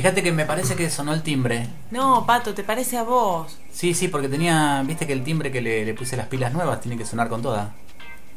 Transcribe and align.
Fíjate 0.00 0.22
que 0.22 0.32
me 0.32 0.46
parece 0.46 0.76
que 0.76 0.88
sonó 0.88 1.12
el 1.12 1.22
timbre. 1.22 1.68
No, 1.90 2.24
Pato, 2.24 2.54
¿te 2.54 2.64
parece 2.64 2.96
a 2.96 3.02
vos? 3.02 3.58
Sí, 3.70 3.92
sí, 3.92 4.08
porque 4.08 4.30
tenía, 4.30 4.82
viste 4.86 5.06
que 5.06 5.12
el 5.12 5.22
timbre 5.22 5.52
que 5.52 5.60
le, 5.60 5.84
le 5.84 5.92
puse 5.92 6.16
las 6.16 6.26
pilas 6.26 6.54
nuevas 6.54 6.80
tiene 6.80 6.96
que 6.96 7.04
sonar 7.04 7.28
con 7.28 7.42
toda. 7.42 7.74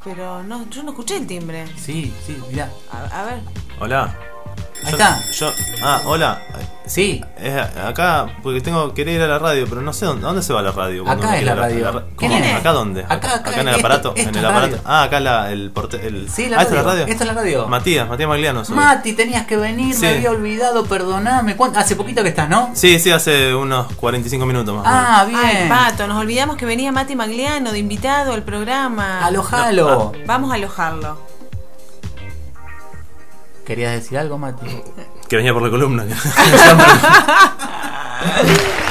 Pero 0.04 0.44
no, 0.44 0.70
yo 0.70 0.84
no 0.84 0.92
escuché 0.92 1.16
el 1.16 1.26
timbre. 1.26 1.66
Sí, 1.78 2.14
sí, 2.26 2.36
mirá. 2.52 2.70
A, 2.92 3.22
a 3.22 3.26
ver. 3.26 3.40
Hola. 3.80 4.14
Ahí 4.86 4.92
Yo- 4.92 4.98
está. 4.98 5.22
Yo, 5.32 5.54
ah, 5.84 6.02
hola. 6.06 6.42
Sí, 6.86 7.24
Es 7.38 7.56
acá, 7.78 8.28
porque 8.44 8.60
tengo 8.60 8.94
querer 8.94 9.16
ir 9.16 9.22
a 9.22 9.28
la 9.28 9.40
radio, 9.40 9.66
pero 9.70 9.80
no 9.82 9.94
sé 9.94 10.06
dónde, 10.06 10.26
¿a 10.26 10.28
dónde 10.28 10.44
se 10.44 10.52
va 10.52 10.62
la 10.62 10.74
radio. 10.74 11.10
Acá 11.10 11.38
es 11.38 11.46
la 11.46 11.56
radio. 11.56 11.90
ra- 11.90 12.04
¿Quién 12.18 12.32
¿Cómo? 12.34 12.44
es? 12.44 12.56
¿Acá 12.56 12.72
dónde? 12.74 13.06
Acá, 13.08 13.36
acá, 13.36 13.54
en 13.54 13.60
el 13.62 13.68
esto- 13.70 13.80
aparato. 13.80 14.10
esto 14.10 14.22
en 14.22 14.30
es 14.30 14.36
el 14.36 14.44
la 14.44 14.50
aparato. 14.50 14.76
radio. 14.76 14.82
Ah, 14.86 15.04
acá 15.04 15.20
la, 15.22 15.52
el 15.54 15.72
porte, 15.72 16.06
el. 16.06 16.30
Sí, 16.30 16.50
la 16.50 16.58
ah, 16.58 16.62
esta 16.64 16.74
es 16.74 16.78
la 16.80 16.84
radio. 16.84 17.02
radio. 17.04 17.14
Esta 17.14 17.24
es 17.24 17.28
la 17.30 17.34
radio. 17.42 17.68
Matías, 17.70 18.10
Matías 18.10 18.28
Magliano. 18.28 18.66
soy. 18.66 18.76
Mati, 18.76 19.14
tenías 19.14 19.46
que 19.48 19.56
venir, 19.56 19.96
Sí. 19.96 20.02
me 20.02 20.10
había 20.10 20.32
olvidado, 20.32 20.84
perdoname. 20.86 21.56
¿Cuánto- 21.56 21.80
Hace 21.80 21.96
poquito 21.96 22.22
que 22.22 22.30
estás, 22.30 22.50
¿no? 22.50 22.72
Sí, 22.74 23.00
sí, 23.00 23.12
hace 23.12 23.56
unos 23.56 23.88
45 23.94 24.46
minutos 24.46 24.76
más. 24.76 24.84
Ah, 24.86 25.24
bien. 25.26 25.40
Ay, 25.42 25.70
Pato, 25.70 26.06
nos 26.08 26.18
olvidamos 26.18 26.58
que 26.58 26.66
venía 26.66 26.92
Mati 26.92 27.16
Magliano 27.16 27.72
de 27.72 27.80
invitado 27.80 28.34
al 28.34 28.44
programa. 28.44 29.26
Alojalo. 29.26 30.12
Vamos 30.26 30.52
a 30.52 30.56
alojarlo. 30.56 31.18
¿Querías 33.66 33.94
decir 33.94 34.18
algo, 34.18 34.38
Mati? 34.38 34.66
Que 35.28 35.38
venía 35.38 35.54
por 35.54 35.62
la 35.62 35.70
columna. 35.70 36.06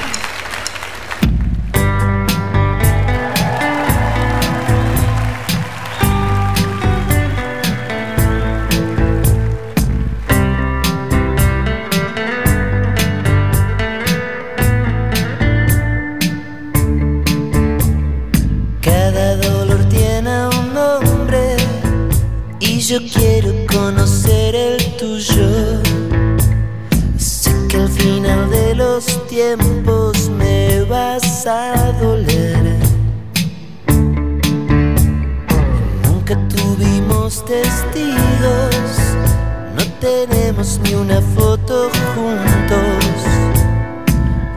tiempos 29.57 30.31
me 30.31 30.83
vas 30.85 31.47
a 31.47 31.93
doler. 32.01 32.79
Nunca 36.05 36.37
tuvimos 36.49 37.45
testigos, 37.45 38.87
no 39.77 39.85
tenemos 40.01 40.81
ni 40.85 40.95
una 40.95 41.21
foto 41.21 41.91
juntos. 42.15 43.05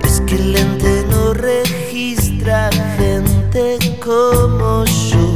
Es 0.03 0.21
que 0.21 0.35
el 0.35 0.53
lente 0.53 1.05
no 1.09 1.33
registra 1.33 2.69
gente 2.97 3.77
como 3.99 4.85
yo. 4.85 5.34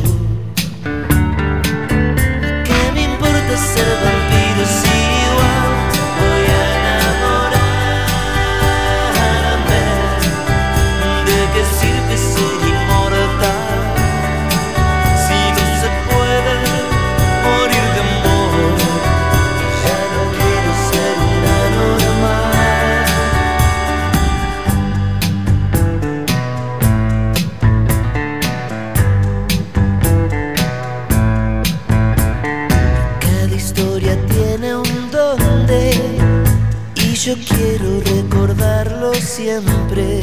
Yo 37.25 37.35
quiero 37.35 37.99
recordarlo 37.99 39.13
siempre. 39.13 40.21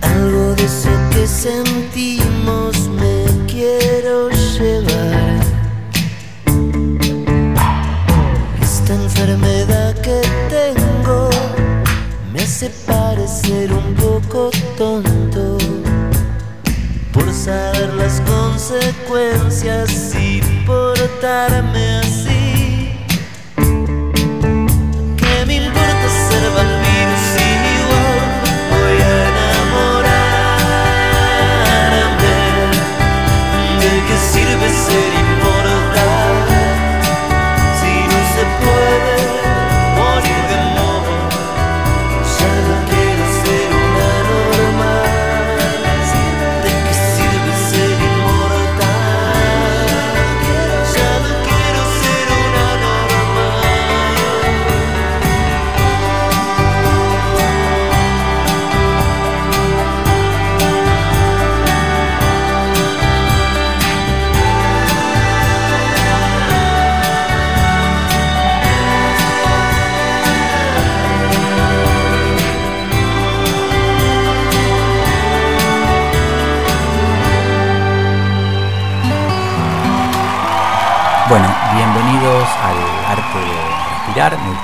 Algo 0.00 0.54
de 0.54 0.64
eso 0.64 0.90
que 1.10 1.26
sentimos 1.26 2.88
me 2.88 3.24
quiero 3.48 4.28
llevar. 4.30 5.40
Esta 8.62 8.94
enfermedad 8.94 9.94
que 10.00 10.20
tengo 10.48 11.28
me 12.32 12.42
hace 12.42 12.70
parecer 12.86 13.72
un 13.72 13.94
poco 13.94 14.50
tonto 14.78 15.58
por 17.12 17.32
saber 17.32 17.92
las 17.94 18.20
consecuencias 18.20 20.14
y 20.14 20.40
portarme 20.64 21.91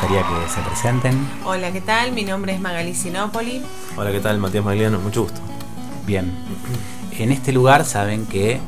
gustaría 0.01 0.23
que 0.23 0.49
se 0.49 0.61
presenten. 0.61 1.29
Hola, 1.45 1.73
¿qué 1.73 1.81
tal? 1.81 2.13
Mi 2.13 2.23
nombre 2.25 2.55
es 2.55 2.61
Magali 2.61 2.95
Sinopoli. 2.95 3.63
Hola, 3.97 4.13
¿qué 4.13 4.21
tal? 4.21 4.39
Matías 4.39 4.65
Magliano, 4.65 4.99
mucho 5.01 5.23
gusto. 5.23 5.41
Bien. 6.07 6.33
En 7.19 7.33
este 7.33 7.53
lugar 7.53 7.85
saben 7.85 8.27
que 8.27 8.61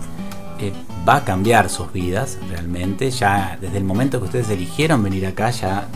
eh, 0.59 0.73
va 1.09 1.17
a 1.17 1.25
cambiar 1.25 1.69
sus 1.71 1.93
vidas 1.93 2.39
realmente. 2.49 3.11
Ya 3.11 3.57
desde 3.61 3.79
el 3.79 3.85
momento 3.85 4.19
que 4.19 4.25
ustedes 4.27 4.51
eligieron 4.51 5.03
venir 5.05 5.25
acá, 5.27 5.51
ya 5.51 5.87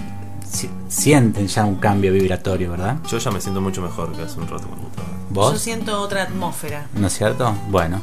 si- 0.48 0.70
sienten 0.88 1.48
ya 1.48 1.64
un 1.64 1.76
cambio 1.76 2.12
vibratorio, 2.12 2.70
¿verdad? 2.70 2.98
Yo 3.08 3.18
ya 3.18 3.30
me 3.32 3.40
siento 3.40 3.60
mucho 3.60 3.82
mejor 3.82 4.12
que 4.12 4.22
hace 4.22 4.38
un 4.38 4.46
rato 4.48 4.68
cuando 4.68 4.86
estaba. 4.88 5.08
Yo 5.08 5.34
¿Vos? 5.34 5.60
siento 5.60 6.00
otra 6.00 6.22
atmósfera. 6.22 6.86
¿No 6.94 7.08
es 7.08 7.12
cierto? 7.12 7.54
Bueno. 7.70 8.02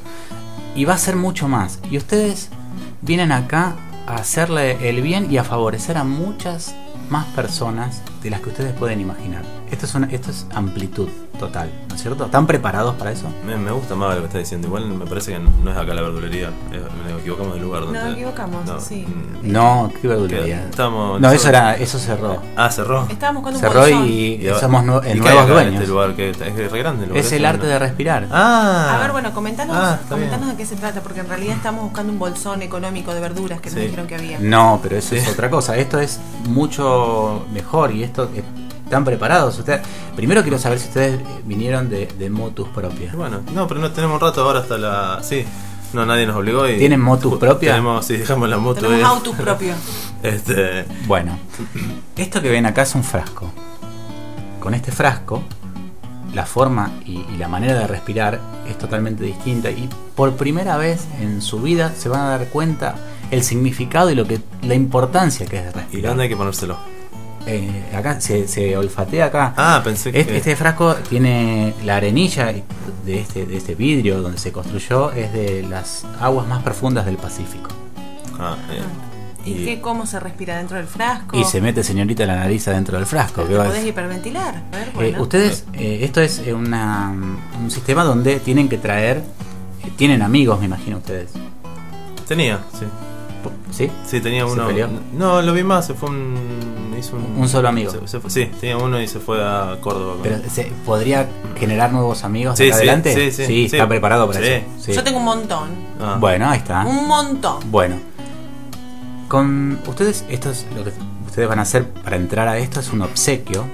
Y 0.75 0.83
va 0.86 0.95
a 0.95 0.98
ser 0.98 1.16
mucho 1.16 1.48
más. 1.48 1.80
Y 1.89 1.98
ustedes 1.98 2.50
vienen 3.01 3.31
acá 3.31 3.75
a 4.06 4.16
hacerle 4.16 4.89
el 4.89 5.01
bien 5.01 5.31
y 5.31 5.38
a 5.38 5.44
favorecer 5.45 5.98
a 5.98 6.04
muchas 6.04 6.75
más 7.11 7.25
personas 7.27 8.01
de 8.23 8.29
las 8.29 8.39
que 8.39 8.49
ustedes 8.49 8.73
pueden 8.73 9.01
imaginar. 9.01 9.60
Esto 9.71 9.85
es, 9.85 9.95
una, 9.95 10.07
esto 10.07 10.29
es 10.31 10.45
amplitud 10.53 11.07
total, 11.39 11.71
¿no 11.89 11.95
es 11.95 12.01
cierto? 12.01 12.25
¿Están 12.25 12.45
preparados 12.45 12.94
para 12.95 13.12
eso? 13.12 13.27
Me, 13.47 13.56
me 13.57 13.71
gusta 13.71 13.95
más 13.95 14.13
lo 14.15 14.19
que 14.21 14.27
está 14.27 14.38
diciendo. 14.38 14.68
Igual 14.68 14.85
me 14.89 15.06
parece 15.06 15.31
que 15.31 15.39
no, 15.39 15.50
no 15.63 15.71
es 15.71 15.77
acá 15.77 15.94
la 15.94 16.01
verdulería. 16.01 16.50
eh, 16.73 16.83
nos 17.09 17.21
equivocamos 17.21 17.53
del 17.53 17.63
lugar. 17.63 17.83
Nos 17.83 17.94
donde- 17.94 18.12
equivocamos, 18.12 18.59
sí. 18.83 19.07
mm, 19.07 19.50
No, 19.51 19.89
qué 20.01 20.07
verdulería. 20.09 20.65
Estamos, 20.69 21.21
No, 21.21 21.31
eso 21.31 21.47
era, 21.50 21.75
eso 21.77 21.97
cerró. 22.00 22.41
Ah, 22.57 22.69
cerró. 22.69 23.07
Estábamos 23.09 23.44
buscando 23.44 23.59
un 23.59 23.65
Cerró 23.73 23.79
bolsón. 23.81 24.06
y, 24.09 24.33
Y 24.45 24.50
somos 24.59 24.83
nue- 24.83 25.00
¿y 25.00 25.03
qué 25.03 25.09
hay 25.12 25.19
nuevos 25.19 25.47
dueños. 25.47 25.73
Este 25.75 25.88
lugar 25.88 26.15
que 26.15 26.29
está- 26.31 26.45
es 26.47 26.71
re 26.71 26.79
grande. 26.79 27.03
el 27.03 27.09
lugar 27.09 27.25
Es 27.25 27.31
el 27.31 27.41
¿no? 27.44 27.47
arte 27.50 27.65
de 27.68 27.79
respirar. 27.79 28.27
Ah. 28.29 28.95
A 28.97 29.00
ver, 29.00 29.12
bueno, 29.13 29.33
comentanos, 29.33 29.75
Ah, 29.79 30.00
comentanos 30.09 30.50
de 30.50 30.56
qué 30.57 30.65
se 30.65 30.75
trata, 30.75 31.01
porque 31.01 31.21
en 31.21 31.29
realidad 31.29 31.56
estamos 31.56 31.83
buscando 31.85 32.12
un 32.12 32.19
bolsón 32.19 32.62
económico 32.62 33.13
de 33.13 33.21
verduras 33.21 33.62
que 33.62 33.69
nos 33.71 33.79
dijeron 33.79 34.06
que 34.06 34.15
había. 34.15 34.38
No, 34.39 34.79
pero 34.83 34.97
eso 34.97 35.15
es 35.15 35.27
otra 35.29 35.50
cosa. 35.50 35.77
Esto 35.77 35.97
es 36.00 36.19
mucho 36.50 37.45
mejor 37.53 37.91
y 37.94 38.03
esto 38.03 38.29
eh, 38.35 38.44
están 38.91 39.05
preparados. 39.05 39.57
Ustedes, 39.57 39.81
primero 40.17 40.41
quiero 40.41 40.59
saber 40.59 40.77
si 40.77 40.89
ustedes 40.89 41.21
eh, 41.21 41.25
vinieron 41.45 41.89
de, 41.89 42.07
de 42.07 42.29
motus 42.29 42.67
propia. 42.67 43.13
Bueno, 43.15 43.39
no, 43.55 43.65
pero 43.65 43.79
no 43.79 43.89
tenemos 43.91 44.15
un 44.15 44.27
rato 44.27 44.41
ahora 44.43 44.59
hasta 44.59 44.77
la. 44.77 45.19
Sí. 45.23 45.45
No, 45.93 46.05
nadie 46.05 46.25
nos 46.25 46.35
obligó 46.35 46.67
y. 46.67 46.77
¿Tienen 46.77 46.99
motus 46.99 47.38
propia? 47.39 47.71
Tenemos, 47.71 48.05
sí, 48.05 48.17
dejamos 48.17 48.49
la 48.49 48.57
moto. 48.57 48.81
Tenemos 48.81 48.99
eh. 48.99 49.05
autos 49.05 49.35
propios. 49.35 49.77
Este. 50.23 50.85
Bueno, 51.07 51.39
esto 52.15 52.41
que 52.43 52.49
ven 52.51 52.65
acá 52.67 52.83
es 52.83 52.93
un 52.93 53.03
frasco. 53.03 53.49
Con 54.59 54.75
este 54.75 54.91
frasco, 54.91 55.41
la 56.33 56.45
forma 56.45 56.91
y, 57.05 57.25
y 57.33 57.37
la 57.37 57.47
manera 57.47 57.73
de 57.79 57.87
respirar 57.87 58.39
es 58.69 58.77
totalmente 58.77 59.23
distinta 59.23 59.71
y 59.71 59.89
por 60.15 60.33
primera 60.35 60.77
vez 60.77 61.07
en 61.19 61.41
su 61.41 61.59
vida 61.61 61.94
se 61.97 62.07
van 62.07 62.19
a 62.21 62.29
dar 62.37 62.45
cuenta 62.49 62.95
el 63.31 63.41
significado 63.44 64.11
y 64.11 64.15
lo 64.15 64.27
que 64.27 64.41
la 64.61 64.75
importancia 64.75 65.47
que 65.47 65.57
es 65.57 65.63
de 65.63 65.69
¿Y 65.71 65.73
respirar. 65.73 66.11
dónde 66.11 66.23
hay 66.23 66.29
que 66.29 66.37
ponérselo? 66.37 66.77
Eh, 67.47 67.83
acá 67.95 68.21
se, 68.21 68.47
se 68.47 68.77
olfatea 68.77 69.25
acá. 69.25 69.53
Ah, 69.57 69.81
pensé 69.83 70.11
que. 70.11 70.19
Este, 70.21 70.38
este 70.38 70.55
frasco 70.55 70.95
tiene 71.09 71.73
la 71.83 71.95
arenilla 71.97 72.53
de 73.05 73.19
este, 73.19 73.45
de 73.45 73.57
este 73.57 73.75
vidrio 73.75 74.21
donde 74.21 74.38
se 74.38 74.51
construyó, 74.51 75.11
es 75.11 75.33
de 75.33 75.63
las 75.63 76.05
aguas 76.19 76.47
más 76.47 76.61
profundas 76.63 77.05
del 77.05 77.17
Pacífico. 77.17 77.69
Ah, 78.39 78.55
eh. 78.71 78.81
¿Y, 79.43 79.51
Y- 79.53 79.65
qué, 79.65 79.81
cómo 79.81 80.05
se 80.05 80.19
respira 80.19 80.57
dentro 80.57 80.77
del 80.77 80.85
frasco? 80.85 81.35
Y 81.38 81.43
se 81.43 81.61
mete 81.61 81.83
señorita 81.83 82.25
la 82.27 82.35
nariz 82.35 82.67
adentro 82.67 82.97
del 82.97 83.07
frasco. 83.07 83.41
¿Te 83.41 83.49
¿qué 83.49 83.57
va 83.57 83.63
a 83.63 83.67
podés 83.67 83.85
hiperventilar? 83.87 84.61
A 84.71 84.97
ver, 84.99 85.15
Eh, 85.15 85.19
ustedes, 85.19 85.65
eh, 85.73 85.99
esto 86.03 86.21
es 86.21 86.39
eh, 86.45 86.53
una, 86.53 87.11
un 87.59 87.71
sistema 87.71 88.03
donde 88.03 88.39
tienen 88.39 88.69
que 88.69 88.77
traer, 88.77 89.17
eh, 89.83 89.91
tienen 89.95 90.21
amigos, 90.21 90.59
me 90.59 90.65
imagino 90.67 90.97
ustedes. 90.97 91.31
Tenía, 92.27 92.59
sí. 92.79 92.85
¿Sí? 93.71 93.89
Sí, 94.05 94.19
tenía 94.21 94.45
¿Se 94.45 94.51
uno. 94.51 94.67
peleó? 94.67 94.88
No, 95.13 95.41
lo 95.41 95.53
vi 95.53 95.63
más, 95.63 95.85
se 95.88 95.93
fue 95.93 96.09
un. 96.09 96.91
Hizo 96.99 97.15
un, 97.15 97.35
Un 97.41 97.49
solo 97.49 97.67
amigo. 97.69 97.91
se- 97.91 98.07
se 98.07 98.19
fue- 98.19 98.29
sí, 98.29 98.45
tenía 98.59 98.77
uno 98.77 99.01
y 99.01 99.07
se 99.07 99.19
fue 99.19 99.43
a 99.43 99.77
Córdoba. 99.81 100.17
Pero 100.21 100.38
¿se 100.49 100.71
¿podría 100.85 101.27
generar 101.57 101.91
nuevos 101.91 102.23
amigos 102.23 102.57
Sí, 102.59 102.67
acá 102.67 102.73
sí, 102.75 102.77
adelante? 102.81 103.13
sí, 103.15 103.31
sí, 103.31 103.45
sí. 103.47 103.65
está 103.65 103.88
preparado 103.88 104.27
para 104.27 104.39
Sí. 104.39 104.45
eso. 104.45 104.65
Sí. 104.79 104.93
Yo 104.93 105.03
tengo 105.03 105.17
un 105.17 105.25
montón. 105.25 105.69
Ah. 105.99 106.17
Bueno, 106.19 106.47
ahí 106.49 106.59
está. 106.59 106.85
Un 106.85 107.07
montón. 107.07 107.71
Bueno, 107.71 107.95
con 109.27 109.79
ustedes, 109.87 110.25
esto 110.29 110.51
es 110.51 110.65
lo 110.75 110.83
que 110.83 110.91
ustedes 111.25 111.47
van 111.47 111.59
a 111.59 111.61
hacer 111.63 111.87
para 111.89 112.17
entrar 112.17 112.47
a 112.47 112.57
esto, 112.57 112.79
es 112.79 112.91
un 112.91 113.01
obsequio. 113.01 113.65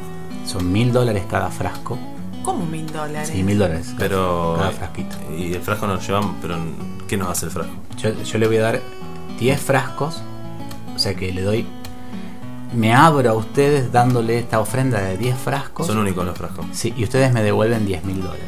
Son 0.45 0.71
mil 0.71 0.93
dólares 0.93 1.23
cada 1.29 1.49
frasco. 1.49 1.97
¿Cómo 2.43 2.65
mil 2.65 2.89
dólares? 2.91 3.29
Sí, 3.33 3.43
mil 3.43 3.57
dólares. 3.59 3.93
Pero. 3.97 4.55
Cada 4.57 4.71
frasquito. 4.71 5.17
Y 5.37 5.53
el 5.53 5.61
frasco 5.61 5.85
nos 5.87 6.05
llevamos. 6.07 6.35
Pero, 6.41 6.55
¿qué 7.09 7.17
nos 7.17 7.27
hace 7.29 7.47
el 7.47 7.51
frasco? 7.51 7.73
Yo, 7.97 8.11
yo 8.23 8.37
le 8.37 8.47
voy 8.47 8.57
a 8.57 8.61
dar 8.61 8.81
10 9.39 9.59
frascos. 9.61 10.21
O 10.95 10.99
sea 10.99 11.13
que 11.15 11.31
le 11.31 11.41
doy. 11.41 11.65
Me 12.73 12.93
abro 12.93 13.29
a 13.29 13.33
ustedes 13.33 13.91
dándole 13.91 14.39
esta 14.39 14.59
ofrenda 14.59 14.99
de 15.01 15.17
10 15.17 15.37
frascos. 15.37 15.87
Son 15.87 15.97
únicos 15.97 16.25
los 16.25 16.37
frascos. 16.37 16.65
Sí, 16.73 16.93
y 16.97 17.03
ustedes 17.03 17.31
me 17.33 17.41
devuelven 17.43 17.85
10 17.85 18.03
mil 18.03 18.21
dólares. 18.21 18.43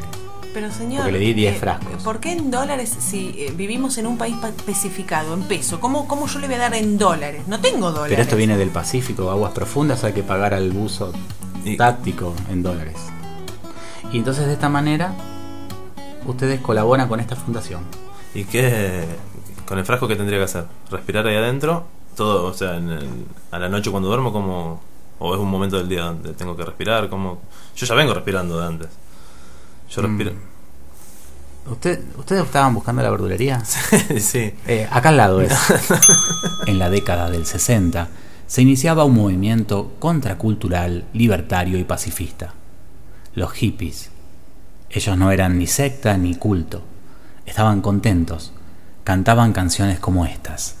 Pero 0.52 0.70
señor, 0.72 1.02
Porque 1.04 1.12
le 1.12 1.18
di 1.20 1.32
10 1.32 1.54
eh, 1.54 1.58
frascos. 1.58 2.02
¿Por 2.02 2.18
qué 2.18 2.32
en 2.32 2.50
dólares 2.50 2.94
si 2.98 3.34
eh, 3.38 3.54
vivimos 3.56 3.96
en 3.98 4.06
un 4.08 4.18
país 4.18 4.34
pa- 4.36 4.48
especificado, 4.48 5.32
en 5.32 5.42
peso? 5.44 5.78
¿Cómo, 5.80 6.08
¿Cómo 6.08 6.26
yo 6.26 6.38
le 6.40 6.48
voy 6.48 6.56
a 6.56 6.58
dar 6.58 6.74
en 6.74 6.98
dólares? 6.98 7.46
No 7.46 7.60
tengo 7.60 7.92
dólares. 7.92 8.10
Pero 8.10 8.22
esto 8.22 8.36
viene 8.36 8.56
del 8.56 8.70
Pacífico, 8.70 9.30
aguas 9.30 9.52
profundas, 9.52 10.02
hay 10.02 10.12
que 10.12 10.24
pagar 10.24 10.52
al 10.52 10.70
buzo 10.72 11.12
Y- 11.64 11.76
táctico 11.76 12.34
en 12.50 12.62
dólares. 12.64 12.96
Y 14.12 14.18
entonces 14.18 14.46
de 14.48 14.54
esta 14.54 14.68
manera 14.68 15.14
ustedes 16.26 16.60
colaboran 16.60 17.08
con 17.08 17.20
esta 17.20 17.36
fundación. 17.36 17.82
¿Y 18.34 18.42
qué. 18.44 19.04
Con 19.70 19.78
el 19.78 19.84
frasco, 19.84 20.08
¿qué 20.08 20.16
tendría 20.16 20.36
que 20.40 20.46
hacer? 20.46 20.64
¿Respirar 20.90 21.24
ahí 21.28 21.36
adentro? 21.36 21.86
Todo, 22.16 22.46
o 22.46 22.52
sea, 22.52 22.76
en 22.76 22.90
el- 22.90 23.24
a 23.52 23.58
la 23.60 23.68
noche 23.68 23.88
cuando 23.92 24.08
duermo, 24.08 24.32
como. 24.32 24.82
¿O 25.20 25.32
es 25.32 25.40
un 25.40 25.48
momento 25.48 25.76
del 25.76 25.88
día 25.88 26.02
donde 26.02 26.32
tengo 26.32 26.56
que 26.56 26.64
respirar? 26.64 27.08
como 27.08 27.40
Yo 27.76 27.86
ya 27.86 27.94
vengo 27.94 28.12
respirando 28.12 28.58
de 28.58 28.66
antes. 28.66 28.88
Yo 29.88 30.02
respiro. 30.02 30.32
¿Usted, 31.70 32.00
¿Ustedes 32.18 32.44
estaban 32.46 32.74
buscando 32.74 33.00
la 33.00 33.10
verdulería? 33.10 33.64
sí. 34.18 34.52
Eh, 34.66 34.88
acá 34.90 35.10
al 35.10 35.16
lado 35.18 35.40
es. 35.40 35.52
en 36.66 36.80
la 36.80 36.90
década 36.90 37.30
del 37.30 37.46
60 37.46 38.08
se 38.48 38.62
iniciaba 38.62 39.04
un 39.04 39.14
movimiento 39.14 39.92
contracultural, 40.00 41.04
libertario 41.12 41.78
y 41.78 41.84
pacifista. 41.84 42.54
Los 43.36 43.52
hippies. 43.52 44.10
Ellos 44.90 45.16
no 45.16 45.30
eran 45.30 45.58
ni 45.60 45.68
secta 45.68 46.16
ni 46.16 46.34
culto. 46.34 46.82
Estaban 47.46 47.82
contentos. 47.82 48.52
Cantaban 49.04 49.52
canciones 49.52 49.98
como 49.98 50.24
estas. 50.24 50.76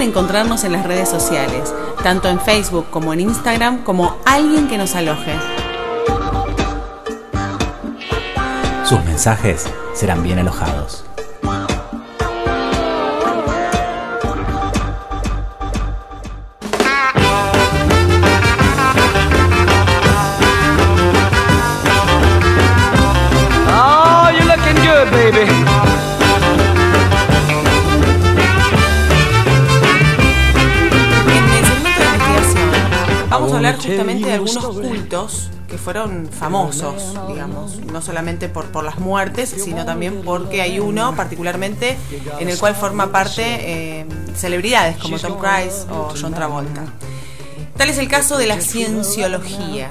Encontrarnos 0.00 0.64
en 0.64 0.72
las 0.72 0.86
redes 0.86 1.08
sociales, 1.08 1.74
tanto 2.02 2.28
en 2.28 2.40
Facebook 2.40 2.86
como 2.90 3.12
en 3.12 3.20
Instagram, 3.20 3.84
como 3.84 4.16
alguien 4.24 4.66
que 4.66 4.78
nos 4.78 4.94
aloje. 4.94 5.34
Sus 8.84 9.04
mensajes 9.04 9.66
serán 9.94 10.22
bien 10.22 10.38
alojados. 10.38 11.04
Que 35.68 35.78
fueron 35.78 36.28
famosos, 36.28 37.14
digamos, 37.28 37.76
no 37.84 38.00
solamente 38.00 38.48
por, 38.48 38.66
por 38.66 38.84
las 38.84 38.98
muertes, 38.98 39.48
sino 39.56 39.84
también 39.84 40.22
porque 40.24 40.62
hay 40.62 40.80
uno 40.80 41.14
particularmente 41.14 41.96
en 42.38 42.48
el 42.48 42.58
cual 42.58 42.74
forma 42.74 43.12
parte 43.12 43.42
eh, 43.44 44.06
celebridades 44.34 44.96
como 44.96 45.18
Tom 45.18 45.38
Cruise 45.38 45.86
o 45.90 46.14
John 46.20 46.32
Travolta. 46.34 46.84
Tal 47.76 47.88
es 47.88 47.98
el 47.98 48.08
caso 48.08 48.36
de 48.36 48.46
la 48.46 48.60
cienciología, 48.60 49.90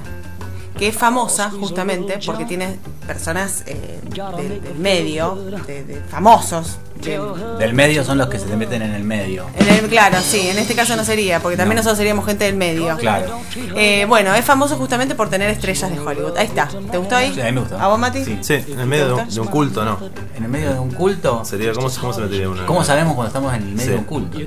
que 0.77 0.89
es 0.89 0.95
famosa 0.95 1.49
justamente 1.49 2.19
porque 2.25 2.45
tiene 2.45 2.77
personas 3.07 3.63
eh, 3.67 3.99
del, 4.37 4.61
del 4.61 4.75
medio, 4.75 5.35
de, 5.65 5.83
de 5.83 6.01
famosos, 6.01 6.77
del- 7.01 7.57
Del 7.57 7.73
medio 7.73 8.03
son 8.03 8.17
los 8.17 8.27
que 8.27 8.39
se 8.39 8.45
te 8.45 8.55
meten 8.55 8.81
en 8.81 8.93
el 8.93 9.03
medio. 9.03 9.45
en 9.55 9.67
el- 9.67 9.89
claro, 9.89 10.17
sí, 10.21 10.47
en 10.49 10.57
este 10.57 10.75
caso 10.75 10.95
no 10.95 11.03
sería, 11.03 11.39
porque 11.39 11.57
también 11.57 11.75
No. 11.75 11.79
nosotros 11.81 11.97
seríamos 11.97 12.25
gente 12.25 12.45
del 12.45 12.55
medio. 12.55 12.95
Claro. 12.97 13.39
Eh, 13.75 14.05
bueno, 14.07 14.33
es 14.35 14.43
famoso 14.45 14.75
justamente 14.77 15.15
por 15.15 15.29
tener 15.29 15.49
estrellas 15.49 15.89
de 15.91 15.99
Hollywood. 15.99 16.37
Ahí 16.37 16.45
está. 16.47 16.67
¿Te 16.91 16.97
gustó 16.97 17.15
ahí? 17.15 17.33
Sí, 17.33 17.41
a 17.41 17.45
mí 17.45 17.51
me 17.53 17.61
gustó. 17.61 17.79
¿A 17.79 17.87
vos, 17.87 17.99
Mati? 17.99 18.23
Sí. 18.25 18.37
Sí, 18.41 18.53
en 18.67 18.79
el 18.79 18.87
medio 18.87 19.07
de 19.07 19.13
un, 19.13 19.29
de 19.29 19.39
un 19.41 19.47
culto, 19.47 19.83
¿no? 19.85 19.97
En 20.35 20.43
el 20.43 20.49
medio 20.49 20.73
de 20.73 20.79
un 20.79 20.91
culto. 20.91 21.43
Sería, 21.45 21.73
¿cómo, 21.73 21.89
se- 21.89 21.99
cómo 21.99 22.13
se 22.13 22.21
metería 22.21 22.49
uno? 22.49 22.65
¿Cómo 22.65 22.83
sabemos 22.83 23.13
cuando 23.15 23.27
estamos 23.27 23.53
en 23.53 23.61
el 23.63 23.69
medio 23.75 23.83
Sí. 23.85 23.89
de 23.91 23.97
un 23.97 24.03
culto? 24.03 24.37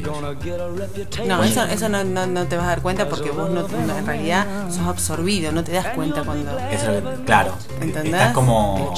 No, 1.27 1.43
eso, 1.45 1.65
eso 1.65 1.89
no, 1.89 2.05
no- 2.05 2.27
no 2.27 2.45
te 2.47 2.57
vas 2.57 2.67
a 2.67 2.69
dar 2.69 2.83
cuenta 2.83 3.09
porque 3.09 3.31
vos 3.31 3.51
no, 3.51 3.63
no- 3.69 3.97
en 3.99 4.07
realidad 4.07 4.47
sos 4.71 4.87
absorbido, 4.87 5.53
no 5.53 5.65
te 5.65 5.73
das 5.73 5.87
cuenta 5.95 6.23
cuando... 6.23 6.51
Eso 6.71 6.93
es 6.93 7.03
lo 7.03 7.11
que- 7.19 7.25
claro. 7.25 7.55
¿Entendés? 7.81 8.13
Estás 8.15 8.33
como 8.33 8.95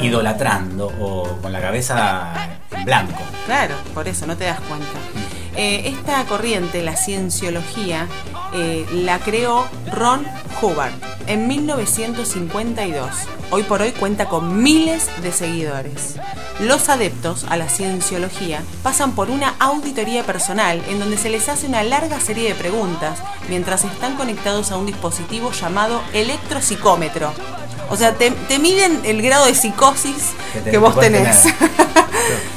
idolatrando 0.00 0.92
o 1.00 1.38
con 1.40 1.52
la 1.52 1.60
cabeza 1.60 2.32
en 2.82 2.86
blanco. 2.86 3.22
Claro, 3.46 3.74
por 3.94 4.08
eso, 4.08 4.26
no 4.26 4.36
te 4.36 4.44
das 4.44 4.60
cuenta. 4.60 4.86
Eh, 5.56 5.82
esta 5.86 6.24
corriente, 6.24 6.82
la 6.82 6.96
cienciología, 6.96 8.06
eh, 8.54 8.86
la 8.92 9.18
creó 9.18 9.66
Ron 9.92 10.26
Hubbard 10.60 10.92
en 11.26 11.46
1952. 11.46 13.10
Hoy 13.50 13.62
por 13.64 13.82
hoy 13.82 13.92
cuenta 13.92 14.26
con 14.30 14.62
miles 14.62 15.08
de 15.20 15.30
seguidores. 15.30 16.14
Los 16.60 16.88
adeptos 16.88 17.44
a 17.50 17.56
la 17.58 17.68
cienciología 17.68 18.62
pasan 18.82 19.12
por 19.12 19.28
una 19.30 19.54
auditoría 19.58 20.22
personal 20.24 20.82
en 20.88 20.98
donde 20.98 21.18
se 21.18 21.28
les 21.28 21.48
hace 21.50 21.66
una 21.66 21.82
larga 21.82 22.18
serie 22.20 22.48
de 22.48 22.54
preguntas 22.54 23.18
mientras 23.50 23.84
están 23.84 24.16
conectados 24.16 24.70
a 24.70 24.76
un 24.76 24.86
dispositivo 24.86 25.52
llamado 25.52 26.00
electropsicómetro. 26.14 27.32
O 27.90 27.96
sea, 27.96 28.14
te, 28.14 28.30
te 28.30 28.58
miden 28.58 29.00
el 29.04 29.20
grado 29.20 29.44
de 29.46 29.54
psicosis 29.54 30.30
que, 30.54 30.60
te- 30.62 30.78
vos 30.78 30.94
que 30.94 31.10
puedes 31.10 31.42
tenés. 31.42 31.54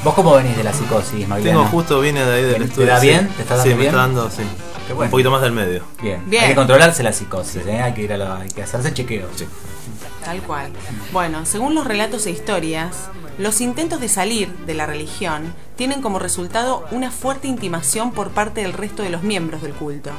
¿Vos 0.03 0.13
cómo 0.13 0.33
venís 0.35 0.55
de 0.57 0.63
la 0.63 0.73
psicosis, 0.73 1.27
Magliana? 1.27 1.59
Tengo 1.59 1.69
justo, 1.71 1.99
viene 2.01 2.23
de 2.25 2.33
ahí 2.35 2.43
del 2.43 2.53
¿Te- 2.53 2.59
te 2.59 2.65
estudio. 2.65 2.87
da 2.87 2.99
sí. 2.99 3.07
bien? 3.07 3.27
¿Te 3.29 3.41
está 3.41 3.55
Sí, 3.63 3.69
dando 3.69 3.75
me 3.75 3.75
bien? 3.81 3.87
está 3.87 3.97
dando, 4.01 4.29
sí. 4.29 4.43
Qué 4.87 4.93
bueno. 4.93 5.07
Un 5.07 5.11
poquito 5.11 5.31
más 5.31 5.41
del 5.41 5.51
medio. 5.51 5.83
Bien. 6.01 6.23
Bien. 6.29 6.43
Hay 6.43 6.49
que 6.49 6.55
controlarse 6.55 7.01
la 7.03 7.11
psicosis, 7.13 7.65
¿eh? 7.65 7.81
hay 7.81 7.93
que 7.93 8.03
ir 8.03 8.13
a 8.13 8.17
la- 8.17 8.37
hay 8.37 8.49
que 8.49 8.61
hacerse 8.63 8.93
chequeos. 8.93 9.29
Tal 10.23 10.41
cual. 10.41 10.71
Bueno, 11.11 11.45
según 11.45 11.75
los 11.75 11.85
relatos 11.87 12.25
e 12.25 12.31
historias, 12.31 12.95
los 13.37 13.61
intentos 13.61 13.99
de 13.99 14.09
salir 14.09 14.49
de 14.65 14.73
la 14.73 14.85
religión 14.85 15.53
tienen 15.75 16.01
como 16.01 16.19
resultado 16.19 16.85
una 16.91 17.11
fuerte 17.11 17.47
intimación 17.47 18.11
por 18.11 18.29
parte 18.31 18.61
del 18.61 18.73
resto 18.73 19.03
de 19.03 19.09
los 19.09 19.23
miembros 19.23 19.61
del 19.61 19.73
culto. 19.73 20.11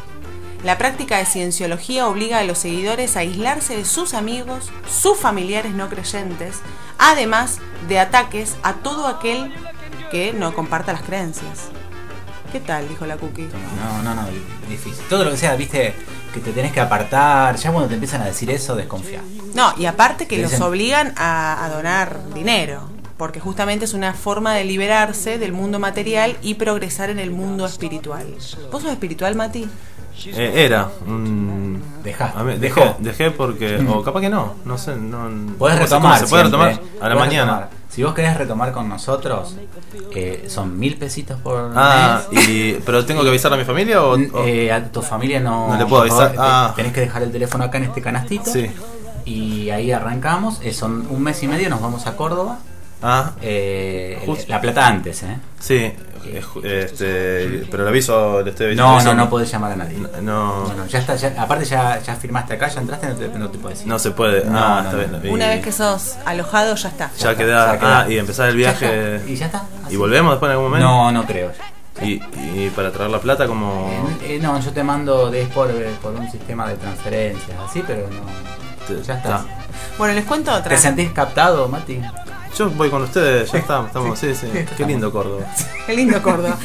La 0.65 0.79
práctica 0.79 1.19
de 1.19 1.27
cienciología 1.27 2.09
obliga 2.09 2.39
a 2.39 2.45
los 2.45 2.59
seguidores 2.59 3.17
a 3.17 3.21
aislarse 3.21 3.77
de 3.77 3.85
sus 3.85 4.15
amigos, 4.15 4.71
sus 4.91 5.17
familiares 5.17 5.73
no 5.75 5.89
creyentes, 5.89 6.57
además 6.99 7.59
de 7.89 7.99
ataques 7.99 8.57
a 8.63 8.75
todo 8.75 9.07
aquel 9.07 9.53
que 10.11 10.33
no 10.33 10.55
comparta 10.55 10.93
las 10.93 11.03
creencias. 11.03 11.69
¿Qué 12.53 12.61
tal? 12.61 12.89
dijo 12.89 13.07
la 13.07 13.17
cookie. 13.17 13.49
No, 13.83 14.03
no, 14.03 14.15
no, 14.15 14.29
difícil. 14.69 15.05
Todo 15.11 15.25
lo 15.25 15.31
que 15.33 15.37
sea, 15.37 15.57
viste, 15.57 15.95
que 16.33 16.41
te 16.41 16.53
tenés 16.53 16.73
que 16.73 16.81
apartar, 16.81 17.57
ya 17.57 17.71
cuando 17.73 17.89
te 17.89 17.95
empiezan 17.95 18.23
a 18.23 18.27
decir 18.27 18.51
eso, 18.51 18.77
desconfía. 18.77 19.21
No, 19.55 19.75
y 19.77 19.87
aparte 19.87 20.27
que 20.27 20.39
los 20.39 20.53
dicen- 20.53 20.63
obligan 20.63 21.13
a, 21.17 21.65
a 21.65 21.69
donar 21.71 22.19
dinero, 22.35 22.89
porque 23.19 23.41
justamente 23.41 23.85
es 23.85 23.95
una 23.95 24.13
forma 24.15 24.55
de 24.55 24.65
liberarse 24.65 25.39
del 25.39 25.53
mundo 25.53 25.79
material 25.79 26.37
y 26.43 26.55
progresar 26.55 27.11
en 27.11 27.19
el 27.19 27.31
mundo 27.31 27.67
espiritual. 27.67 28.27
¿Vos 28.71 28.83
sos 28.83 28.93
espiritual, 28.93 29.35
Mati? 29.35 29.69
Eh, 30.25 30.53
era. 30.65 30.89
un 31.07 31.56
Dejó. 32.07 32.81
dejé, 32.81 32.95
dejé 33.01 33.31
porque. 33.31 33.85
O 33.89 34.03
capaz 34.03 34.21
que 34.21 34.29
no. 34.29 34.55
No 34.65 34.79
sé. 34.79 34.95
No, 34.97 35.29
Podés 35.59 35.77
¿cómo 35.77 35.87
se- 35.89 35.95
retomar. 35.95 36.19
¿Se 36.21 36.27
puede 36.27 36.45
retomar 36.45 36.81
a 37.01 37.09
la 37.09 37.15
mañana? 37.15 37.45
retomar. 37.53 37.71
Si 37.91 38.03
vos 38.03 38.13
querés 38.15 38.37
retomar 38.37 38.73
con 38.73 38.89
nosotros, 38.91 39.57
eh, 40.15 40.45
son 40.49 40.79
mil 40.79 40.97
pesitos 40.99 41.41
por 41.41 41.73
Ah, 41.75 42.21
mes. 42.31 42.47
y, 42.49 42.73
pero 42.85 43.07
tengo 43.07 43.23
que 43.23 43.31
avisar 43.31 43.53
a 43.53 43.57
mi 43.57 43.65
familia 43.65 44.03
o. 44.05 44.15
o- 44.17 44.45
Eh, 44.47 44.71
a 44.71 44.85
tu 44.93 45.01
familia 45.03 45.41
no. 45.41 45.69
No 45.69 45.79
le 45.79 45.87
puedo 45.87 46.07
favor, 46.07 46.25
avisar. 46.25 46.37
Ah. 46.39 46.73
te- 46.77 46.83
Tenés 46.83 46.93
que 46.93 47.01
dejar 47.01 47.23
el 47.23 47.33
teléfono 47.33 47.65
acá 47.65 47.79
en 47.79 47.85
este 47.85 48.03
canastito. 48.03 48.51
Sí. 48.53 48.71
Y 49.25 49.71
ahí 49.71 49.91
arrancamos. 49.93 50.61
Eh, 50.63 50.73
son 50.73 51.07
un 51.11 51.23
mes 51.23 51.43
y 51.43 51.49
medio, 51.49 51.69
nos 51.71 51.81
vamos 51.81 52.07
a 52.07 52.17
Córdoba. 52.17 52.59
Ah, 53.03 53.33
Eh, 53.43 54.27
la 54.49 54.61
plata 54.61 54.87
antes, 54.87 55.23
¿eh? 55.23 55.37
sí. 55.59 55.93
Eh, 56.33 56.43
ju- 56.43 56.65
Este, 56.65 57.67
pero 57.71 57.85
le 57.85 57.91
aviso, 57.91 58.43
le 58.43 58.51
estoy 58.51 58.75
No, 58.77 58.83
no, 58.85 58.95
avisando. 58.95 59.25
no 59.25 59.31
podés 59.31 59.51
llamar 59.51 59.73
a 59.73 59.77
nadie. 59.77 59.97
No, 59.99 60.09
No, 60.23 60.69
no, 60.69 60.75
no, 60.75 60.87
ya 60.87 60.99
está, 60.99 61.17
ya- 61.17 61.35
aparte 61.39 61.65
ya, 61.65 62.01
ya 62.01 62.15
firmaste 62.17 62.55
acá, 62.55 62.69
ya 62.69 62.81
entraste, 62.81 63.09
no 63.09 63.15
te, 63.15 63.29
no 63.39 63.51
te 63.51 63.59
puedes 63.59 63.81
ir. 63.83 63.87
no 63.89 63.99
se 63.99 64.11
puede. 64.11 64.45
No, 64.45 64.59
ah, 64.59 64.81
no, 64.83 64.91
está 65.01 65.13
no. 65.13 65.19
bien. 65.21 65.35
Una 65.35 65.47
Y 65.47 65.49
vez 65.57 65.65
que 65.65 65.73
sos 65.73 66.17
alojado, 66.25 66.75
ya 66.75 66.89
está. 66.89 67.11
Ya 67.19 67.31
está, 67.31 67.37
queda. 67.37 67.73
ya 67.75 67.79
queda. 67.81 68.01
Ah, 68.01 68.09
y 68.11 68.19
empezar 68.19 68.49
el 68.49 68.57
viaje. 68.57 69.21
Y 69.27 69.37
ya 69.37 69.47
está. 69.47 69.65
así. 69.85 69.95
¿Y 69.95 69.97
volvemos 69.97 70.33
después 70.33 70.49
en 70.49 70.53
algún 70.53 70.67
momento? 70.71 70.89
No, 70.89 71.13
no 71.13 71.25
creo. 71.27 71.53
Y, 72.03 72.21
y 72.35 72.71
para 72.77 72.93
traer 72.93 73.11
la 73.11 73.21
plata, 73.21 73.47
como. 73.47 73.91
Eh, 74.23 74.39
no, 74.41 74.61
yo 74.61 74.71
te 74.71 74.83
mando 74.83 75.31
de 75.31 75.45
por, 75.47 75.73
por 76.03 76.13
un 76.15 76.31
sistema 76.31 76.69
de 76.69 76.77
transferencias, 76.77 77.57
así, 77.67 77.83
pero 77.87 78.07
no. 78.11 79.03
Ya 79.03 79.15
está. 79.15 79.45
Bueno, 79.99 80.15
les 80.15 80.25
cuento 80.25 80.51
otra. 80.53 80.69
¿Te 80.69 80.77
sentís 80.77 81.11
captado, 81.13 81.67
Mati? 81.69 82.01
Yo 82.57 82.71
voy 82.71 82.89
con 82.89 83.03
ustedes, 83.03 83.53
ya 83.53 83.59
estamos. 83.59 83.87
estamos 83.89 84.19
sí, 84.19 84.35
sí. 84.35 84.47
Qué 84.77 84.87
lindo 84.87 85.13
Córdoba. 85.13 85.45
Qué 85.87 85.95
lindo 85.95 86.23
Córdoba. 86.23 86.57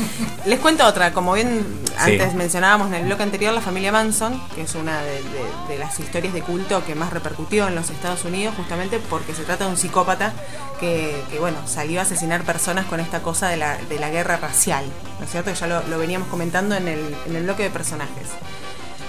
Les 0.46 0.60
cuento 0.60 0.86
otra, 0.86 1.12
como 1.12 1.34
bien 1.34 1.66
Sí. 1.92 2.14
antes 2.14 2.34
mencionábamos 2.34 2.88
en 2.88 2.94
el 2.96 3.06
bloque 3.06 3.24
anterior, 3.24 3.54
la 3.54 3.62
familia 3.62 3.92
Manson, 3.92 4.42
que 4.56 4.62
es 4.62 4.74
una 4.76 5.02
de, 5.04 5.12
de- 5.22 5.74
de 5.74 5.78
las 5.78 6.00
historias 6.00 6.34
de 6.34 6.42
culto 6.42 6.84
que 6.86 6.96
más 6.96 7.12
repercutió 7.12 7.68
en 7.68 7.76
los 7.76 7.90
Estados 7.90 8.24
Unidos, 8.26 8.56
justamente 8.56 9.00
porque 9.10 9.36
se 9.36 9.44
trata 9.44 9.66
de 9.66 9.72
un 9.72 9.78
psicópata 9.78 10.34
que, 10.80 11.22
que, 11.30 11.40
bueno, 11.40 11.58
salió 11.66 12.00
a 12.00 12.04
asesinar 12.04 12.44
personas 12.44 12.86
con 12.86 13.00
esta 13.02 13.22
cosa 13.22 13.50
de 13.50 13.58
la, 13.58 13.78
de 13.78 14.00
la 14.00 14.10
guerra 14.10 14.38
racial, 14.38 14.86
¿no 15.20 15.26
es 15.26 15.32
cierto? 15.32 15.52
Que 15.52 15.58
ya 15.58 15.68
lo, 15.68 15.84
lo 15.90 15.98
veníamos 16.00 16.28
comentando 16.30 16.74
en 16.76 16.88
el, 16.88 17.16
en 17.28 17.36
el 17.36 17.44
bloque 17.44 17.64
de 17.64 17.70
personajes. 17.70 18.30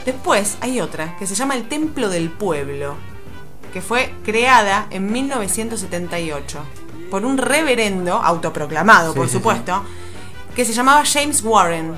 Después 0.05 0.57
hay 0.61 0.81
otra 0.81 1.17
que 1.17 1.27
se 1.29 1.35
llama 1.37 1.55
el 1.55 1.69
Templo 1.69 2.09
del 2.11 2.29
Pueblo, 2.31 2.97
que 3.73 3.81
fue 3.83 4.13
creada 4.25 4.87
en 4.91 5.11
1978 5.13 6.59
por 7.11 7.25
un 7.25 7.39
reverendo, 7.39 8.15
autoproclamado 8.15 9.13
Sí, 9.13 9.17
por 9.19 9.27
sí, 9.27 9.33
sí. 9.33 9.39
supuesto, 9.39 9.83
que 10.55 10.65
se 10.65 10.73
llamaba 10.73 11.03
James 11.05 11.43
Warren. 11.43 11.95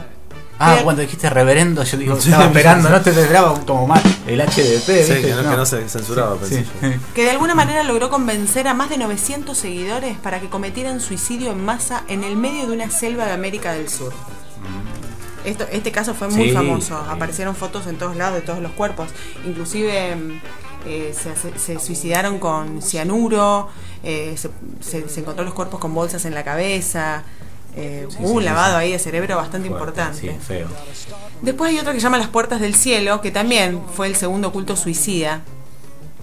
Ah, 0.59 0.77
Que- 0.79 0.85
cuando 0.85 1.03
dijiste 1.03 1.29
reverendo, 1.31 1.83
yo 1.83 1.99
digo, 1.99 2.17
Sí, 2.21 2.29
estaba 2.31 2.47
esperando, 2.47 2.89
sí. 2.89 2.95
no 2.95 3.01
te 3.03 3.11
esperaba 3.11 3.61
como 3.67 3.87
más 3.89 4.03
el 4.27 4.41
HDP, 4.41 4.87
Sí, 4.87 4.93
¿viste? 4.93 5.23
que 5.23 5.35
no, 5.35 5.43
que 5.51 5.57
no 5.57 5.67
se 5.67 5.89
censuraba, 5.89 6.37
pensé 6.37 6.63
Sí, 6.63 6.71
yo. 6.83 6.89
sí. 6.89 6.95
que 7.15 7.25
de 7.25 7.31
alguna 7.31 7.55
manera 7.57 7.83
logró 7.83 8.09
convencer 8.11 8.69
a 8.69 8.75
más 8.75 8.89
de 8.89 8.99
900 8.99 9.57
seguidores 9.59 10.17
para 10.19 10.41
que 10.41 10.49
cometieran 10.49 11.01
suicidio 11.01 11.51
en 11.51 11.65
masa 11.65 12.05
en 12.09 12.23
el 12.23 12.37
medio 12.37 12.67
de 12.69 12.73
una 12.73 12.91
selva 12.91 13.27
de 13.27 13.33
América 13.33 13.73
del 13.73 13.89
Sur. 13.89 14.13
Esto, 15.45 15.67
este 15.71 15.93
caso 15.93 16.15
fue 16.15 16.29
muy 16.29 16.49
Sí, 16.49 16.53
famoso, 16.55 16.99
sí. 16.99 17.11
aparecieron 17.11 17.55
fotos 17.55 17.87
en 17.87 17.99
todos 17.99 18.17
lados 18.17 18.37
de 18.37 18.41
todos 18.41 18.61
los 18.61 18.73
cuerpos, 18.73 19.09
inclusive 19.45 20.17
mm, 20.17 20.41
eh, 20.87 21.15
se, 21.21 21.31
hace- 21.31 21.59
se 21.59 21.79
suicidaron 21.79 22.39
con 22.39 22.83
cianuro, 22.83 23.69
eh, 24.03 24.35
se, 24.37 24.51
se- 24.81 25.09
se 25.09 25.21
encontró 25.21 25.45
los 25.45 25.55
cuerpos 25.55 25.81
con 25.81 25.95
bolsas 25.95 26.25
en 26.25 26.35
la 26.35 26.45
cabeza, 26.45 27.23
eh, 27.77 28.07
Sí, 28.09 28.17
un 28.21 28.39
sí, 28.41 28.45
lavado 28.45 28.77
sí. 28.79 28.85
ahí 28.85 28.93
de 28.93 28.99
cerebro 28.99 29.37
bastante 29.37 29.69
Fuerte, 29.69 29.85
importante. 29.91 30.21
Sí, 30.21 30.31
feo. 30.47 30.69
Después 31.43 31.71
hay 31.71 31.79
otro 31.79 31.93
que 31.93 31.99
se 31.99 32.05
llama 32.05 32.19
Las 32.19 32.29
Puertas 32.29 32.61
del 32.61 32.75
Cielo, 32.75 33.21
que 33.21 33.31
también 33.31 33.81
fue 33.95 34.07
el 34.07 34.17
segundo 34.17 34.53
culto 34.53 34.77
suicida. 34.77 35.41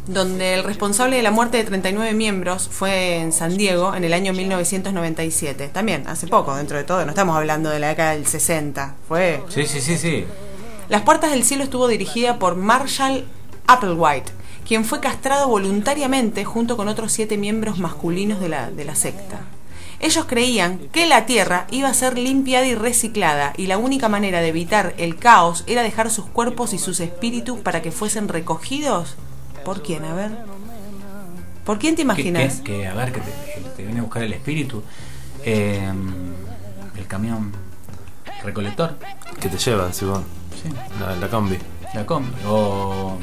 donde 0.07 0.55
el 0.55 0.63
responsable 0.63 1.15
de 1.17 1.21
la 1.21 1.29
muerte 1.29 1.57
de 1.57 1.63
39 1.63 2.13
miembros 2.15 2.67
fue 2.71 3.17
en 3.17 3.31
San 3.31 3.55
Diego 3.55 3.93
en 3.95 4.03
el 4.03 4.13
año 4.13 4.33
1997. 4.33 5.67
También, 5.69 6.07
hace 6.07 6.25
poco, 6.27 6.55
dentro 6.55 6.75
de 6.77 6.83
todo, 6.83 7.03
no 7.05 7.11
estamos 7.11 7.37
hablando 7.37 7.69
de 7.69 7.79
la 7.79 7.89
década 7.89 8.11
del 8.13 8.25
60. 8.25 8.95
Fue 9.07 9.43
Sí, 9.49 9.67
sí, 9.67 9.79
sí, 9.79 9.97
sí. 9.97 10.25
Las 10.89 11.03
Puertas 11.03 11.29
del 11.31 11.43
Cielo 11.43 11.63
estuvo 11.63 11.87
dirigida 11.87 12.39
por 12.39 12.55
Marshall 12.55 13.25
Applewhite, 13.67 14.31
quien 14.71 14.85
fue 14.85 15.01
castrado 15.01 15.49
voluntariamente 15.49 16.45
junto 16.45 16.77
con 16.77 16.87
otros 16.87 17.11
siete 17.11 17.37
miembros 17.37 17.77
masculinos 17.77 18.39
de 18.39 18.47
la, 18.47 18.71
de 18.71 18.85
la 18.85 18.95
secta. 18.95 19.41
Ellos 19.99 20.23
creían 20.29 20.79
que 20.93 21.07
la 21.07 21.25
Tierra 21.25 21.67
iba 21.71 21.89
a 21.89 21.93
ser 21.93 22.17
limpiada 22.17 22.65
y 22.65 22.73
reciclada 22.75 23.51
y 23.57 23.67
la 23.67 23.77
única 23.77 24.07
manera 24.07 24.39
de 24.39 24.47
evitar 24.47 24.93
el 24.97 25.17
caos 25.17 25.65
era 25.67 25.83
dejar 25.83 26.09
sus 26.09 26.25
cuerpos 26.27 26.71
y 26.71 26.77
sus 26.77 27.01
espíritus 27.01 27.59
para 27.59 27.81
que 27.81 27.91
fuesen 27.91 28.29
recogidos. 28.29 29.17
¿Por 29.65 29.83
quién? 29.83 30.05
A 30.05 30.13
ver. 30.13 30.31
¿Por 31.65 31.77
quién 31.77 31.97
te 31.97 32.03
imaginas? 32.03 32.61
que- 32.61 32.77
que, 32.77 32.87
a 32.87 32.93
ver, 32.93 33.11
que 33.11 33.19
te, 33.75 33.83
viene 33.83 33.99
a 33.99 34.03
buscar 34.03 34.23
el 34.23 34.31
espíritu. 34.31 34.81
Eh, 35.43 35.91
el 36.97 37.07
camión 37.07 37.51
recolector. 38.41 38.95
Que 39.37 39.49
te 39.49 39.57
lleva, 39.57 39.91
si 39.91 40.05
vos. 40.05 40.21
Sí. 40.63 40.69
La, 40.97 41.13
la 41.17 41.27
combi. 41.29 41.57
La 41.93 42.05
combi. 42.05 42.31
O. 42.47 43.19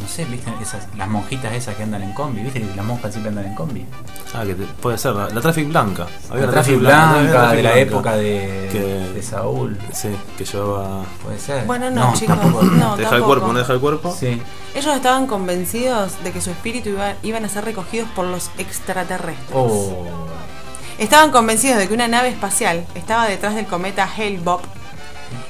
No 0.00 0.08
sé, 0.08 0.24
¿viste? 0.26 0.50
Esas, 0.60 0.86
las 0.96 1.08
monjitas 1.08 1.52
esas 1.52 1.74
que 1.76 1.82
andan 1.84 2.02
en 2.02 2.12
combi. 2.12 2.42
¿Viste 2.42 2.60
que 2.60 2.74
las 2.74 2.84
monjas 2.84 3.12
siempre 3.12 3.30
andan 3.30 3.46
en 3.46 3.54
combi? 3.54 3.86
Ah, 4.34 4.42
que 4.44 4.54
te- 4.54 4.64
puede 4.66 4.98
ser. 4.98 5.14
La, 5.14 5.28
la 5.28 5.40
Traffic 5.40 5.68
Blanca. 5.68 6.06
Había 6.28 6.40
La 6.40 6.42
una 6.44 6.52
Traffic 6.52 6.78
Blanca, 6.80 7.18
de 7.18 7.32
la 7.32 7.52
Blanca 7.70 7.78
época 7.78 8.16
de, 8.16 8.68
que- 8.72 9.12
de 9.14 9.22
Saúl. 9.22 9.78
Sí, 9.92 10.08
que 10.36 10.44
llevaba. 10.44 11.04
Puede 11.22 11.38
ser. 11.38 11.64
Bueno, 11.64 11.90
no, 11.90 12.12
chicos, 12.14 12.38
tampoco. 12.38 12.64
no. 12.64 12.94
te 12.96 13.02
deja 13.02 13.16
el 13.16 13.22
cuerpo, 13.22 13.52
no 13.52 13.58
deja 13.58 13.72
el 13.72 13.80
cuerpo. 13.80 14.14
Sí. 14.18 14.42
Ellos 14.74 14.94
estaban 14.96 15.26
convencidos 15.28 16.22
de 16.24 16.32
que 16.32 16.40
su 16.40 16.50
espíritu 16.50 16.88
iba- 16.90 17.14
iban 17.22 17.44
a 17.44 17.48
ser 17.48 17.64
recogidos 17.64 18.08
por 18.16 18.26
los 18.26 18.50
extraterrestres. 18.58 19.48
Oh. 19.54 20.06
Estaban 20.98 21.30
convencidos 21.30 21.78
de 21.78 21.88
que 21.88 21.94
una 21.94 22.08
nave 22.08 22.28
espacial 22.28 22.84
estaba 22.94 23.26
detrás 23.26 23.54
del 23.54 23.66
cometa 23.66 24.08
Hale-Bopp 24.16 24.64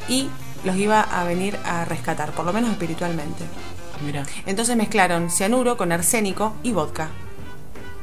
y 0.09 0.29
los 0.65 0.77
iba 0.77 1.01
a 1.01 1.25
venir 1.25 1.59
a 1.67 1.85
rescatar, 1.85 2.31
por 2.33 2.45
lo 2.47 2.53
menos 2.53 2.71
espiritualmente. 2.71 3.45
Mira. 4.05 4.25
Entonces 4.47 4.77
mezclaron 4.77 5.31
cianuro 5.31 5.77
con 5.77 5.93
arsénico 5.93 6.55
y 6.63 6.73
vodka. 6.73 7.09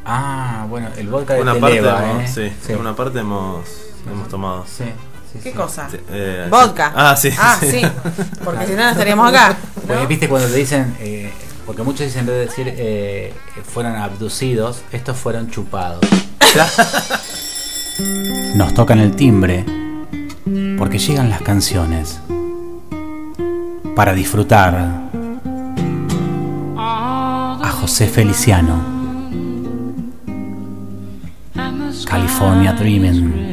Ah, 0.05 0.65
bueno, 0.69 0.89
el 0.97 1.07
vodka 1.07 1.35
de 1.35 1.41
Una 1.41 1.53
parte, 1.55 1.77
eleva, 1.77 2.11
hemos, 2.11 2.37
¿eh? 2.37 2.53
sí, 2.65 2.73
una 2.73 2.95
parte 2.95 3.19
hemos, 3.19 3.65
hemos 4.11 4.27
tomado. 4.29 4.65
Sí, 4.65 4.85
sí, 5.31 5.39
¿Qué 5.43 5.51
sí. 5.51 5.55
cosa? 5.55 5.87
Sí, 5.91 5.97
eh, 6.09 6.47
Vodka. 6.49 6.87
sí. 6.89 6.93
Ah, 6.97 7.15
sí. 7.15 7.29
Ah, 7.37 7.57
sí. 7.61 7.81
Porque 8.43 8.65
si 8.65 8.71
no, 8.73 8.83
no 8.83 8.89
estaríamos 8.89 9.29
acá. 9.29 9.55
Porque 9.87 10.05
viste 10.07 10.27
cuando 10.27 10.47
te 10.47 10.55
dicen, 10.55 10.95
eh, 10.99 11.31
porque 11.65 11.83
muchos 11.83 12.07
dicen 12.07 12.21
en 12.21 12.25
vez 12.27 12.35
de 12.35 12.45
decir 12.45 12.73
eh, 12.75 13.33
fueron 13.71 13.95
abducidos, 13.95 14.81
estos 14.91 15.15
fueron 15.17 15.49
chupados. 15.51 15.99
Nos 18.55 18.73
tocan 18.73 18.99
el 18.99 19.15
timbre 19.15 19.63
porque 20.77 20.97
llegan 20.97 21.29
las 21.29 21.41
canciones 21.43 22.19
para 23.95 24.13
disfrutar 24.13 25.10
José 27.81 28.05
Feliciano, 28.05 28.79
California 32.05 32.73
Dreaming. 32.73 33.50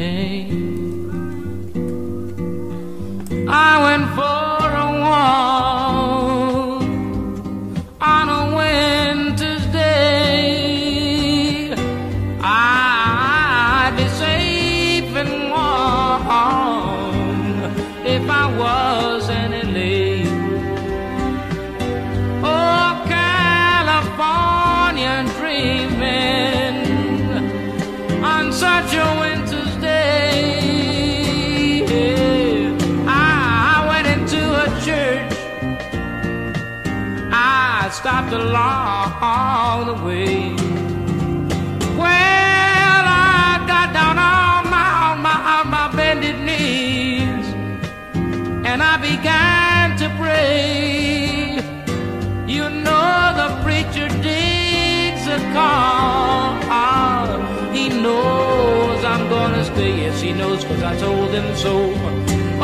Knows 58.08 59.04
I'm 59.12 59.24
gonna 59.28 59.64
stay. 59.70 59.92
Yes, 60.02 60.20
he 60.20 60.32
knows 60.40 60.60
cause 60.64 60.82
I 60.82 60.94
told 61.06 61.30
him 61.38 61.48
so. 61.64 61.74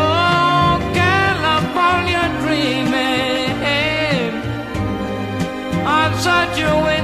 Oh, 0.07 0.73
California 1.03 2.23
dreaming 2.43 4.35
on 5.97 6.11
such 6.29 6.57
a 6.69 6.73
winter's 6.87 7.04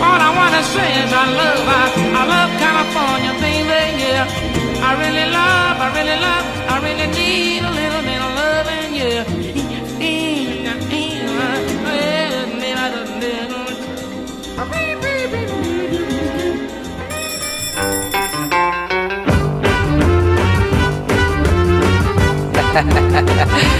All 0.00 0.20
I 0.28 0.30
wanna 0.38 0.62
say 0.62 0.88
is 1.02 1.12
I 1.12 1.26
love, 1.40 1.66
I, 1.66 1.84
I 2.20 2.22
love 2.34 2.50
California, 2.64 3.32
baby, 3.42 3.82
yeah. 3.98 4.24
I 4.88 4.90
really 5.02 5.26
love, 5.30 5.76
I 5.86 5.88
really 5.98 6.18
love, 6.26 6.44
I 6.70 6.76
really 6.86 7.08
need 7.18 7.62
a 7.64 7.72
little 7.80 8.02
bit 8.02 8.20
of 8.22 8.30
loving, 8.38 8.94
yeah. 8.94 9.24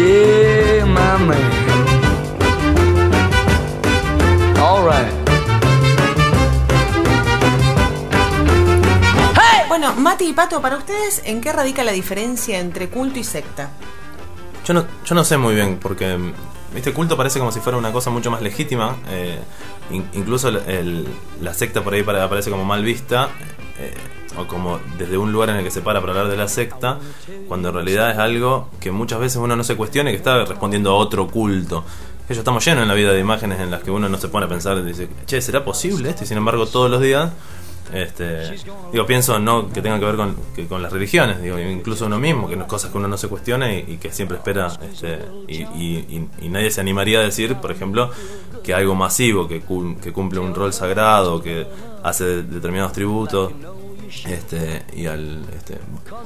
Yeah, 0.00 0.84
my 0.84 1.18
man. 1.26 1.50
All 4.58 4.82
right. 4.84 5.19
Bueno, 9.70 9.94
Mati 9.94 10.24
y 10.26 10.32
Pato, 10.32 10.60
para 10.60 10.76
ustedes, 10.76 11.22
¿en 11.24 11.40
qué 11.40 11.52
radica 11.52 11.84
la 11.84 11.92
diferencia 11.92 12.58
entre 12.58 12.88
culto 12.88 13.20
y 13.20 13.24
secta? 13.24 13.70
Yo 14.66 14.74
no, 14.74 14.84
yo 15.04 15.14
no 15.14 15.22
sé 15.22 15.36
muy 15.38 15.54
bien, 15.54 15.78
porque 15.80 16.18
este 16.74 16.92
culto 16.92 17.16
parece 17.16 17.38
como 17.38 17.52
si 17.52 17.60
fuera 17.60 17.78
una 17.78 17.92
cosa 17.92 18.10
mucho 18.10 18.32
más 18.32 18.42
legítima. 18.42 18.96
eh, 19.10 19.38
in- 19.92 20.08
incluso 20.14 20.50
la 20.50 21.54
secta 21.54 21.82
por 21.84 21.94
ahí 21.94 22.02
pare- 22.02 22.20
aparece 22.20 22.50
como 22.50 22.64
mal 22.64 22.82
vista, 22.84 23.28
eh, 23.78 23.94
o 24.36 24.46
como 24.48 24.80
desde 24.98 25.16
un 25.16 25.30
lugar 25.30 25.50
en 25.50 25.56
el 25.58 25.64
que 25.64 25.70
se 25.70 25.82
para 25.82 26.00
para 26.00 26.12
hablar 26.14 26.28
de 26.28 26.36
la 26.36 26.48
secta, 26.48 26.98
cuando 27.46 27.68
en 27.68 27.74
realidad 27.76 28.10
es 28.10 28.18
algo 28.18 28.70
que 28.80 28.90
muchas 28.90 29.20
veces 29.20 29.36
uno 29.36 29.54
no 29.54 29.62
se 29.62 29.76
cuestiona 29.76 30.10
y 30.10 30.14
que 30.14 30.18
está 30.18 30.44
respondiendo 30.46 30.90
a 30.90 30.94
otro 30.94 31.28
culto. 31.28 31.84
Estamos 32.28 32.64
llenos 32.64 32.82
en 32.82 32.88
la 32.88 32.94
vida 32.94 33.12
de 33.12 33.20
imágenes 33.20 33.60
en 33.60 33.70
las 33.70 33.82
que 33.84 33.90
uno 33.92 34.08
no 34.08 34.18
se 34.18 34.28
pone 34.28 34.46
a 34.46 34.48
pensar 34.48 34.78
y 34.78 34.82
dice, 34.82 35.08
che, 35.26 35.40
¿será 35.40 35.64
posible 35.64 36.10
esto? 36.10 36.24
Y 36.24 36.26
sin 36.26 36.36
embargo, 36.38 36.66
todos 36.66 36.90
los 36.90 37.00
días 37.00 37.30
este, 37.92 38.56
digo, 38.92 39.06
pienso 39.06 39.38
no 39.38 39.70
que 39.72 39.82
tenga 39.82 39.98
que 39.98 40.04
ver 40.04 40.16
con, 40.16 40.36
que 40.54 40.66
con 40.66 40.82
las 40.82 40.92
religiones, 40.92 41.40
digo, 41.42 41.58
incluso 41.58 42.06
uno 42.06 42.18
mismo, 42.18 42.48
que 42.48 42.56
no 42.56 42.66
cosas 42.66 42.90
que 42.90 42.98
uno 42.98 43.08
no 43.08 43.16
se 43.16 43.28
cuestiona 43.28 43.72
y, 43.72 43.84
y 43.88 43.96
que 43.98 44.10
siempre 44.12 44.36
espera, 44.38 44.68
este, 44.92 45.18
y, 45.48 45.62
y- 45.62 46.28
y- 46.40 46.46
y 46.46 46.48
nadie 46.48 46.70
se 46.70 46.80
animaría 46.80 47.18
a 47.20 47.22
decir, 47.22 47.56
por 47.56 47.70
ejemplo, 47.70 48.10
que 48.62 48.74
algo 48.74 48.94
masivo, 48.94 49.48
que, 49.48 49.60
cum- 49.60 49.96
que 50.00 50.12
cumple 50.12 50.40
un 50.40 50.54
rol 50.54 50.72
sagrado, 50.72 51.42
que 51.42 51.66
hace 52.02 52.24
de- 52.24 52.42
determinados 52.42 52.92
tributos, 52.92 53.52
este, 54.26 54.84
y 54.96 55.06
al, 55.06 55.44
este, 55.56 55.74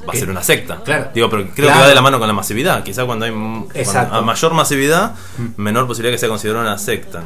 va 0.09 0.13
a 0.13 0.17
ser 0.17 0.31
una 0.31 0.43
secta. 0.43 0.81
claro. 0.83 1.11
Digo, 1.15 1.29
pero 1.29 1.43
creo 1.45 1.67
Claro. 1.67 1.75
que 1.75 1.81
va 1.83 1.89
de 1.89 1.95
la 1.95 2.01
mano 2.03 2.19
con 2.19 2.27
la 2.27 2.33
masividad. 2.35 2.83
Quizá 2.83 3.05
cuando 3.05 3.27
hay 3.27 3.31
cuando 3.33 4.17
a 4.17 4.23
mayor 4.23 4.55
masividad, 4.55 5.15
menor 5.59 5.87
posibilidad 5.87 6.15
que 6.15 6.19
sea 6.19 6.29
considerada 6.31 6.65
una 6.65 6.79
secta. 6.79 7.25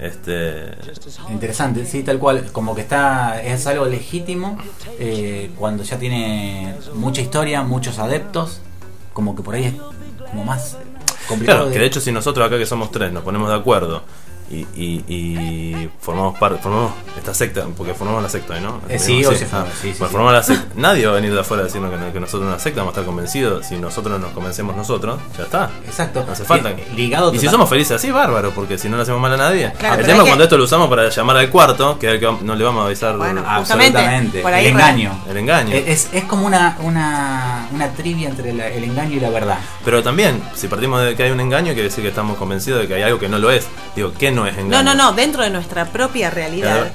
Este, 0.00 0.70
Interesante, 1.28 1.84
sí, 1.84 2.02
tal 2.02 2.18
cual. 2.18 2.50
Como 2.52 2.74
que 2.74 2.80
está 2.80 3.42
es 3.42 3.66
algo 3.66 3.84
legítimo 3.84 4.56
eh, 4.98 5.50
cuando 5.58 5.82
ya 5.82 5.98
tiene 5.98 6.74
mucha 6.94 7.20
historia, 7.20 7.62
muchos 7.62 7.98
adeptos. 7.98 8.62
Como 9.12 9.36
que 9.36 9.42
por 9.42 9.54
ahí 9.54 9.64
es 9.64 9.74
como 10.30 10.44
más 10.44 10.78
complicado. 11.28 11.58
Claro, 11.58 11.72
que 11.72 11.78
de 11.78 11.86
hecho 11.86 12.00
si 12.00 12.12
nosotros 12.12 12.46
acá 12.46 12.56
que 12.56 12.64
somos 12.64 12.90
tres 12.90 13.12
nos 13.12 13.22
ponemos 13.22 13.50
de 13.50 13.56
acuerdo 13.56 14.02
y, 14.50 14.66
y, 14.74 15.04
y 15.08 15.90
formamos 16.00 16.38
parte, 16.38 16.60
formamos 16.60 16.92
esta 17.16 17.32
secta, 17.32 17.66
porque 17.76 17.94
formamos 17.94 18.22
la 18.22 18.28
secta, 18.28 18.58
¿no? 18.60 18.80
Eh, 18.88 18.98
sí, 18.98 19.24
o 19.24 19.30
sí, 19.32 19.38
sí, 19.38 19.44
Bueno, 19.50 19.66
sí. 19.80 19.92
formamos 19.92 20.32
la 20.32 20.42
secta. 20.42 20.64
Nadie 20.74 21.06
va 21.06 21.12
a 21.12 21.14
venir 21.16 21.32
de 21.32 21.40
afuera 21.40 21.62
decirnos 21.62 21.90
que, 21.90 21.96
que 22.12 22.20
nosotros 22.20 22.30
somos 22.42 22.48
una 22.54 22.58
secta, 22.58 22.80
vamos 22.80 22.92
a 22.92 23.00
estar 23.00 23.04
convencidos. 23.06 23.66
Si 23.66 23.76
nosotros 23.76 24.20
nos 24.20 24.32
convencemos 24.32 24.76
nosotros, 24.76 25.18
ya 25.38 25.44
está. 25.44 25.70
Exacto. 25.86 26.24
No 26.26 26.32
hace 26.32 26.44
falta. 26.44 26.70
Eh, 26.70 26.84
ligado 26.96 27.32
y 27.32 27.38
si 27.38 27.48
somos 27.48 27.68
felices 27.68 27.92
así, 27.96 28.10
bárbaro, 28.10 28.50
porque 28.50 28.76
si 28.76 28.88
no 28.88 28.96
le 28.96 29.02
hacemos 29.02 29.20
mal 29.20 29.32
a 29.34 29.36
nadie. 29.36 29.72
Claro, 29.78 30.00
el 30.00 30.06
tema 30.06 30.18
es 30.18 30.24
que- 30.24 30.30
cuando 30.30 30.44
esto 30.44 30.58
lo 30.58 30.64
usamos 30.64 30.88
para 30.88 31.08
llamar 31.08 31.36
al 31.36 31.48
cuarto, 31.50 31.98
que 31.98 32.08
es 32.08 32.12
el 32.14 32.20
que 32.20 32.44
no 32.44 32.54
le 32.56 32.64
vamos 32.64 32.82
a 32.82 32.86
avisar 32.86 33.16
Bueno, 33.16 33.42
Absolutamente. 33.46 34.40
Por 34.42 34.52
ahí 34.52 34.66
el 34.66 34.72
engaño. 34.72 35.12
el 35.28 35.36
engaño. 35.36 35.74
Eh, 35.74 35.84
Es, 35.86 36.08
es 36.12 36.24
como 36.24 36.46
una, 36.46 36.76
una, 36.82 37.68
una 37.72 37.88
trivia 37.92 38.28
entre 38.28 38.52
la- 38.52 38.68
el 38.68 38.84
engaño 38.84 39.16
y 39.16 39.20
la 39.20 39.30
verdad. 39.30 39.58
Pero 39.84 40.02
también, 40.02 40.42
si 40.54 40.68
partimos 40.68 41.02
de 41.02 41.14
que 41.16 41.22
hay 41.24 41.30
un 41.30 41.40
engaño, 41.40 41.72
quiere 41.72 41.84
decir 41.84 42.02
que 42.02 42.08
estamos 42.10 42.36
convencidos 42.36 42.80
de 42.82 42.88
que 42.88 42.94
hay 42.94 43.02
algo 43.02 43.18
que 43.18 43.28
no 43.28 43.38
lo 43.38 43.50
es. 43.50 43.66
Digo, 43.96 44.12
¿qué 44.18 44.30
no 44.30 44.39
es 44.46 44.56
engaño? 44.58 44.82
No, 44.82 44.94
no, 44.94 44.94
no, 44.94 45.12
dentro 45.12 45.42
de 45.42 45.50
nuestra 45.50 45.86
propia 45.86 46.30
realidad. 46.30 46.76
Claro. 46.76 46.90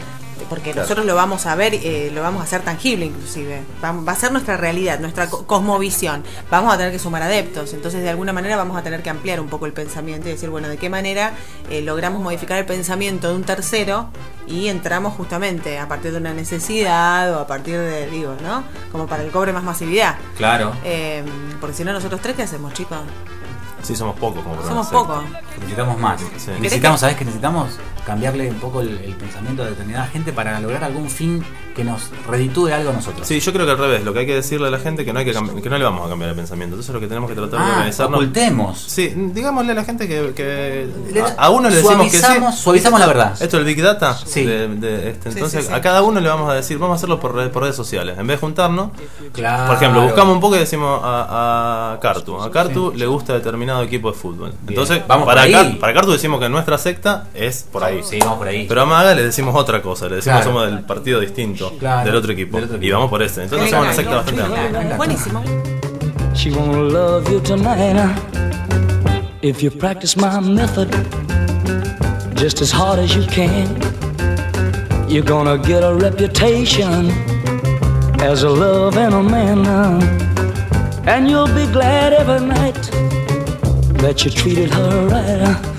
Porque 0.49 0.71
Claro. 0.73 0.81
nosotros 0.81 1.07
lo 1.07 1.15
vamos 1.15 1.47
a 1.47 1.55
ver, 1.55 1.73
eh, 1.73 2.11
lo 2.13 2.21
vamos 2.21 2.41
a 2.41 2.43
hacer 2.43 2.61
tangible 2.61 3.05
inclusive. 3.05 3.63
Va, 3.83 3.93
va 3.93 4.11
a 4.11 4.15
ser 4.15 4.31
nuestra 4.31 4.57
realidad, 4.57 4.99
nuestra 4.99 5.27
co- 5.27 5.47
cosmovisión. 5.47 6.23
Vamos 6.51 6.71
a 6.71 6.77
tener 6.77 6.91
que 6.91 6.99
sumar 6.99 7.23
adeptos. 7.23 7.73
Entonces, 7.73 8.03
de 8.03 8.09
alguna 8.11 8.31
manera 8.31 8.55
vamos 8.55 8.77
a 8.77 8.83
tener 8.83 9.01
que 9.01 9.09
ampliar 9.09 9.39
un 9.39 9.47
poco 9.47 9.65
el 9.65 9.73
pensamiento 9.73 10.27
y 10.27 10.33
decir, 10.33 10.49
bueno, 10.51 10.67
¿de 10.67 10.77
qué 10.77 10.87
manera 10.87 11.31
eh, 11.71 11.81
logramos 11.81 12.21
modificar 12.21 12.59
el 12.59 12.65
pensamiento 12.65 13.29
de 13.29 13.33
un 13.35 13.43
tercero 13.43 14.09
y 14.45 14.67
entramos 14.67 15.15
justamente 15.15 15.79
a 15.79 15.87
partir 15.87 16.11
de 16.11 16.17
una 16.19 16.33
necesidad 16.33 17.33
o 17.33 17.39
a 17.39 17.47
partir 17.47 17.79
de, 17.79 18.07
digo, 18.11 18.35
¿no? 18.43 18.63
Como 18.91 19.07
para 19.07 19.23
el 19.23 19.31
cobre 19.31 19.51
más 19.51 19.63
masividad. 19.63 20.15
Claro. 20.37 20.73
Eh, 20.83 21.23
porque 21.59 21.75
si 21.75 21.83
no, 21.83 21.91
nosotros 21.91 22.21
tres, 22.21 22.35
¿qué 22.35 22.43
hacemos, 22.43 22.71
chicos? 22.73 22.99
Sí, 23.85 23.95
somos 23.95 24.17
pocos 24.17 24.41
como 24.41 24.55
para 24.55 24.67
Somos 24.67 24.87
pocos. 24.87 25.23
Necesitamos 25.59 25.99
más. 25.99 26.19
Sí. 26.37 26.51
Necesitamos, 26.59 26.99
¿sabes 26.99 27.15
qué 27.17 27.23
necesitamos? 27.23 27.77
Cambiarle 28.03 28.49
un 28.49 28.59
poco 28.59 28.81
el, 28.81 28.97
el 28.97 29.13
pensamiento 29.15 29.63
de 29.63 29.69
determinada 29.69 30.07
gente 30.07 30.33
para 30.33 30.59
lograr 30.59 30.83
algún 30.83 31.07
fin 31.07 31.45
que 31.75 31.83
nos 31.83 32.03
reditúe 32.27 32.67
algo 32.73 32.89
a 32.91 32.93
nosotros. 32.93 33.27
Sí, 33.27 33.39
yo 33.39 33.51
creo 33.53 33.65
que 33.65 33.73
al 33.73 33.77
revés. 33.77 34.03
Lo 34.03 34.13
que 34.13 34.19
hay 34.19 34.25
que 34.25 34.35
decirle 34.35 34.67
a 34.67 34.71
la 34.71 34.79
gente 34.79 35.01
es 35.01 35.05
que 35.05 35.11
no 35.13 35.19
hay 35.19 35.25
que, 35.25 35.33
que 35.33 35.69
no 35.69 35.77
le 35.77 35.83
vamos 35.83 36.05
a 36.05 36.09
cambiar 36.09 36.29
el 36.31 36.35
pensamiento. 36.35 36.75
Entonces 36.75 36.93
lo 36.93 36.99
que 37.01 37.07
tenemos 37.07 37.29
que 37.29 37.35
tratar 37.35 37.59
de 37.59 37.65
Ah, 37.65 37.73
organizarnos. 37.75 38.19
ocultemos. 38.19 38.79
Sí, 38.87 39.13
digámosle 39.15 39.73
a 39.73 39.75
la 39.75 39.83
gente 39.83 40.07
que, 40.07 40.33
que 40.33 40.87
Le- 41.11 41.21
a, 41.21 41.35
a 41.37 41.49
uno 41.49 41.69
le 41.69 41.75
decimos 41.75 42.09
que 42.11 42.17
sí. 42.17 42.23
suavizamos- 42.57 42.99
la 42.99 43.07
verdad. 43.07 43.33
Esto 43.41 43.57
del 43.57 43.65
Big 43.65 43.81
Data. 43.81 44.17
Sí. 44.25 44.43
de- 44.45 44.67
de 44.69 45.09
este, 45.09 45.31
Sí, 45.31 45.37
entonces 45.37 45.65
sí, 45.65 45.67
sí. 45.69 45.73
a 45.75 45.81
cada 45.81 46.01
uno 46.01 46.19
le 46.19 46.29
vamos 46.29 46.49
a 46.49 46.53
decir, 46.53 46.77
vamos 46.77 46.95
a 46.95 46.97
hacerlo 46.97 47.19
por, 47.19 47.35
red- 47.35 47.49
por 47.51 47.63
redes 47.63 47.75
sociales. 47.75 48.17
En 48.17 48.25
vez 48.25 48.37
de 48.37 48.41
juntarnos, 48.41 48.91
Claro. 49.33 49.67
por 49.67 49.75
ejemplo, 49.75 50.01
buscamos 50.03 50.33
un 50.35 50.39
poco 50.41 50.55
y 50.55 50.59
decimos 50.59 51.01
a, 51.03 51.93
a 51.93 51.99
Cartu. 51.99 52.41
A 52.41 52.49
Cartu 52.51 52.93
le 52.95 53.05
gusta 53.05 53.33
determinado 53.33 53.81
equipo 53.83 54.11
de 54.11 54.17
fútbol. 54.17 54.53
Entonces, 54.67 55.01
Vamos 55.07 55.25
para. 55.25 55.49
Car- 55.49 55.77
para 55.77 55.93
Cartu 55.93 56.11
decimos 56.13 56.39
que 56.39 56.47
nuestra 56.49 56.77
secta 56.77 57.27
es 57.33 57.63
por 57.71 57.83
ahí. 57.83 58.01
Sí, 58.03 58.17
vamos 58.19 58.37
por 58.37 58.47
ahí. 58.47 58.65
Pero 58.67 58.81
a 58.81 58.85
Maga 58.85 59.13
le 59.13 59.23
decimos 59.23 59.53
otra 59.55 59.81
cosa, 59.81 60.07
le 60.07 60.17
decimos 60.17 60.41
Claro. 60.41 60.51
somos 60.57 60.65
del 60.71 60.83
partido 60.85 61.19
distinto, 61.19 61.64
Claro, 61.79 62.05
del 62.05 62.15
otro 62.15 62.31
equipo. 62.33 62.57
del 62.57 62.65
otro 62.65 62.81
Y 62.81 62.91
vamos 62.91 63.09
por 63.09 63.21
ese. 63.21 63.43
Entonces 63.43 63.69
somos 63.69 63.85
una 63.85 63.93
secta 63.93 64.15
bastante 64.15 64.41
amplia. 64.41 64.97
Buenísimo. 64.97 65.43
She 66.33 66.51
wanna 66.51 66.81
love 66.81 67.31
you 67.31 67.39
tonight. 67.41 67.95
If 69.41 69.61
you 69.61 69.71
practice 69.71 70.17
my 70.17 70.39
method 70.39 70.89
just 72.35 72.61
as 72.61 72.71
hard 72.71 72.99
as 72.99 73.15
you 73.15 73.25
can, 73.27 73.67
you're 75.07 75.23
gonna 75.23 75.57
get 75.57 75.83
a 75.83 75.93
reputation 75.93 77.11
as 78.21 78.43
a 78.43 78.49
love 78.49 78.97
and 78.97 79.13
a 79.13 79.23
man. 79.23 79.65
And 81.07 81.29
you'll 81.29 81.47
be 81.47 81.67
glad 81.71 82.13
every 82.13 82.45
night 82.45 82.75
that 84.01 84.25
you 84.25 84.31
treated 84.31 84.71
her 84.71 85.07
right. 85.07 85.74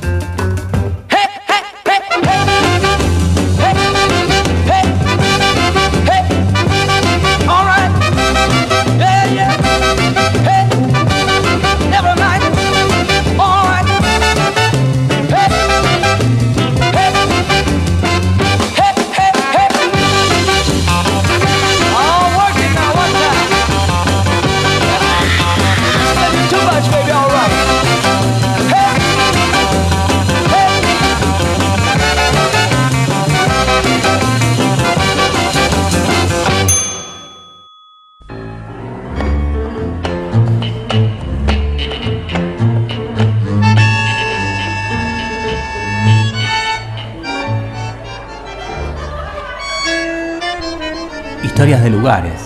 Lugares, 52.06 52.40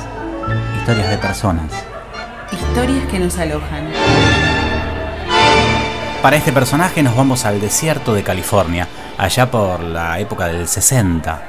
historias 0.79 1.11
de 1.11 1.18
personas. 1.18 1.70
Historias 2.51 3.07
que 3.11 3.18
nos 3.18 3.37
alojan. 3.37 3.92
Para 6.23 6.38
este 6.38 6.51
personaje 6.51 7.03
nos 7.03 7.14
vamos 7.14 7.44
al 7.44 7.61
desierto 7.61 8.14
de 8.14 8.23
California, 8.23 8.88
allá 9.18 9.51
por 9.51 9.81
la 9.81 10.18
época 10.18 10.46
del 10.46 10.66
60. 10.66 11.42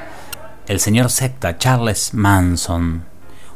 El 0.68 0.78
señor 0.78 1.08
secta 1.08 1.56
Charles 1.56 2.12
Manson. 2.12 3.06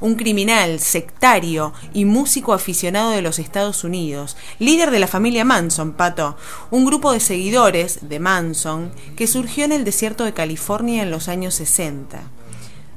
un 0.00 0.14
criminal, 0.14 0.80
sectario 0.80 1.74
y 1.92 2.06
músico 2.06 2.54
aficionado 2.54 3.10
de 3.10 3.20
los 3.20 3.38
Estados 3.38 3.84
Unidos, 3.84 4.38
líder 4.58 4.90
de 4.90 5.00
la 5.00 5.06
familia 5.06 5.44
Manson, 5.44 5.92
Pato, 5.92 6.38
un 6.70 6.86
grupo 6.86 7.12
de 7.12 7.20
seguidores 7.20 8.08
de 8.08 8.20
Manson 8.20 8.90
que 9.16 9.26
surgió 9.26 9.66
en 9.66 9.72
el 9.72 9.84
desierto 9.84 10.24
de 10.24 10.32
California 10.32 11.02
en 11.02 11.10
los 11.10 11.28
años 11.28 11.56
60. 11.56 12.22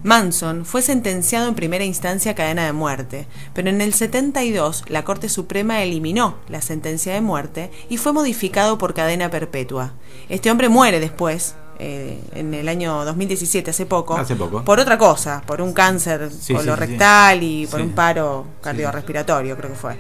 Manson 0.03 0.65
fue 0.65 0.81
sentenciado 0.81 1.49
en 1.49 1.55
primera 1.55 1.83
instancia 1.83 2.31
a 2.31 2.35
cadena 2.35 2.65
de 2.65 2.71
muerte, 2.71 3.27
pero 3.53 3.69
en 3.69 3.81
el 3.81 3.93
72 3.93 4.85
la 4.87 5.03
Corte 5.03 5.27
Suprema 5.27 5.81
eliminó 5.83 6.37
la 6.47 6.61
sentencia 6.61 7.13
de 7.13 7.21
muerte 7.21 7.69
y 7.89 7.97
fue 7.97 8.13
modificado 8.13 8.77
por 8.77 8.93
cadena 8.93 9.29
perpetua. 9.29 9.91
Este 10.29 10.49
hombre 10.51 10.69
muere 10.69 11.01
después, 11.01 11.55
eh, 11.79 12.21
en 12.33 12.53
el 12.53 12.69
año 12.69 13.03
2017, 13.03 13.71
hace 13.71 13.85
poco, 13.85 14.15
Hace 14.17 14.35
poco. 14.37 14.63
por 14.63 14.79
otra 14.79 14.97
cosa, 14.97 15.41
por 15.45 15.61
un 15.61 15.73
cáncer 15.73 16.29
Sí, 16.31 16.53
colorectal 16.53 17.39
sí, 17.39 17.61
y 17.63 17.67
por 17.67 17.81
un 17.81 17.91
paro 17.91 18.45
cardiorrespiratorio, 18.61 19.57
creo 19.57 19.71
que 19.71 19.77
fue. 19.77 19.97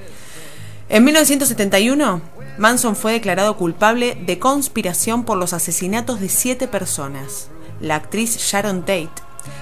En 0.87 1.03
1971, 1.03 2.21
Manson 2.57 2.95
fue 2.95 3.11
declarado 3.13 3.57
culpable 3.57 4.15
de 4.25 4.39
conspiración 4.39 5.23
por 5.23 5.37
los 5.37 5.53
asesinatos 5.53 6.19
de 6.21 6.29
siete 6.29 6.67
personas, 6.67 7.49
la 7.81 7.95
actriz 7.95 8.37
Sharon 8.37 8.81
Tate 8.81 9.09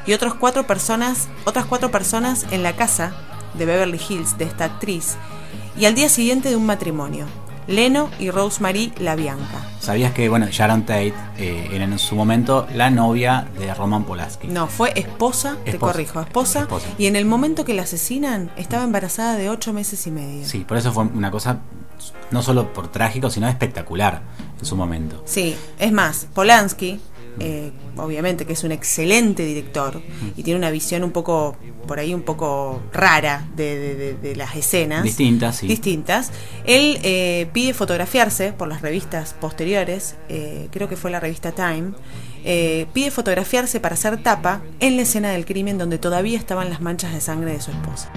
y 0.05 0.13
otros 0.13 0.33
cuatro 0.35 0.65
personas, 0.67 1.27
otras 1.45 1.65
cuatro 1.65 1.91
personas 1.91 2.45
en 2.51 2.63
la 2.63 2.75
casa 2.75 3.13
de 3.53 3.65
Beverly 3.65 3.99
Hills 4.09 4.37
de 4.37 4.45
esta 4.45 4.65
actriz 4.65 5.15
y 5.77 5.85
al 5.85 5.95
día 5.95 6.09
siguiente 6.09 6.49
de 6.49 6.55
un 6.55 6.65
matrimonio, 6.65 7.25
Leno 7.67 8.09
y 8.17 8.31
Rosemary 8.31 8.93
LaBianca. 8.99 9.61
¿Sabías 9.81 10.13
que, 10.13 10.29
bueno, 10.29 10.47
Sharon 10.49 10.83
Tate 10.83 11.13
eh, 11.37 11.69
era 11.73 11.83
en 11.83 11.99
su 11.99 12.15
momento 12.15 12.65
la 12.73 12.89
novia 12.89 13.45
de 13.59 13.73
Roman 13.73 14.05
Polanski? 14.05 14.47
No, 14.47 14.67
fue 14.67 14.93
esposa, 14.95 15.57
te 15.65 15.77
corrijo, 15.77 16.21
esposa, 16.21 16.61
Esposa. 16.61 16.87
y 16.97 17.07
en 17.07 17.17
el 17.17 17.25
momento 17.25 17.65
que 17.65 17.73
la 17.73 17.81
asesinan 17.83 18.51
estaba 18.55 18.83
embarazada 18.85 19.35
de 19.35 19.49
ocho 19.49 19.73
meses 19.73 20.07
y 20.07 20.11
medio. 20.11 20.47
Sí, 20.47 20.59
por 20.59 20.77
eso 20.77 20.93
fue 20.93 21.03
una 21.03 21.29
cosa 21.29 21.59
no 22.31 22.41
solo 22.41 22.71
por 22.73 22.87
trágico, 22.89 23.29
sino 23.29 23.47
espectacular 23.49 24.21
en 24.59 24.65
su 24.65 24.75
momento. 24.77 25.21
Sí, 25.25 25.55
es 25.77 25.91
más, 25.91 26.27
Polanski, 26.33 27.01
eh, 27.39 27.71
obviamente 27.97 28.45
que 28.45 28.53
es 28.53 28.63
un 28.63 28.71
excelente 28.71 29.43
director 29.45 30.01
y 30.35 30.43
tiene 30.43 30.57
una 30.57 30.71
visión 30.71 31.03
un 31.03 31.11
poco, 31.11 31.55
por 31.87 31.99
ahí 31.99 32.13
un 32.13 32.21
poco 32.23 32.81
rara 32.93 33.47
de, 33.55 33.77
de- 33.79 33.95
de- 33.95 34.13
de 34.15 34.35
las 34.35 34.55
escenas. 34.55 35.03
Distintas, 35.03 35.57
sí. 35.57 35.67
Distintas. 35.67 36.31
Él 36.65 36.99
eh, 37.03 37.47
pide 37.53 37.73
fotografiarse 37.73 38.53
por 38.53 38.67
las 38.67 38.81
revistas 38.81 39.33
posteriores, 39.33 40.15
eh, 40.29 40.67
creo 40.71 40.89
que 40.89 40.95
fue 40.97 41.11
la 41.11 41.19
revista 41.19 41.51
Time, 41.51 41.91
eh, 42.43 42.85
pide 42.93 43.11
fotografiarse 43.11 43.79
para 43.79 43.95
hacer 43.95 44.21
tapa 44.23 44.61
en 44.79 44.95
la 44.95 45.01
escena 45.03 45.31
del 45.31 45.45
crimen 45.45 45.77
donde 45.77 45.97
todavía 45.97 46.37
estaban 46.37 46.69
las 46.69 46.81
manchas 46.81 47.13
de 47.13 47.21
sangre 47.21 47.53
de 47.53 47.61
su 47.61 47.71
esposa. 47.71 48.11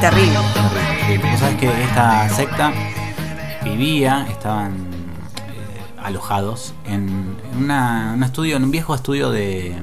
Terrible. 0.00 0.38
Vos 1.30 1.40
sabés 1.40 1.56
que 1.58 1.82
esta 1.84 2.28
secta 2.30 2.72
vivía, 3.64 4.26
estaban 4.30 4.72
eh, 4.72 6.02
alojados 6.02 6.74
en, 6.86 7.36
una- 7.58 8.12
un 8.14 8.22
estudio, 8.22 8.56
en 8.56 8.64
un 8.64 8.70
viejo 8.70 8.94
estudio 8.94 9.30
de, 9.30 9.76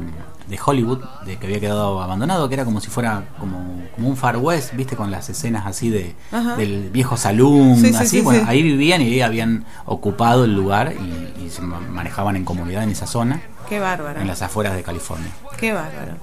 de 0.48 0.60
Hollywood, 0.64 1.00
de 1.26 1.38
que 1.38 1.46
había 1.46 1.60
quedado 1.60 2.02
abandonado, 2.02 2.48
que 2.50 2.56
era 2.56 2.66
como 2.66 2.82
si 2.82 2.88
fuera 2.90 3.26
como, 3.40 3.84
como 3.96 4.10
un 4.10 4.18
Far 4.18 4.38
West, 4.38 4.74
viste, 4.74 4.96
con 4.96 5.12
las 5.12 5.30
escenas 5.30 5.66
así 5.68 5.90
de 5.90 6.16
Ajá. 6.32 6.56
del 6.56 6.90
viejo 6.90 7.16
saloon, 7.18 7.76
Sí, 7.78 7.90
sí, 7.90 7.96
así, 7.96 8.08
sí, 8.08 8.22
bueno, 8.22 8.44
ahí 8.48 8.64
vivían 8.64 9.02
y 9.02 9.06
ahí 9.06 9.22
habían 9.22 9.66
ocupado 9.86 10.46
el 10.46 10.56
lugar 10.56 10.94
y, 11.00 11.44
y 11.46 11.50
se 11.52 11.62
ma- 11.62 11.80
manejaban 11.80 12.36
en 12.36 12.44
comunidad 12.46 12.84
en 12.84 12.90
esa 12.90 13.06
zona, 13.06 13.42
Qué 13.70 13.80
bárbaro. 13.80 14.20
en 14.20 14.26
las 14.28 14.42
afueras 14.42 14.76
de 14.76 14.82
California. 14.84 15.30
Qué 15.58 15.74
bárbaro. 15.74 16.14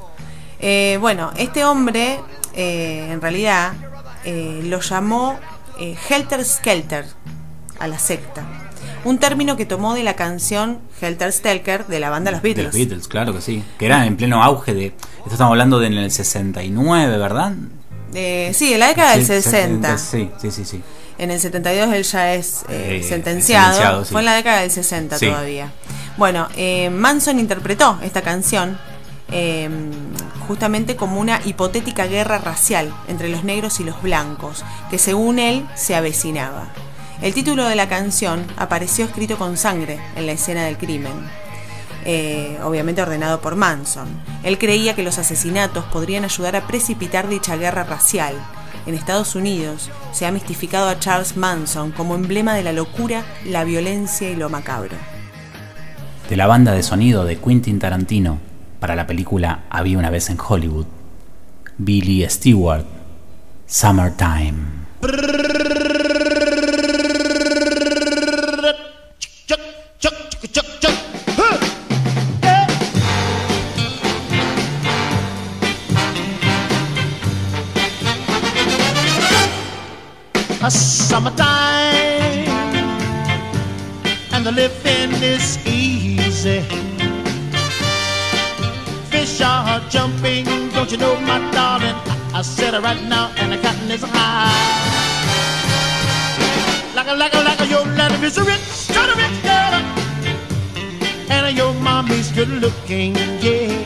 Eh, 0.59 0.99
bueno, 1.01 1.31
este 1.37 1.65
hombre, 1.65 2.21
eh, 2.57 3.09
en 3.11 3.21
realidad, 3.21 3.73
eh, 4.25 4.61
lo 4.65 4.81
llamó 4.81 5.39
eh, 5.79 5.97
Helter 6.09 6.45
Skelter 6.45 7.05
a 7.79 7.87
la 7.89 7.99
secta. 7.99 8.43
Un 9.05 9.19
término 9.19 9.57
que 9.57 9.67
tomó 9.67 9.95
de 9.95 10.03
la 10.03 10.15
canción 10.17 10.79
Helter 11.01 11.33
Skelter 11.33 11.87
de 11.87 12.01
la 12.01 12.09
banda 12.11 12.31
Los 12.31 12.43
De 12.43 12.49
Beatles. 12.49 12.67
los 12.67 12.75
Beatles, 12.75 13.09
claro 13.09 13.35
que 13.35 13.41
sí. 13.43 13.63
Que 13.79 13.87
era 13.87 14.07
en 14.07 14.17
pleno 14.17 14.43
auge 14.43 14.73
de. 14.75 14.87
Esto 14.87 15.33
estamos 15.33 15.51
hablando 15.53 15.79
de 15.79 15.89
en 15.89 15.95
el 15.95 16.11
69, 16.11 17.19
¿verdad? 17.19 17.53
Eh, 18.15 18.53
sí, 18.55 18.73
en 18.73 18.81
la 18.81 18.89
década 18.89 19.13
del 19.17 19.21
Sí, 19.27 19.27
60. 19.33 19.99
Sí, 19.99 20.31
sí, 20.41 20.51
sí, 20.51 20.65
sí. 20.65 20.83
En 21.19 21.31
el 21.31 21.39
72 21.41 21.93
él 21.95 22.03
ya 22.03 22.35
es 22.35 22.65
eh, 22.69 22.99
Eh, 23.01 23.03
sentenciado. 23.07 23.67
sentenciado, 23.73 24.05
sí. 24.05 24.13
Fue 24.13 24.21
en 24.21 24.25
la 24.27 24.35
década 24.37 24.61
del 24.63 24.71
60 24.71 25.19
Sí. 25.19 25.27
todavía. 25.27 25.73
Bueno, 26.17 26.49
eh, 26.57 26.91
Manson 26.91 27.39
interpretó 27.39 27.99
esta 28.03 28.23
canción 28.23 28.79
eh, 29.33 29.69
justamente 30.47 30.97
como 30.97 31.21
una 31.21 31.41
hipotética 31.45 32.07
guerra 32.07 32.39
racial 32.39 32.93
entre 33.09 33.29
los 33.29 33.45
negros 33.45 33.81
y 33.81 33.85
los 33.85 34.01
blancos, 34.03 34.65
que 34.91 34.99
según 34.99 35.39
él 35.39 35.67
se 35.75 35.95
avecinaba. 35.95 36.69
El 37.23 37.33
título 37.33 37.67
de 37.67 37.77
la 37.77 37.89
canción 37.89 38.45
apareció 38.57 39.05
escrito 39.05 39.39
con 39.39 39.57
sangre 39.57 39.99
en 40.17 40.27
la 40.27 40.33
escena 40.33 40.65
del 40.65 40.77
crimen. 40.77 41.13
eh, 42.05 42.59
obviamente 42.63 43.01
ordenado 43.01 43.41
por 43.41 43.57
Manson. 43.57 44.09
Él 44.43 44.59
creía 44.59 44.95
que 44.95 45.03
los 45.03 45.19
asesinatos 45.19 45.85
podrían 45.87 46.25
ayudar 46.25 46.55
a 46.55 46.67
precipitar 46.67 47.29
dicha 47.29 47.57
guerra 47.57 47.85
racial. 47.85 48.35
En 48.85 48.95
Estados 48.95 49.35
Unidos 49.35 49.91
se 50.13 50.27
ha 50.27 50.31
mistificado 50.31 50.89
a 50.89 50.99
Charles 50.99 51.37
Manson 51.39 51.93
como 51.93 52.15
emblema 52.15 52.55
de 52.55 52.63
la 52.63 52.73
locura, 52.75 53.25
la 53.47 53.65
violencia 53.65 54.29
y 54.29 54.37
lo 54.37 54.51
macabro. 54.51 54.97
De 56.29 56.37
la 56.37 56.47
banda 56.47 56.73
de 56.73 56.83
sonido 56.83 57.25
de 57.25 57.39
Quentin 57.39 57.79
Tarantino 57.79 58.39
para 58.81 58.95
la 58.97 59.07
película 59.07 59.65
Había 59.71 59.99
una 59.99 60.11
vez 60.11 60.31
en 60.31 60.39
Hollywood, 60.39 60.87
Billy 61.79 62.25
Stewart, 62.29 62.85
Summertime. 63.67 64.85
A 80.63 80.71
summertime 80.71 81.75
and 84.33 84.45
the 84.47 84.51
living 84.53 85.13
is 85.23 85.59
easy. 85.67 86.84
Are 89.45 89.81
jumping, 89.91 90.47
don't 90.73 90.91
you 90.91 90.97
know, 90.97 91.15
my 91.21 91.39
darling? 91.53 91.95
I, 92.07 92.39
I 92.39 92.43
said 92.43 92.75
it 92.75 92.81
right 92.81 93.03
now, 93.05 93.31
and 93.37 93.53
the 93.53 93.59
cotton 93.59 93.91
is 93.91 94.03
high. 94.03 94.51
Like 96.95 97.09
a, 97.09 97.15
like 97.15 97.35
a, 97.35 97.41
like 97.45 97.61
a, 97.61 97.67
your 97.67 97.85
daddy 97.97 98.25
is 98.25 98.39
a 98.39 98.45
rich, 98.45 98.89
kind 98.89 99.11
of 99.11 99.17
rich 99.19 99.43
girl. 99.43 99.75
And 101.31 101.57
your 101.57 101.75
mommy's 101.75 102.33
good 102.33 102.49
looking, 102.49 103.15
yeah. 103.45 103.85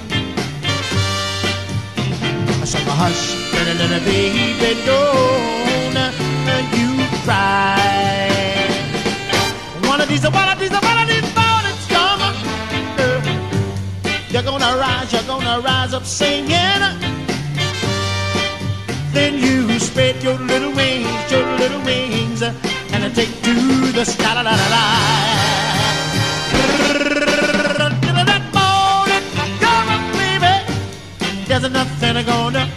So 2.65 2.79
hush, 3.01 3.35
little, 3.53 3.75
little 3.75 4.01
baby, 4.05 4.85
don't 4.87 5.59
you 6.77 6.91
cry. 7.25 8.67
One 9.85 10.01
of 10.01 10.09
these, 10.09 10.23
one 10.25 10.49
of 10.49 10.59
these, 10.59 10.71
one 10.71 10.99
of 11.03 11.09
these 11.09 11.29
mornings 11.37 11.87
come. 11.89 12.23
Uh, 12.23 13.23
you're 14.31 14.43
gonna 14.43 14.77
rise, 14.77 14.88
gonna 15.49 15.63
rise 15.63 15.95
up 15.95 16.05
singing. 16.05 16.83
Then 19.13 19.39
you 19.39 19.79
spread 19.81 20.23
your 20.23 20.39
little 20.39 20.73
wings, 20.73 21.31
your 21.31 21.47
little 21.57 21.81
wings, 21.85 22.43
and 22.43 23.15
take 23.15 23.33
to 23.43 23.55
the 23.93 24.05
sky. 24.05 24.35
La, 24.35 24.43
la, 24.43 24.51
la, 24.51 24.69
la. 24.75 24.85
That 28.31 28.45
morning, 28.57 29.25
come 29.63 29.89
on, 29.95 30.03
baby. 30.19 30.55
There's 31.49 31.71
nothing 31.71 32.27
gonna 32.27 32.68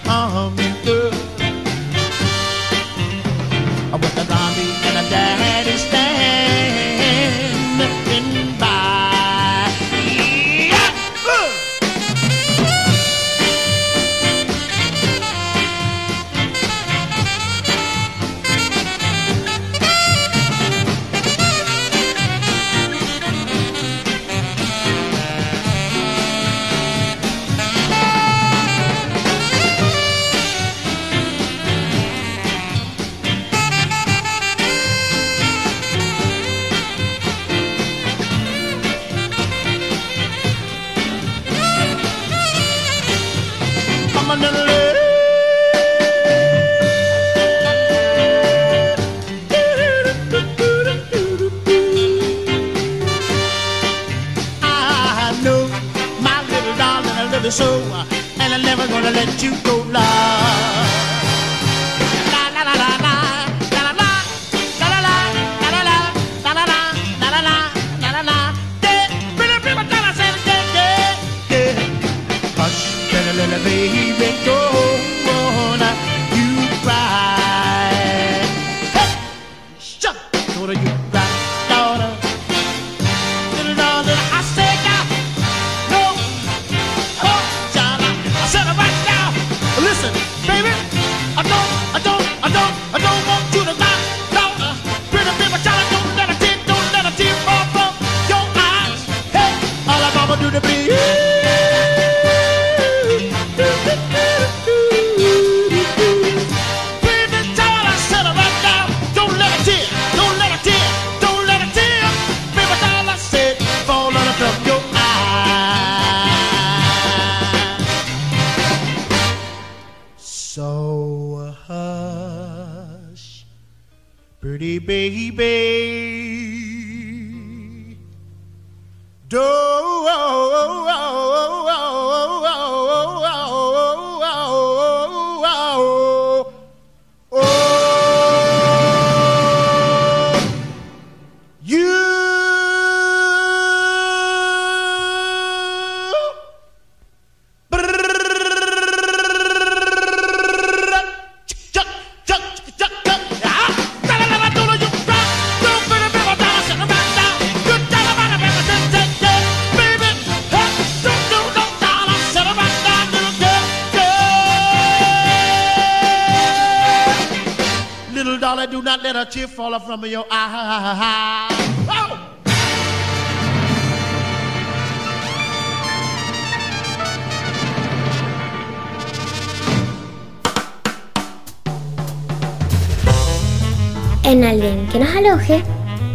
En 184.31 184.43
alguien 184.45 184.87
que 184.87 184.97
nos 184.97 185.13
aloje, 185.13 185.61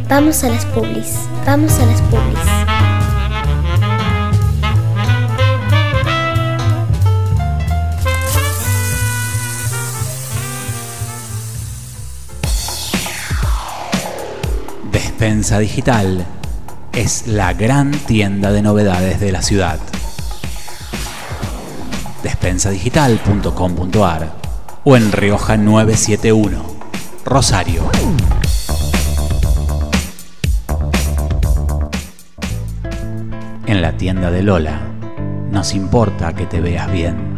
vamos 0.09 0.43
a 0.43 0.49
las 0.49 0.65
publis. 0.65 1.29
Vamos 1.45 1.79
a 1.79 1.85
las 1.85 2.01
publis. 2.01 2.39
Despensa 14.91 15.59
Digital 15.59 16.25
es 16.95 17.27
la 17.27 17.53
gran 17.53 17.91
tienda 17.91 18.51
de 18.51 18.63
novedades 18.63 19.21
de 19.21 19.31
la 19.31 19.43
ciudad. 19.43 19.79
Despensadigital.com.ar 22.23 24.33
o 24.85 24.97
en 24.97 25.13
Rioja 25.13 25.59
971, 25.59 26.76
Rosario. 27.27 27.83
En 33.67 33.83
la 33.83 33.97
tienda 33.97 34.31
de 34.31 34.45
Lola, 34.45 34.81
nos 35.51 35.75
importa 35.75 36.35
que 36.35 36.47
te 36.47 36.61
veas 36.61 36.91
bien, 36.93 37.35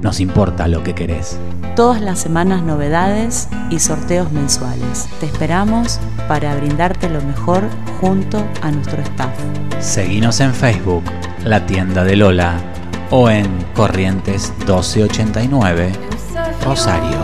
nos 0.00 0.20
importa 0.20 0.68
lo 0.68 0.84
que 0.84 0.94
querés. 0.94 1.36
Todas 1.74 2.00
las 2.00 2.20
semanas 2.20 2.62
novedades 2.62 3.48
y 3.70 3.80
sorteos 3.80 4.30
mensuales. 4.30 5.08
Te 5.18 5.26
esperamos 5.26 5.98
para 6.28 6.54
brindarte 6.54 7.10
lo 7.10 7.20
mejor 7.20 7.64
junto 8.00 8.46
a 8.62 8.70
nuestro 8.70 9.02
staff. 9.02 9.32
Seguinos 9.80 10.38
en 10.38 10.54
Facebook, 10.54 11.02
La 11.42 11.66
Tienda 11.66 12.04
de 12.04 12.14
Lola, 12.14 12.54
o 13.10 13.28
en 13.28 13.48
Corrientes 13.74 14.52
1289, 14.58 15.90
Rosario. 16.64 17.23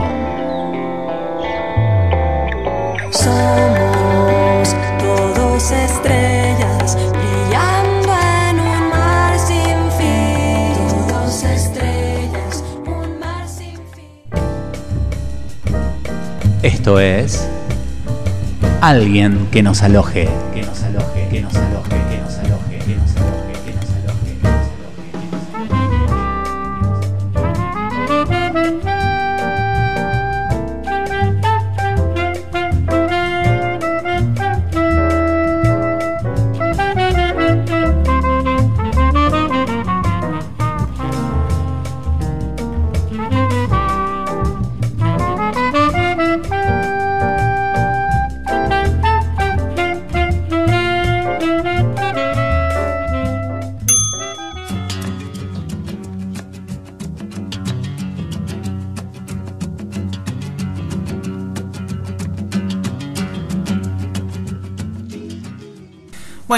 Esto 16.81 16.99
es 16.99 17.47
alguien 18.81 19.45
que 19.51 19.61
nos 19.61 19.83
aloje, 19.83 20.27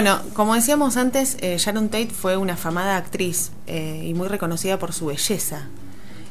Bueno, 0.04 0.22
como 0.34 0.54
decíamos 0.54 0.98
antes, 0.98 1.38
eh, 1.40 1.56
Sharon 1.58 1.88
Tate 1.88 2.10
fue 2.10 2.36
una 2.36 2.56
afamada 2.56 2.98
actriz 2.98 3.52
eh, 3.68 4.04
y 4.06 4.14
muy 4.14 4.28
reconocida 4.28 4.78
por 4.78 4.92
su 4.92 5.06
belleza. 5.06 5.68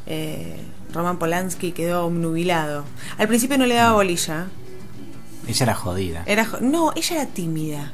Eh, 0.07 0.57
Roman 0.93 1.19
Polanski 1.19 1.73
quedó 1.73 2.05
obnubilado. 2.05 2.85
Al 3.17 3.29
principio 3.29 3.57
no 3.57 3.65
le 3.65 3.77
daba 3.77 3.95
bolilla. 3.95 4.49
Ella 5.49 5.65
era 5.65 5.75
jodida. 5.75 6.23
Era, 6.27 6.45
jo- 6.45 6.59
no, 6.61 6.93
ella 6.95 7.17
era 7.23 7.27
tímida. 7.27 7.93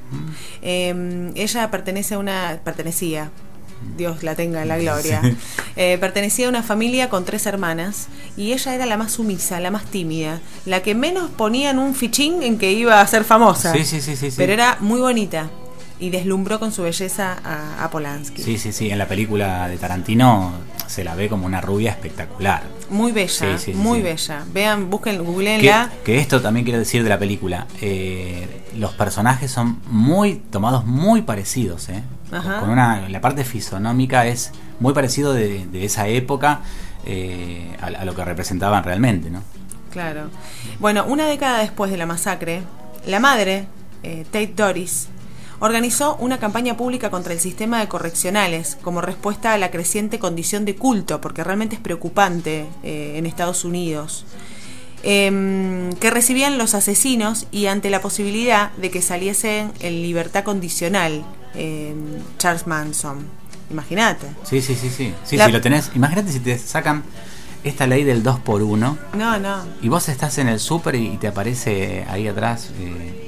Eh, 0.62 1.30
ella 1.36 1.70
pertenece 1.70 2.14
a 2.14 2.18
una, 2.18 2.58
pertenecía 2.64 3.30
Dios 3.96 4.24
la 4.24 4.34
tenga 4.34 4.62
en 4.62 4.68
la 4.68 4.78
gloria. 4.78 5.22
Eh, 5.80 5.96
pertenecía 6.00 6.46
a 6.46 6.48
una 6.48 6.64
familia 6.64 7.08
con 7.08 7.24
tres 7.24 7.46
hermanas 7.46 8.08
y 8.36 8.52
ella 8.52 8.74
era 8.74 8.84
la 8.84 8.96
más 8.96 9.12
sumisa, 9.12 9.60
la 9.60 9.70
más 9.70 9.84
tímida, 9.84 10.40
la 10.66 10.82
que 10.82 10.96
menos 10.96 11.30
ponía 11.30 11.70
en 11.70 11.78
un 11.78 11.94
fichín 11.94 12.42
en 12.42 12.58
que 12.58 12.72
iba 12.72 13.00
a 13.00 13.06
ser 13.06 13.22
famosa. 13.22 13.72
Sí, 13.72 13.84
sí, 13.84 14.00
sí, 14.00 14.16
sí, 14.16 14.32
sí. 14.32 14.36
Pero 14.38 14.52
era 14.54 14.76
muy 14.80 14.98
bonita 14.98 15.48
y 16.00 16.10
deslumbró 16.10 16.58
con 16.60 16.70
su 16.72 16.82
belleza 16.82 17.36
a, 17.44 17.84
a 17.84 17.90
Polanski. 17.90 18.42
Sí, 18.42 18.58
sí, 18.58 18.72
sí. 18.72 18.90
En 18.90 18.98
la 18.98 19.06
película 19.08 19.68
de 19.68 19.76
Tarantino 19.78 20.52
se 20.86 21.02
la 21.04 21.14
ve 21.14 21.28
como 21.28 21.46
una 21.46 21.60
rubia 21.60 21.90
espectacular. 21.90 22.62
Muy 22.90 23.12
bella, 23.12 23.28
Sí, 23.28 23.46
sí, 23.58 23.72
sí, 23.72 23.74
muy 23.74 23.98
sí. 23.98 24.04
bella. 24.04 24.44
Vean, 24.52 24.88
busquen, 24.90 25.16
Que, 25.16 25.22
googleenla. 25.22 25.90
que 26.04 26.18
esto 26.18 26.40
también 26.40 26.64
quiero 26.64 26.78
decir 26.78 27.02
de 27.02 27.08
la 27.08 27.18
película. 27.18 27.66
eh, 27.80 28.64
los 28.76 28.92
personajes 28.92 29.50
son 29.50 29.80
muy 29.90 30.36
tomados 30.36 30.86
muy 30.86 31.22
parecidos, 31.22 31.88
¿eh? 31.88 32.02
Ajá. 32.30 32.60
Con 32.60 32.70
una, 32.70 33.08
la 33.08 33.20
parte 33.20 33.42
fisonómica 33.44 34.26
es 34.26 34.52
muy 34.78 34.92
parecido 34.94 35.32
de, 35.32 35.66
de 35.66 35.84
esa 35.84 36.06
época 36.06 36.60
eh, 37.04 37.76
a, 37.80 37.86
a 37.86 38.04
lo 38.04 38.14
que 38.14 38.24
representaban 38.24 38.84
realmente, 38.84 39.30
¿no? 39.30 39.42
Claro. 39.90 40.30
Bueno, 40.78 41.04
una 41.06 41.26
década 41.26 41.58
después 41.60 41.90
de 41.90 41.96
la 41.96 42.06
masacre, 42.06 42.62
la 43.06 43.18
madre, 43.18 43.66
eh, 44.04 44.24
Tate 44.30 44.52
Doris, 44.54 45.08
organizó 45.60 46.16
una 46.20 46.38
campaña 46.38 46.76
pública 46.76 47.10
contra 47.10 47.32
el 47.32 47.40
sistema 47.40 47.80
de 47.80 47.88
correccionales 47.88 48.76
como 48.82 49.00
respuesta 49.00 49.52
a 49.52 49.58
la 49.58 49.70
creciente 49.70 50.18
condición 50.18 50.64
de 50.64 50.76
culto, 50.76 51.20
porque 51.20 51.42
realmente 51.44 51.74
es 51.76 51.80
preocupante 51.80 52.66
eh, 52.82 53.14
en 53.16 53.26
Estados 53.26 53.64
Unidos, 53.64 54.24
em, 55.02 55.92
que 55.94 56.10
recibían 56.10 56.58
los 56.58 56.74
asesinos 56.74 57.46
y 57.50 57.66
ante 57.66 57.90
la 57.90 58.00
posibilidad 58.00 58.72
de 58.72 58.90
que 58.90 59.02
saliesen 59.02 59.72
en 59.80 60.02
libertad 60.02 60.44
condicional 60.44 61.24
em, 61.54 61.96
Charles 62.38 62.66
Manson. 62.66 63.18
Imagínate. 63.70 64.26
Sí, 64.44 64.62
sí, 64.62 64.74
sí, 64.74 64.88
sí. 64.90 65.12
Sí, 65.24 65.36
La- 65.36 65.46
si 65.46 65.52
lo 65.52 65.60
tenés, 65.60 65.90
imagínate 65.94 66.32
si 66.32 66.40
te 66.40 66.58
sacan 66.58 67.02
esta 67.64 67.86
ley 67.86 68.04
del 68.04 68.22
2 68.22 68.38
por 68.40 68.62
1 68.62 68.96
No, 69.14 69.38
no. 69.38 69.64
y 69.82 69.88
vos 69.88 70.08
estás 70.08 70.38
en 70.38 70.48
el 70.48 70.60
súper 70.60 70.94
y, 70.94 71.08
y 71.08 71.16
te 71.16 71.26
aparece 71.28 72.06
ahí 72.08 72.28
atrás 72.28 72.70
eh, 72.78 73.27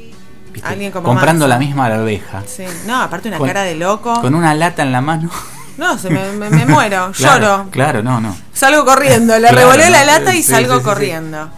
¿viste? 0.52 0.68
Alguien 0.68 0.92
como 0.92 1.06
comprando 1.08 1.46
la 1.48 1.58
misma 1.58 1.86
arveja. 1.86 2.42
Sí. 2.46 2.64
No, 2.86 3.00
aparte 3.02 3.28
una 3.28 3.38
Con- 3.38 3.46
cara 3.48 3.62
de 3.62 3.74
loco. 3.74 4.20
Con 4.20 4.34
una 4.34 4.54
lata 4.54 4.82
en 4.82 4.92
la 4.92 5.00
mano. 5.00 5.30
No, 5.78 5.96
se 5.96 6.10
me, 6.10 6.32
me- 6.32 6.50
me 6.50 6.66
muero, 6.66 7.10
Claro, 7.16 7.40
lloro. 7.58 7.70
Claro, 7.70 8.02
no, 8.02 8.20
no. 8.20 8.36
Salgo 8.52 8.84
corriendo, 8.84 9.34
le 9.38 9.40
Claro, 9.48 9.56
revolé 9.56 9.84
¿no? 9.86 9.90
la 9.90 10.04
lata 10.04 10.34
y 10.34 10.42
Sí, 10.42 10.50
salgo 10.52 10.78
sí. 10.78 10.84
corriendo. 10.84 11.48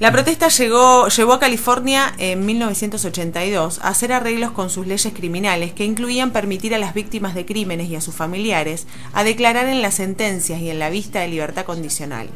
La 0.00 0.10
protesta 0.10 0.48
llegó, 0.48 1.06
llevó 1.08 1.34
a 1.34 1.40
California 1.40 2.12
en 2.18 2.44
1982 2.44 3.78
a 3.80 3.88
hacer 3.88 4.12
arreglos 4.12 4.50
con 4.50 4.68
sus 4.68 4.86
leyes 4.88 5.12
criminales 5.14 5.72
que 5.72 5.84
incluían 5.84 6.30
permitir 6.32 6.74
a 6.74 6.78
las 6.78 6.94
víctimas 6.94 7.34
de 7.34 7.46
crímenes 7.46 7.88
y 7.88 7.96
a 7.96 8.00
sus 8.00 8.14
familiares 8.14 8.86
a 9.12 9.22
declarar 9.24 9.66
en 9.66 9.82
las 9.82 9.94
sentencias 9.94 10.60
y 10.60 10.68
en 10.70 10.78
la 10.80 10.90
vista 10.90 11.20
de 11.20 11.28
libertad 11.28 11.64
condicional. 11.64 12.28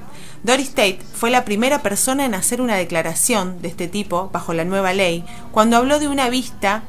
Doris 0.43 0.71
Tate 0.71 1.01
fue 1.15 1.31
la 1.31 1.45
primera 1.45 1.83
persona 1.83 2.25
en 2.25 2.35
hacer 2.35 2.61
una 2.61 2.77
declaración 2.77 3.61
de 3.61 3.69
este 3.69 3.89
tipo 3.89 4.31
bajo 4.33 4.55
la 4.55 4.65
nueva 4.65 4.93
ley 4.93 5.25
cuando 5.51 5.77
habló 5.77 5.99
de 5.99 6.09
una 6.09 6.29
vista 6.29 6.85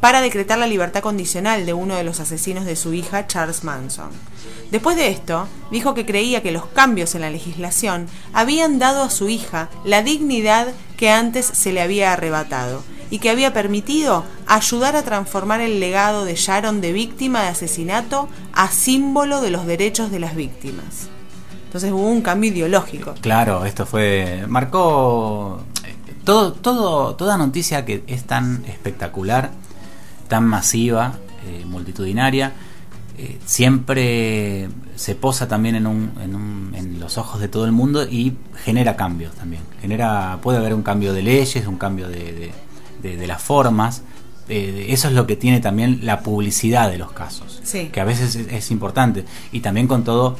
para 0.00 0.20
decretar 0.20 0.58
la 0.58 0.66
libertad 0.66 1.02
condicional 1.02 1.64
de 1.66 1.72
uno 1.72 1.96
de 1.96 2.04
los 2.04 2.20
asesinos 2.20 2.64
de 2.64 2.76
su 2.76 2.94
hija, 2.94 3.26
Charles 3.26 3.64
Manson. 3.64 4.10
Después 4.70 4.96
de 4.96 5.08
esto, 5.08 5.48
dijo 5.70 5.94
que 5.94 6.06
creía 6.06 6.42
que 6.42 6.52
los 6.52 6.66
cambios 6.66 7.14
en 7.14 7.22
la 7.22 7.30
legislación 7.30 8.06
habían 8.32 8.78
dado 8.78 9.02
a 9.02 9.10
su 9.10 9.28
hija 9.28 9.68
la 9.84 10.02
dignidad 10.02 10.68
que 10.96 11.10
antes 11.10 11.46
se 11.46 11.72
le 11.72 11.80
había 11.80 12.12
arrebatado 12.12 12.82
y 13.10 13.18
que 13.20 13.30
había 13.30 13.52
permitido 13.52 14.24
ayudar 14.46 14.94
a 14.94 15.02
transformar 15.02 15.60
el 15.60 15.80
legado 15.80 16.24
de 16.24 16.34
Sharon 16.34 16.80
de 16.80 16.92
víctima 16.92 17.42
de 17.42 17.48
asesinato 17.48 18.28
a 18.52 18.70
símbolo 18.70 19.40
de 19.40 19.50
los 19.50 19.66
derechos 19.66 20.10
de 20.10 20.20
las 20.20 20.36
víctimas. 20.36 21.08
Entonces 21.68 21.92
hubo 21.92 22.08
un 22.10 22.22
cambio 22.22 22.50
ideológico. 22.50 23.14
Claro, 23.20 23.66
esto 23.66 23.84
fue. 23.84 24.44
Marcó. 24.48 25.62
Todo, 26.24 26.52
todo, 26.54 27.14
toda 27.14 27.36
noticia 27.36 27.84
que 27.84 28.02
es 28.06 28.24
tan 28.24 28.64
espectacular, 28.66 29.50
tan 30.28 30.44
masiva, 30.46 31.14
eh, 31.46 31.64
multitudinaria, 31.66 32.52
eh, 33.18 33.38
siempre 33.46 34.68
se 34.96 35.14
posa 35.14 35.46
también 35.48 35.74
en, 35.76 35.86
un, 35.86 36.12
en, 36.22 36.34
un- 36.34 36.72
en 36.74 37.00
los 37.00 37.16
ojos 37.18 37.40
de 37.40 37.48
todo 37.48 37.64
el 37.64 37.72
mundo 37.72 38.04
y 38.04 38.34
genera 38.64 38.96
cambios 38.96 39.34
también. 39.34 39.62
Genera, 39.80 40.38
puede 40.42 40.58
haber 40.58 40.74
un 40.74 40.82
cambio 40.82 41.12
de 41.12 41.22
leyes, 41.22 41.66
un 41.66 41.76
cambio 41.78 42.08
de, 42.08 42.18
de- 42.32 42.52
de- 43.02 43.16
de 43.16 43.26
las 43.26 43.40
formas. 43.42 44.02
Eh, 44.50 44.86
eso 44.90 45.08
es 45.08 45.14
lo 45.14 45.26
que 45.26 45.36
tiene 45.36 45.60
también 45.60 46.00
la 46.02 46.20
publicidad 46.20 46.90
de 46.90 46.96
los 46.98 47.12
casos, 47.12 47.60
Sí. 47.62 47.88
que 47.92 48.00
a 48.00 48.04
veces 48.04 48.34
es, 48.36 48.52
es 48.52 48.70
importante. 48.70 49.24
Y 49.52 49.60
también 49.60 49.86
con 49.86 50.04
todo, 50.04 50.36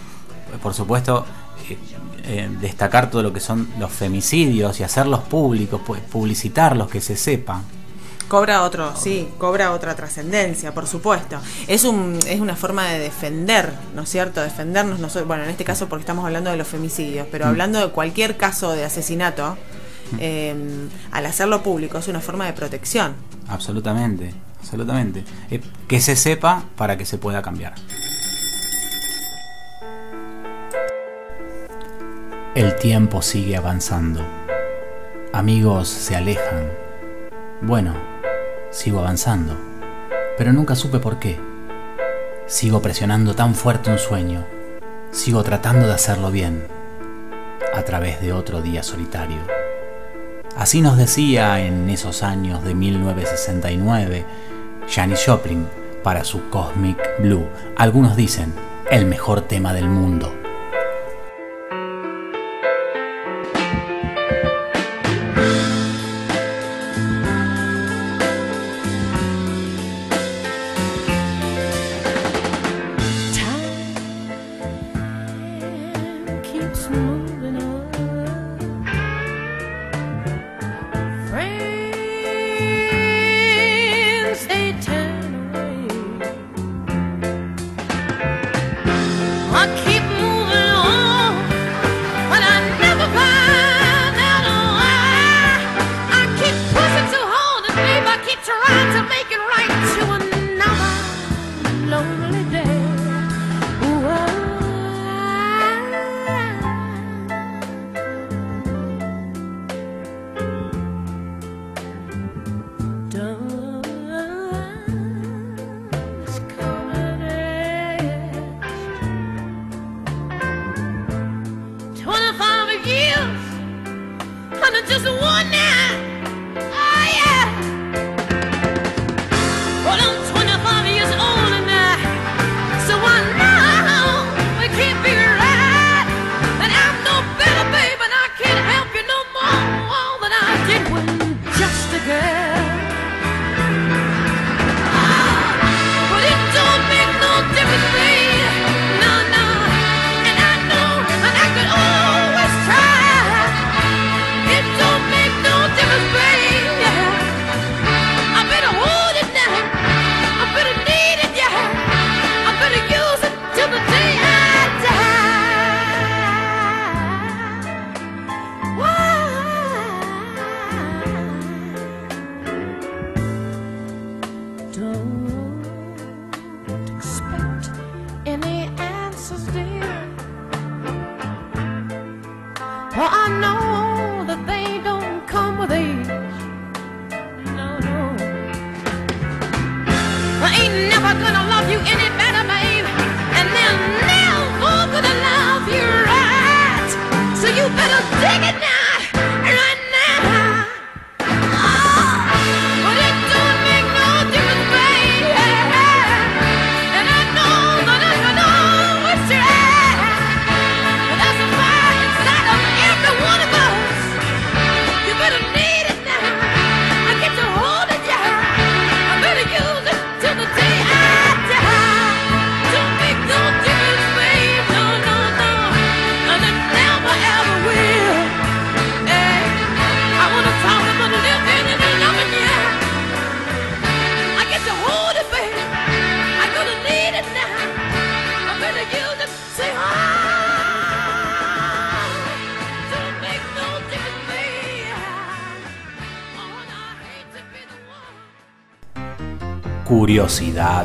por 0.62 0.74
supuesto, 0.74 1.24
eh, 1.68 1.76
eh, 2.24 2.49
destacar 2.61 3.11
todo 3.11 3.22
lo 3.22 3.32
que 3.32 3.40
son 3.40 3.68
los 3.78 3.90
femicidios 3.90 4.78
y 4.80 4.82
hacerlos 4.82 5.20
públicos, 5.20 5.80
pues, 5.86 6.01
publicitarlos, 6.01 6.88
que 6.88 7.01
se 7.01 7.16
sepa. 7.16 7.62
Cobra 8.28 8.62
otro, 8.62 8.94
sí, 8.94 9.26
cobra 9.38 9.72
otra 9.72 9.94
trascendencia, 9.96 10.74
por 10.74 10.86
supuesto. 10.86 11.38
Es 11.66 11.84
un 11.84 12.18
es 12.26 12.40
una 12.40 12.57
forma 12.57 12.84
de 12.88 12.99
defender, 12.99 13.72
¿no 13.94 14.03
es 14.03 14.11
cierto? 14.11 14.42
Defendernos 14.42 14.99
nosotros, 15.01 15.26
bueno, 15.26 15.44
en 15.44 15.51
este 15.51 15.64
caso 15.64 15.88
porque 15.88 16.03
estamos 16.03 16.26
hablando 16.26 16.51
de 16.51 16.59
los 16.59 16.68
femicidios, 16.68 17.26
pero 17.30 17.46
Mm. 17.46 17.49
hablando 17.49 17.78
de 17.80 17.88
cualquier 17.90 18.36
caso 18.36 18.72
de 18.72 18.84
asesinato, 18.84 19.57
eh, 20.18 20.55
al 21.11 21.24
hacerlo 21.24 21.62
público 21.62 21.96
es 21.96 22.09
una 22.09 22.20
forma 22.20 22.44
de 22.44 22.53
protección. 22.53 23.14
Absolutamente, 23.49 24.34
absolutamente. 24.61 25.24
Eh, 25.51 25.62
que 25.86 26.01
se 26.03 26.14
sepa 26.14 26.64
para 26.76 26.99
que 26.99 27.07
se 27.07 27.16
pueda 27.16 27.40
cambiar. 27.40 27.74
El 32.55 32.76
tiempo 32.76 33.20
sigue 33.20 33.57
avanzando. 33.57 34.24
Amigos 35.34 35.86
se 35.88 36.16
alejan. 36.16 36.70
Bueno, 37.61 37.94
sigo 38.70 39.01
avanzando. 39.01 39.55
Pero 40.38 40.53
nunca 40.55 40.74
supe 40.74 40.99
por 40.99 41.18
qué. 41.18 41.38
Sigo 42.46 42.80
presionando 42.80 43.34
tan 43.34 43.55
fuerte 43.55 43.90
un 43.90 43.99
sueño. 43.99 44.44
Sigo 45.11 45.42
tratando 45.42 45.86
de 45.86 45.92
hacerlo 45.92 46.30
bien. 46.30 46.66
A 47.74 47.82
través 47.82 48.20
de 48.22 48.32
otro 48.32 48.62
día 48.62 48.82
solitario. 48.82 49.38
Así 50.57 50.80
nos 50.80 50.96
decía 50.96 51.61
en 51.61 51.90
esos 51.90 52.22
años 52.22 52.64
de 52.64 52.74
1969 52.74 54.24
Janis 54.88 55.22
Joplin 55.24 55.66
para 56.03 56.24
su 56.24 56.49
Cosmic 56.49 56.99
Blue. 57.20 57.46
Algunos 57.76 58.16
dicen 58.16 58.55
el 58.90 59.05
mejor 59.05 59.42
tema 59.42 59.74
del 59.74 59.88
mundo. 59.88 60.32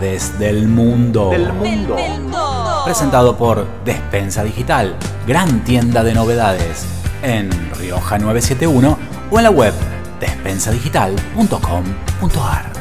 Curiosidades 0.03 0.37
del 0.37 0.67
mundo. 0.67 1.31
Presentado 2.83 3.37
por 3.37 3.65
Despensa 3.85 4.43
Digital, 4.43 4.97
gran 5.25 5.63
tienda 5.63 6.03
de 6.03 6.13
novedades 6.13 6.85
en 7.21 7.49
Rioja 7.75 8.17
971 8.17 8.99
o 9.31 9.37
en 9.37 9.43
la 9.43 9.49
web 9.49 9.73
despensadigital.com.ar. 10.19 12.73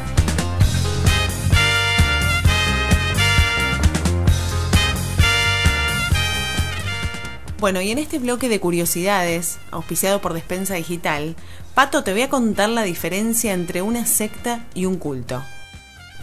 Bueno, 7.61 7.79
y 7.79 7.91
en 7.91 7.99
este 7.99 8.19
bloque 8.19 8.49
de 8.49 8.59
curiosidades, 8.59 9.59
auspiciado 9.71 10.19
por 10.19 10.33
Despensa 10.33 10.73
Digital, 10.73 11.37
Pato, 11.73 12.03
te 12.03 12.11
voy 12.11 12.23
a 12.23 12.29
contar 12.29 12.67
la 12.67 12.83
diferencia 12.83 13.53
entre 13.53 13.81
una 13.81 14.05
secta 14.05 14.65
y 14.73 14.85
un 14.85 14.97
culto. 14.97 15.41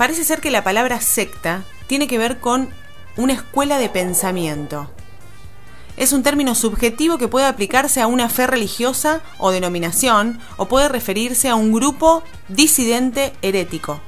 Parece 0.00 0.24
ser 0.24 0.40
que 0.40 0.50
la 0.50 0.64
palabra 0.64 0.98
secta 0.98 1.62
tiene 1.86 2.08
que 2.08 2.16
ver 2.16 2.40
con 2.40 2.70
una 3.18 3.34
escuela 3.34 3.76
de 3.76 3.90
pensamiento. 3.90 4.90
Es 5.98 6.14
un 6.14 6.22
término 6.22 6.54
subjetivo 6.54 7.18
que 7.18 7.28
puede 7.28 7.44
aplicarse 7.44 8.00
a 8.00 8.06
una 8.06 8.30
fe 8.30 8.46
religiosa 8.46 9.20
o 9.36 9.50
denominación, 9.50 10.40
o 10.56 10.68
puede 10.68 10.88
referirse 10.88 11.50
a 11.50 11.54
un 11.54 11.70
grupo 11.70 12.22
disidente 12.48 13.34
herético. 13.42 14.00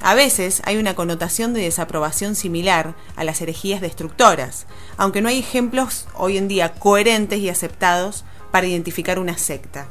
A 0.00 0.14
veces 0.14 0.62
hay 0.64 0.78
una 0.78 0.94
connotación 0.94 1.52
de 1.52 1.60
desaprobación 1.60 2.34
similar 2.34 2.94
a 3.14 3.22
las 3.22 3.42
herejías 3.42 3.82
destructoras, 3.82 4.64
aunque 4.96 5.20
no 5.20 5.28
hay 5.28 5.40
ejemplos 5.40 6.06
hoy 6.14 6.38
en 6.38 6.48
día 6.48 6.72
coherentes 6.72 7.38
y 7.40 7.50
aceptados 7.50 8.24
para 8.50 8.66
identificar 8.66 9.18
una 9.18 9.36
secta. 9.36 9.88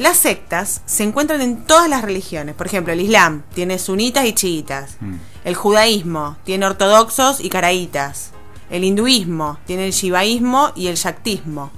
Las 0.00 0.16
sectas 0.16 0.80
se 0.86 1.02
encuentran 1.02 1.42
en 1.42 1.58
todas 1.66 1.86
las 1.86 2.00
religiones. 2.00 2.54
Por 2.54 2.66
ejemplo, 2.66 2.92
el 2.94 3.02
Islam 3.02 3.42
tiene 3.54 3.78
sunitas 3.78 4.24
y 4.24 4.32
chiitas. 4.32 4.96
El 5.44 5.54
judaísmo 5.54 6.38
tiene 6.44 6.64
ortodoxos 6.64 7.38
y 7.40 7.50
caraítas. 7.50 8.30
El 8.70 8.84
hinduismo 8.84 9.58
tiene 9.66 9.84
el 9.84 9.92
shivaísmo 9.92 10.72
y 10.74 10.86
el 10.86 10.96
shaktismo. 10.96 11.70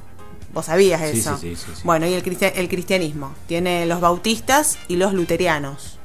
¿Vos 0.55 0.67
sabías 0.67 1.01
eso? 1.03 1.37
sí, 1.41 1.57
sí, 1.57 1.65
sí. 1.75 1.81
Bueno, 1.83 2.07
y 2.07 2.13
el, 2.13 2.23
cristian- 2.23 2.53
el 2.55 2.69
cristianismo 2.69 3.33
tiene 3.49 3.87
los 3.87 4.01
bautistas 4.01 4.79
y 4.87 4.97
los 4.97 5.15
luterianos. 5.15 5.99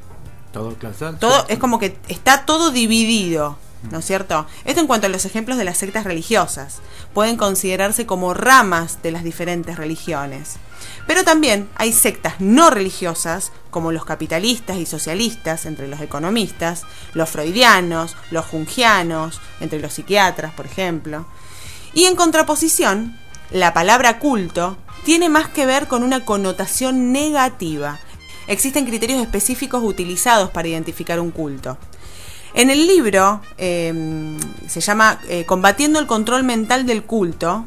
Todo. 0.49 0.74
Todo 1.20 1.45
es 1.49 1.59
como 1.59 1.78
que 1.78 1.99
está 2.07 2.45
todo 2.45 2.72
dividido, 2.72 3.57
¿no 3.91 3.99
es 3.99 4.05
cierto? 4.05 4.47
Esto 4.65 4.82
en 4.82 4.88
cuanto 4.88 5.05
a 5.05 5.09
los 5.11 5.26
ejemplos 5.26 5.59
de 5.59 5.65
las 5.65 5.78
sectas 5.78 6.03
religiosas. 6.05 6.78
Pueden 7.13 7.38
considerarse 7.38 8.07
como 8.07 8.34
ramas 8.34 9.03
de 9.03 9.11
las 9.11 9.24
diferentes 9.24 9.76
religiones. 9.78 10.55
Pero 11.07 11.23
también 11.23 11.69
hay 11.75 11.93
sectas 11.93 12.36
no 12.39 12.69
religiosas, 12.69 13.51
como 13.69 13.91
los 13.91 14.05
capitalistas 14.05 14.78
y 14.78 14.86
socialistas 14.86 15.65
entre 15.65 15.88
los 15.88 16.01
economistas, 16.01 16.84
los 17.13 17.30
freudianos, 17.30 18.15
los 18.32 18.45
jungianos, 18.45 19.39
entre 19.59 19.80
los 19.80 19.93
psiquiatras, 19.93 20.53
por 20.53 20.65
ejemplo. 20.65 21.25
Y 21.93 22.05
en 22.05 22.15
contraposición, 22.15 23.17
la 23.51 23.73
palabra 23.73 24.19
culto 24.19 24.78
tiene 25.05 25.30
más 25.30 25.47
que 25.47 25.65
ver 25.65 25.88
con 25.88 26.03
una 26.03 26.25
connotación 26.25 27.13
negativa. 27.13 27.99
Existen 28.47 28.86
criterios 28.86 29.21
específicos 29.21 29.82
utilizados 29.84 30.49
para 30.49 30.67
identificar 30.67 31.19
un 31.19 31.32
culto. 31.32 31.78
En 32.53 32.69
el 32.69 32.88
libro 32.88 33.41
eh, 33.57 33.93
se 34.67 34.82
llama 34.82 35.19
eh, 35.30 35.45
Combatiendo 35.45 35.99
el 35.99 36.07
control 36.07 36.43
mental 36.43 36.86
del 36.86 37.03
culto, 37.03 37.65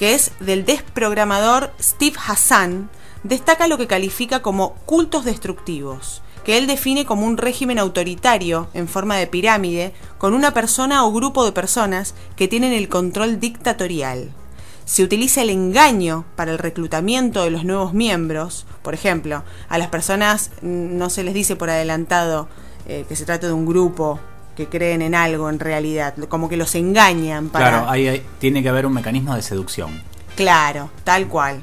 que 0.00 0.14
es 0.14 0.32
del 0.40 0.64
desprogramador 0.64 1.74
Steve 1.78 2.16
Hassan, 2.26 2.88
destaca 3.22 3.68
lo 3.68 3.76
que 3.76 3.86
califica 3.86 4.40
como 4.40 4.72
cultos 4.86 5.26
destructivos, 5.26 6.22
que 6.42 6.56
él 6.56 6.66
define 6.66 7.04
como 7.04 7.26
un 7.26 7.36
régimen 7.36 7.78
autoritario 7.78 8.68
en 8.72 8.88
forma 8.88 9.16
de 9.18 9.26
pirámide 9.26 9.92
con 10.16 10.32
una 10.32 10.54
persona 10.54 11.04
o 11.04 11.12
grupo 11.12 11.44
de 11.44 11.52
personas 11.52 12.14
que 12.34 12.48
tienen 12.48 12.72
el 12.72 12.88
control 12.88 13.40
dictatorial. 13.40 14.30
Se 14.86 15.04
utiliza 15.04 15.42
el 15.42 15.50
engaño 15.50 16.24
para 16.34 16.52
el 16.52 16.58
reclutamiento 16.58 17.44
de 17.44 17.50
los 17.50 17.64
nuevos 17.64 17.92
miembros. 17.92 18.64
Por 18.80 18.94
ejemplo, 18.94 19.44
a 19.68 19.76
las 19.76 19.88
personas 19.88 20.50
no 20.62 21.10
se 21.10 21.24
les 21.24 21.34
dice 21.34 21.56
por 21.56 21.68
adelantado 21.68 22.48
eh, 22.86 23.04
que 23.06 23.16
se 23.16 23.26
trata 23.26 23.48
de 23.48 23.52
un 23.52 23.66
grupo 23.66 24.18
que 24.56 24.66
creen 24.68 25.02
en 25.02 25.14
algo 25.14 25.48
en 25.50 25.58
realidad, 25.60 26.14
como 26.28 26.48
que 26.48 26.56
los 26.56 26.74
engañan 26.74 27.48
para... 27.48 27.70
Claro, 27.70 27.90
ahí, 27.90 28.08
ahí 28.08 28.22
tiene 28.38 28.62
que 28.62 28.68
haber 28.68 28.86
un 28.86 28.92
mecanismo 28.92 29.34
de 29.34 29.42
seducción. 29.42 30.02
Claro, 30.36 30.90
tal 31.04 31.28
cual. 31.28 31.62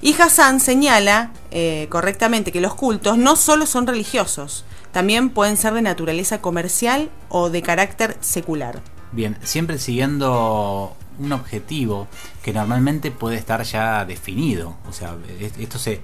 Y 0.00 0.14
Hassan 0.20 0.60
señala 0.60 1.32
eh, 1.50 1.86
correctamente 1.90 2.52
que 2.52 2.60
los 2.60 2.74
cultos 2.74 3.18
no 3.18 3.36
solo 3.36 3.66
son 3.66 3.86
religiosos, 3.86 4.64
también 4.92 5.30
pueden 5.30 5.56
ser 5.56 5.74
de 5.74 5.82
naturaleza 5.82 6.40
comercial 6.40 7.10
o 7.28 7.50
de 7.50 7.62
carácter 7.62 8.16
secular. 8.20 8.80
Bien, 9.12 9.36
siempre 9.42 9.78
siguiendo 9.78 10.96
un 11.18 11.32
objetivo 11.32 12.06
que 12.42 12.52
normalmente 12.52 13.10
puede 13.10 13.36
estar 13.36 13.62
ya 13.64 14.04
definido. 14.04 14.76
O 14.88 14.92
sea, 14.92 15.16
es- 15.40 15.58
esto 15.58 15.78
se, 15.78 16.00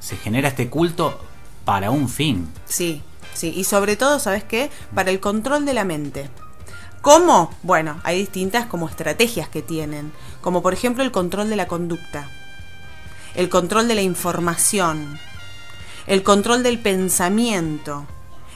se 0.00 0.16
genera 0.16 0.48
este 0.48 0.68
culto 0.68 1.20
para 1.64 1.90
un 1.90 2.08
fin. 2.08 2.48
Sí, 2.66 3.02
sí, 3.36 3.52
y 3.54 3.64
sobre 3.64 3.96
todo, 3.96 4.18
¿sabes 4.18 4.44
qué? 4.44 4.70
Para 4.94 5.10
el 5.10 5.20
control 5.20 5.64
de 5.64 5.74
la 5.74 5.84
mente. 5.84 6.28
¿Cómo? 7.02 7.54
Bueno, 7.62 8.00
hay 8.02 8.18
distintas 8.18 8.66
como 8.66 8.88
estrategias 8.88 9.48
que 9.48 9.62
tienen, 9.62 10.12
como 10.40 10.62
por 10.62 10.72
ejemplo 10.72 11.04
el 11.04 11.12
control 11.12 11.48
de 11.48 11.56
la 11.56 11.68
conducta, 11.68 12.28
el 13.36 13.48
control 13.48 13.86
de 13.86 13.94
la 13.94 14.02
información, 14.02 15.18
el 16.06 16.22
control 16.22 16.62
del 16.62 16.80
pensamiento, 16.80 18.06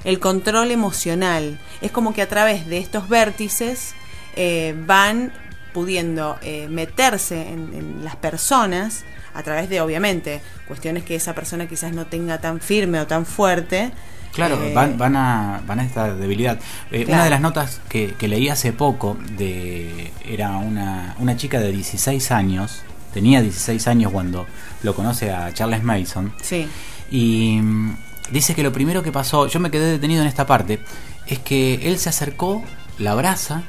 el 0.03 0.19
control 0.19 0.71
emocional. 0.73 1.61
Es 1.81 1.93
como 1.93 2.13
que 2.13 2.23
a 2.23 2.29
través 2.29 2.67
de 2.67 2.79
estos 2.79 3.09
vértices 3.09 3.95
eh, 4.35 4.75
van 4.87 5.33
pudiendo 5.73 6.37
eh, 6.43 6.67
meterse 6.69 7.49
en, 7.49 7.73
en 7.75 8.05
las 8.05 8.17
personas 8.17 9.05
a 9.35 9.43
través 9.43 9.69
de, 9.69 9.81
obviamente, 9.81 10.41
cuestiones 10.67 11.05
que 11.05 11.15
esa 11.15 11.35
persona 11.35 11.69
quizás 11.69 11.93
no 11.93 12.07
tenga 12.07 12.41
tan 12.41 12.61
firme 12.61 13.01
o 13.01 13.07
tan 13.07 13.27
fuerte. 13.27 13.93
Claro, 14.33 14.63
Eh, 14.63 14.73
van, 14.75 14.97
van, 14.97 15.17
a, 15.17 15.61
van 15.67 15.81
a 15.81 15.85
esta 15.85 16.15
debilidad. 16.15 16.59
Eh, 16.91 17.05
Claro. 17.05 17.13
Una 17.15 17.25
de 17.25 17.31
las 17.31 17.41
notas 17.41 17.81
que, 17.89 18.15
que 18.15 18.29
leí 18.29 18.49
hace 18.49 18.73
poco 18.73 19.17
de 19.37 20.13
era 20.25 20.57
una, 20.57 21.15
una 21.19 21.37
chica 21.37 21.59
de 21.61 21.73
16 21.73 22.31
años, 22.31 22.83
tenía 23.13 23.43
16 23.43 23.87
años 23.89 24.13
cuando 24.13 24.47
lo 24.83 24.95
conoce 24.95 25.31
a 25.33 25.53
Charles 25.53 25.83
Mason, 25.83 26.33
Sí. 26.43 26.69
y 27.11 27.59
mm, 27.61 27.97
dice 28.31 28.55
que 28.55 28.63
lo 28.63 28.73
primero 28.73 29.03
que 29.03 29.11
pasó, 29.13 29.49
yo 29.49 29.59
me 29.61 29.71
quedé 29.71 29.91
detenido 29.93 30.23
en 30.23 30.29
esta 30.29 30.47
parte, 30.47 30.79
es 31.27 31.39
que 31.41 31.75
él 31.89 31.99
se 31.99 32.09
acercó, 32.09 32.63
la 32.99 33.13
abraza, 33.13 33.63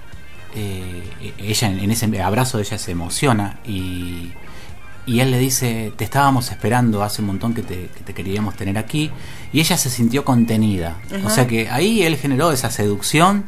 eh, 0.55 1.33
ella 1.37 1.69
en, 1.69 1.79
en 1.79 1.91
ese 1.91 2.21
abrazo 2.21 2.59
ella 2.59 2.77
se 2.77 2.91
emociona 2.91 3.59
y, 3.65 4.31
y 5.05 5.19
él 5.21 5.31
le 5.31 5.39
dice, 5.39 5.91
te 5.95 6.03
estábamos 6.03 6.51
esperando 6.51 7.01
hace 7.03 7.21
un 7.21 7.27
montón 7.27 7.53
que 7.53 7.63
te, 7.63 7.87
que 7.87 8.01
te 8.03 8.13
queríamos 8.13 8.55
tener 8.55 8.77
aquí, 8.77 9.09
y 9.53 9.59
ella 9.59 9.77
se 9.77 9.89
sintió 9.89 10.23
contenida. 10.25 10.97
Ajá. 11.13 11.27
O 11.27 11.29
sea 11.29 11.47
que 11.47 11.69
ahí 11.69 12.03
él 12.03 12.17
generó 12.17 12.51
esa 12.51 12.71
seducción 12.71 13.45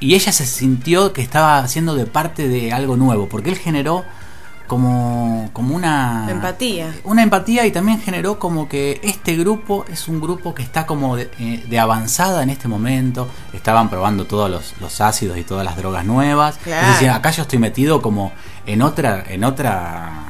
y 0.00 0.14
ella 0.14 0.32
se 0.32 0.46
sintió 0.46 1.12
que 1.12 1.22
estaba 1.22 1.58
haciendo 1.58 1.94
de 1.94 2.06
parte 2.06 2.48
de 2.48 2.72
algo 2.72 2.96
nuevo, 2.96 3.28
porque 3.28 3.50
él 3.50 3.56
generó 3.56 4.04
como, 4.66 5.50
como 5.52 5.74
una 5.74 6.26
Empatía. 6.30 6.94
una 7.04 7.22
empatía 7.22 7.66
y 7.66 7.70
también 7.70 8.00
generó 8.00 8.38
como 8.38 8.68
que 8.68 8.98
este 9.02 9.36
grupo 9.36 9.84
es 9.90 10.08
un 10.08 10.20
grupo 10.20 10.54
que 10.54 10.62
está 10.62 10.86
como 10.86 11.16
de, 11.16 11.30
eh, 11.38 11.64
de 11.68 11.78
avanzada 11.78 12.42
en 12.42 12.50
este 12.50 12.66
momento. 12.66 13.28
Estaban 13.52 13.90
probando 13.90 14.26
todos 14.26 14.50
los, 14.50 14.74
los 14.80 15.00
ácidos 15.00 15.38
y 15.38 15.44
todas 15.44 15.64
las 15.64 15.76
drogas 15.76 16.04
nuevas. 16.04 16.58
Claro. 16.58 16.86
Es 16.86 16.92
decir, 16.94 17.10
acá 17.10 17.30
yo 17.30 17.42
estoy 17.42 17.58
metido 17.58 18.00
como 18.00 18.32
en 18.66 18.82
otra, 18.82 19.24
en 19.28 19.44
otra, 19.44 20.24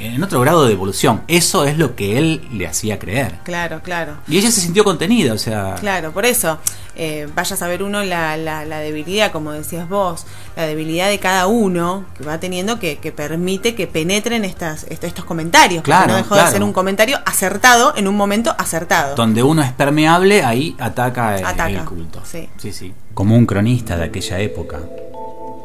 en 0.00 0.22
otro 0.22 0.40
grado 0.40 0.64
de 0.66 0.72
evolución. 0.72 1.22
Eso 1.28 1.64
es 1.64 1.78
lo 1.78 1.94
que 1.96 2.18
él 2.18 2.40
le 2.52 2.66
hacía 2.66 2.98
creer. 2.98 3.38
Claro, 3.44 3.80
claro. 3.82 4.14
Y 4.28 4.38
ella 4.38 4.50
se 4.50 4.60
sintió 4.60 4.84
contenida, 4.84 5.32
o 5.34 5.38
sea, 5.38 5.74
Claro, 5.80 6.12
por 6.12 6.24
eso, 6.26 6.58
eh, 6.96 7.28
vaya 7.34 7.54
a 7.54 7.58
saber 7.58 7.82
uno 7.82 8.02
la, 8.02 8.36
la, 8.36 8.64
la 8.64 8.78
debilidad, 8.78 9.30
como 9.32 9.52
decías 9.52 9.88
vos, 9.88 10.26
la 10.56 10.66
debilidad 10.66 11.08
de 11.08 11.18
cada 11.18 11.46
uno 11.46 12.04
que 12.16 12.24
va 12.24 12.38
teniendo 12.38 12.78
que, 12.78 12.98
que 12.98 13.12
permite 13.12 13.74
que 13.74 13.86
penetren 13.86 14.44
estas, 14.44 14.84
est- 14.84 15.04
estos 15.04 15.24
comentarios. 15.24 15.82
Claro, 15.82 16.08
no 16.08 16.16
dejó 16.16 16.30
claro. 16.30 16.46
de 16.46 16.52
ser 16.52 16.62
un 16.62 16.72
comentario 16.72 17.18
acertado 17.24 17.94
en 17.96 18.08
un 18.08 18.16
momento 18.16 18.54
acertado. 18.58 19.14
donde 19.14 19.42
uno 19.42 19.62
es 19.62 19.72
permeable, 19.72 20.42
ahí 20.44 20.76
ataca 20.78 21.36
el, 21.38 21.44
Ataca, 21.44 21.68
el 21.70 21.84
culto. 21.84 22.20
sí. 22.24 22.48
sí, 22.58 22.72
sí. 22.72 22.92
Como 23.14 23.36
un 23.36 23.44
cronista 23.46 23.96
de 23.96 24.04
aquella 24.04 24.38
época, 24.38 24.78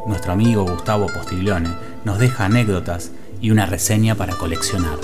nuestro 0.08 0.34
amigo 0.34 0.64
Gustavo 0.66 1.08
Postiglione 1.08 1.70
nos 2.04 2.20
deja 2.20 2.46
anécdotas 2.46 3.12
y 3.46 3.52
una 3.52 3.68
reseña 3.68 4.16
para 4.16 4.34
coleccionar. 4.34 4.98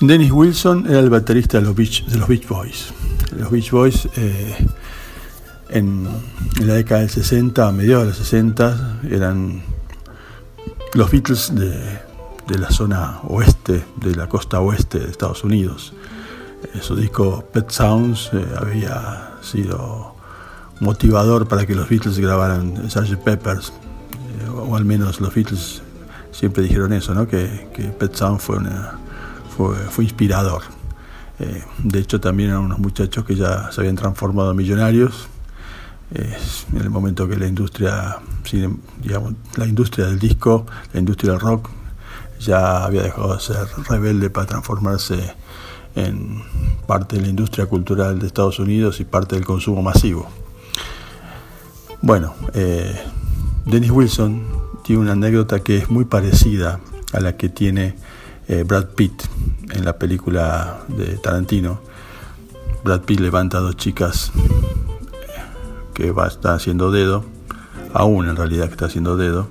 Dennis 0.00 0.30
Wilson 0.30 0.86
era 0.88 1.00
el 1.00 1.10
baterista 1.10 1.58
de 1.58 1.64
los 1.64 1.74
Beach, 1.74 2.04
de 2.04 2.18
los 2.18 2.28
Beach 2.28 2.46
Boys. 2.46 2.92
Los 3.36 3.50
Beach 3.50 3.72
Boys 3.72 4.08
eh, 4.16 4.54
en, 5.70 6.06
la 6.60 6.74
década 6.74 7.00
del 7.00 7.10
60, 7.10 7.66
a 7.66 7.72
mediados 7.72 8.04
de 8.04 8.08
los 8.10 8.18
60, 8.18 9.00
eran 9.10 9.60
los 10.94 11.10
Beatles 11.10 11.52
de, 11.52 11.70
de 12.46 12.58
la 12.60 12.70
zona 12.70 13.18
oeste, 13.24 13.82
de 13.96 14.14
la 14.14 14.28
costa 14.28 14.60
oeste 14.60 15.00
de 15.00 15.10
Estados 15.10 15.42
Unidos. 15.42 15.94
Eh, 16.62 16.78
su 16.80 16.94
disco 16.94 17.44
Pet 17.52 17.70
Sounds 17.70 18.30
eh, 18.34 18.46
había 18.56 19.32
sido 19.42 20.14
motivador 20.78 21.48
para 21.48 21.66
que 21.66 21.74
los 21.74 21.88
Beatles 21.88 22.20
grabaran 22.20 22.88
Sgt. 22.88 23.16
Peppers, 23.16 23.72
eh, 23.72 24.48
o 24.48 24.76
al 24.76 24.84
menos 24.84 25.20
los 25.20 25.34
Beatles 25.34 25.82
siempre 26.32 26.62
dijeron 26.62 26.92
eso, 26.92 27.14
¿no? 27.14 27.26
que, 27.26 27.68
que 27.74 27.84
Pet 27.84 28.14
Sounds 28.14 28.42
fue, 28.42 28.56
una, 28.56 28.98
fue, 29.56 29.76
fue 29.76 30.04
inspirador. 30.04 30.62
Eh, 31.40 31.62
de 31.84 31.98
hecho, 32.00 32.20
también 32.20 32.50
eran 32.50 32.62
unos 32.62 32.78
muchachos 32.78 33.24
que 33.24 33.34
ya 33.36 33.70
se 33.72 33.80
habían 33.80 33.96
transformado 33.96 34.54
millonarios. 34.54 35.28
En 36.10 36.80
el 36.80 36.88
momento 36.88 37.28
que 37.28 37.36
la 37.36 37.46
industria, 37.46 38.16
cine- 38.42 38.78
digamos, 39.02 39.34
la 39.56 39.66
industria 39.66 40.06
del 40.06 40.18
disco, 40.18 40.64
la 40.94 41.00
industria 41.00 41.32
del 41.32 41.40
rock, 41.40 41.68
ya 42.40 42.82
había 42.84 43.02
dejado 43.02 43.34
de 43.34 43.40
ser 43.40 43.66
rebelde 43.88 44.30
para 44.30 44.46
transformarse 44.46 45.34
en 45.94 46.42
parte 46.86 47.16
de 47.16 47.22
la 47.22 47.28
industria 47.28 47.66
cultural 47.66 48.18
de 48.18 48.26
Estados 48.26 48.58
Unidos 48.58 49.00
y 49.00 49.04
parte 49.04 49.34
del 49.34 49.44
consumo 49.44 49.82
masivo. 49.82 50.26
Bueno, 52.00 52.32
eh, 52.54 52.96
Dennis 53.66 53.90
Wilson 53.90 54.44
una 54.96 55.12
anécdota 55.12 55.60
que 55.60 55.76
es 55.76 55.90
muy 55.90 56.04
parecida 56.04 56.80
a 57.12 57.20
la 57.20 57.36
que 57.36 57.48
tiene 57.48 57.94
eh, 58.48 58.64
Brad 58.66 58.86
Pitt 58.94 59.22
en 59.74 59.84
la 59.84 59.98
película 59.98 60.80
de 60.88 61.16
Tarantino. 61.18 61.80
Brad 62.84 63.02
Pitt 63.02 63.20
levanta 63.20 63.58
a 63.58 63.60
dos 63.60 63.76
chicas 63.76 64.32
eh, 64.36 65.40
que 65.94 66.10
va, 66.10 66.28
están 66.28 66.54
haciendo 66.54 66.90
dedo, 66.90 67.24
aún 67.92 68.28
en 68.28 68.36
realidad 68.36 68.66
que 68.66 68.72
está 68.72 68.86
haciendo 68.86 69.16
dedo, 69.16 69.48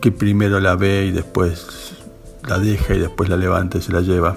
que 0.00 0.12
primero 0.12 0.60
la 0.60 0.76
ve 0.76 1.06
y 1.06 1.10
después 1.10 1.96
la 2.46 2.58
deja 2.58 2.94
y 2.94 2.98
después 2.98 3.28
la 3.28 3.36
levanta 3.36 3.78
y 3.78 3.82
se 3.82 3.92
la 3.92 4.00
lleva. 4.00 4.36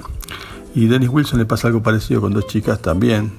Y 0.74 0.88
Dennis 0.88 1.10
Wilson 1.10 1.40
le 1.40 1.46
pasa 1.46 1.68
algo 1.68 1.84
parecido 1.84 2.22
con 2.22 2.34
dos 2.34 2.48
chicas 2.48 2.82
también, 2.82 3.32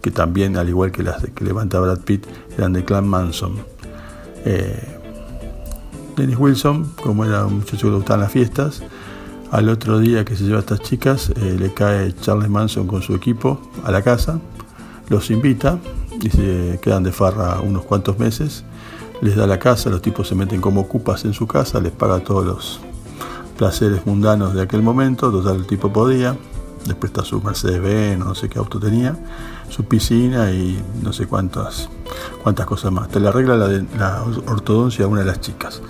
que 0.00 0.10
también, 0.10 0.56
al 0.56 0.68
igual 0.68 0.92
que 0.92 1.02
las 1.02 1.22
que 1.22 1.44
levanta 1.44 1.78
Brad 1.78 2.00
Pitt, 2.00 2.26
eran 2.56 2.72
de 2.72 2.84
Clan 2.84 3.06
Manson. 3.06 3.56
Eh, 4.44 4.95
Dennis 6.16 6.36
Wilson, 6.38 6.92
como 7.02 7.24
era 7.24 7.46
un 7.46 7.58
muchacho 7.58 7.86
que 7.86 7.90
le 7.90 7.96
gustaban 7.96 8.20
las 8.20 8.32
fiestas, 8.32 8.82
al 9.50 9.68
otro 9.68 9.98
día 9.98 10.24
que 10.24 10.34
se 10.34 10.44
lleva 10.44 10.58
a 10.58 10.60
estas 10.60 10.80
chicas, 10.80 11.30
eh, 11.36 11.56
le 11.58 11.72
cae 11.72 12.14
Charles 12.16 12.48
Manson 12.48 12.86
con 12.86 13.02
su 13.02 13.14
equipo 13.14 13.60
a 13.84 13.92
la 13.92 14.02
casa, 14.02 14.40
los 15.08 15.30
invita 15.30 15.78
y 16.20 16.30
se 16.30 16.80
quedan 16.82 17.02
de 17.04 17.12
farra 17.12 17.60
unos 17.60 17.84
cuantos 17.84 18.18
meses, 18.18 18.64
les 19.20 19.36
da 19.36 19.46
la 19.46 19.58
casa, 19.58 19.90
los 19.90 20.02
tipos 20.02 20.28
se 20.28 20.34
meten 20.34 20.60
como 20.60 20.80
ocupas 20.80 21.24
en 21.24 21.32
su 21.32 21.46
casa, 21.46 21.80
les 21.80 21.92
paga 21.92 22.20
todos 22.20 22.44
los 22.44 22.80
placeres 23.56 24.04
mundanos 24.06 24.54
de 24.54 24.62
aquel 24.62 24.82
momento, 24.82 25.30
total 25.30 25.56
el 25.56 25.66
tipo 25.66 25.92
podía, 25.92 26.36
después 26.86 27.10
está 27.10 27.24
su 27.24 27.40
Mercedes 27.42 27.80
Benz, 27.82 28.18
no 28.24 28.34
sé 28.34 28.48
qué 28.48 28.58
auto 28.58 28.78
tenía, 28.80 29.16
su 29.68 29.84
piscina 29.84 30.50
y 30.52 30.82
no 31.02 31.12
sé 31.12 31.26
cuántas 31.26 31.88
cuántas 32.42 32.66
cosas 32.66 32.92
más. 32.92 33.08
Te 33.08 33.20
le 33.20 33.28
arregla 33.28 33.56
la, 33.56 33.68
de- 33.68 33.84
la 33.98 34.22
ortodoncia 34.46 35.04
a 35.04 35.08
una 35.08 35.20
de 35.20 35.26
las 35.26 35.40
chicas. 35.40 35.82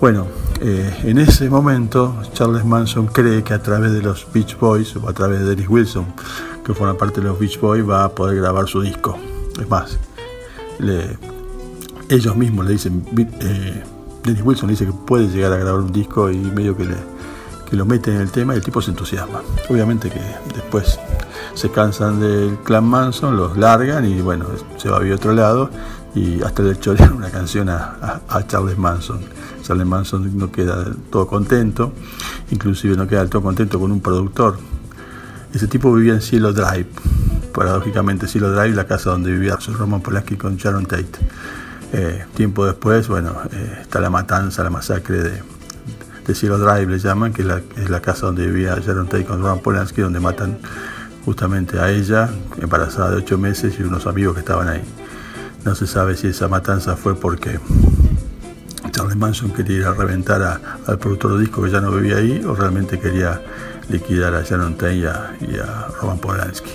Bueno, 0.00 0.26
eh, 0.60 0.92
en 1.04 1.18
ese 1.18 1.48
momento 1.48 2.16
Charles 2.32 2.64
Manson 2.64 3.06
cree 3.06 3.44
que 3.44 3.54
a 3.54 3.62
través 3.62 3.92
de 3.92 4.02
los 4.02 4.26
Beach 4.32 4.58
Boys 4.58 4.96
o 4.96 5.08
a 5.08 5.12
través 5.12 5.40
de 5.40 5.44
Dennis 5.46 5.68
Wilson, 5.68 6.06
que 6.64 6.74
forma 6.74 6.94
parte 6.98 7.20
de 7.20 7.28
los 7.28 7.38
Beach 7.38 7.60
Boys, 7.60 7.88
va 7.88 8.04
a 8.04 8.08
poder 8.08 8.36
grabar 8.36 8.66
su 8.66 8.80
disco. 8.80 9.16
Es 9.60 9.68
más, 9.68 9.98
le- 10.78 11.18
ellos 12.08 12.34
mismos 12.36 12.66
le 12.66 12.72
dicen, 12.72 13.04
"Vi- 13.12 13.28
eh, 13.40 13.82
Dennis 14.24 14.42
Wilson 14.44 14.66
le 14.68 14.72
dice 14.72 14.86
que 14.86 14.92
puede 14.92 15.28
llegar 15.28 15.52
a 15.52 15.56
grabar 15.58 15.80
un 15.82 15.92
disco 15.92 16.30
y 16.30 16.36
medio 16.36 16.76
que, 16.76 16.84
le, 16.84 16.96
que 17.72 17.76
lo 17.78 17.86
mete 17.86 18.14
en 18.14 18.20
el 18.20 18.30
tema 18.30 18.52
y 18.52 18.58
el 18.58 18.62
tipo 18.62 18.82
se 18.82 18.90
entusiasma. 18.90 19.40
Obviamente 19.70 20.10
que 20.10 20.20
después 20.52 21.00
se 21.54 21.70
cansan 21.70 22.20
del 22.20 22.58
clan 22.58 22.84
Manson, 22.84 23.34
los 23.34 23.56
largan 23.56 24.04
y 24.04 24.20
bueno, 24.20 24.44
se 24.76 24.90
va 24.90 24.98
a 24.98 25.14
otro 25.14 25.32
lado 25.32 25.70
y 26.14 26.42
hasta 26.42 26.62
le 26.62 26.78
chorean 26.78 27.14
una 27.14 27.30
canción 27.30 27.70
a, 27.70 28.20
Charles 28.46 28.76
Manson. 28.76 29.20
Charles 29.62 29.86
Manson 29.86 30.36
no 30.36 30.52
queda 30.52 30.84
todo 31.08 31.26
contento, 31.26 31.94
inclusive 32.50 32.94
no 32.94 33.08
queda 33.08 33.24
todo 33.26 33.40
contento 33.40 33.80
con 33.80 33.90
un 33.90 34.02
productor. 34.02 34.58
Ese 35.54 35.66
tipo 35.66 35.94
vivía 35.94 36.12
en 36.12 36.20
Cielo 36.20 36.52
Drive, 36.52 36.88
paradójicamente 37.54 38.28
Cielo 38.28 38.52
Drive, 38.52 38.76
la 38.76 38.86
casa 38.86 39.08
donde 39.08 39.32
vivía 39.32 39.56
Roman 39.56 40.02
Polanski 40.02 40.36
con 40.36 40.58
Sharon 40.58 40.84
Tate. 40.84 41.08
Eh, 41.94 42.26
tiempo 42.34 42.66
después, 42.66 43.08
bueno, 43.08 43.34
eh, 43.50 43.78
está 43.80 43.98
la 43.98 44.10
matanza, 44.10 44.62
la 44.62 44.68
masacre 44.68 45.22
de, 45.22 45.51
de 46.26 46.34
Cielo 46.34 46.58
Drive, 46.58 46.86
le 46.86 46.98
llaman, 46.98 47.32
que 47.32 47.42
es 47.42 47.90
la, 47.90 48.00
casa 48.00 48.26
donde 48.26 48.46
vivía 48.46 48.76
Sharon 48.76 49.06
Tate 49.06 49.24
con 49.24 49.40
Roman 49.40 49.60
Polanski, 49.60 50.02
donde 50.02 50.20
matan 50.20 50.58
justamente 51.24 51.78
a 51.78 51.90
ella, 51.90 52.30
embarazada 52.60 53.10
de 53.10 53.16
ocho 53.16 53.38
meses, 53.38 53.74
y 53.78 53.82
unos 53.82 54.06
amigos 54.06 54.34
que 54.34 54.40
estaban 54.40 54.68
ahí. 54.68 54.82
No 55.64 55.74
se 55.74 55.86
sabe 55.86 56.16
si 56.16 56.28
esa 56.28 56.48
matanza 56.48 56.96
fue 56.96 57.14
porque 57.14 57.58
Charles 58.90 59.16
Manson 59.16 59.52
quería 59.52 59.78
ir 59.78 59.84
a 59.84 59.92
reventar 59.92 60.60
al 60.86 60.98
productor 60.98 61.34
de 61.34 61.40
disco 61.40 61.62
que 61.62 61.70
ya 61.70 61.80
no 61.80 61.90
vivía 61.92 62.16
ahí, 62.16 62.42
o 62.44 62.54
realmente 62.54 62.98
quería 62.98 63.40
liquidar 63.88 64.34
a 64.34 64.42
Sharon 64.42 64.74
Tate 64.74 64.96
y 64.96 65.04
a, 65.04 65.36
y 65.40 65.56
a 65.58 65.88
Roman 66.00 66.18
Polanski. 66.18 66.70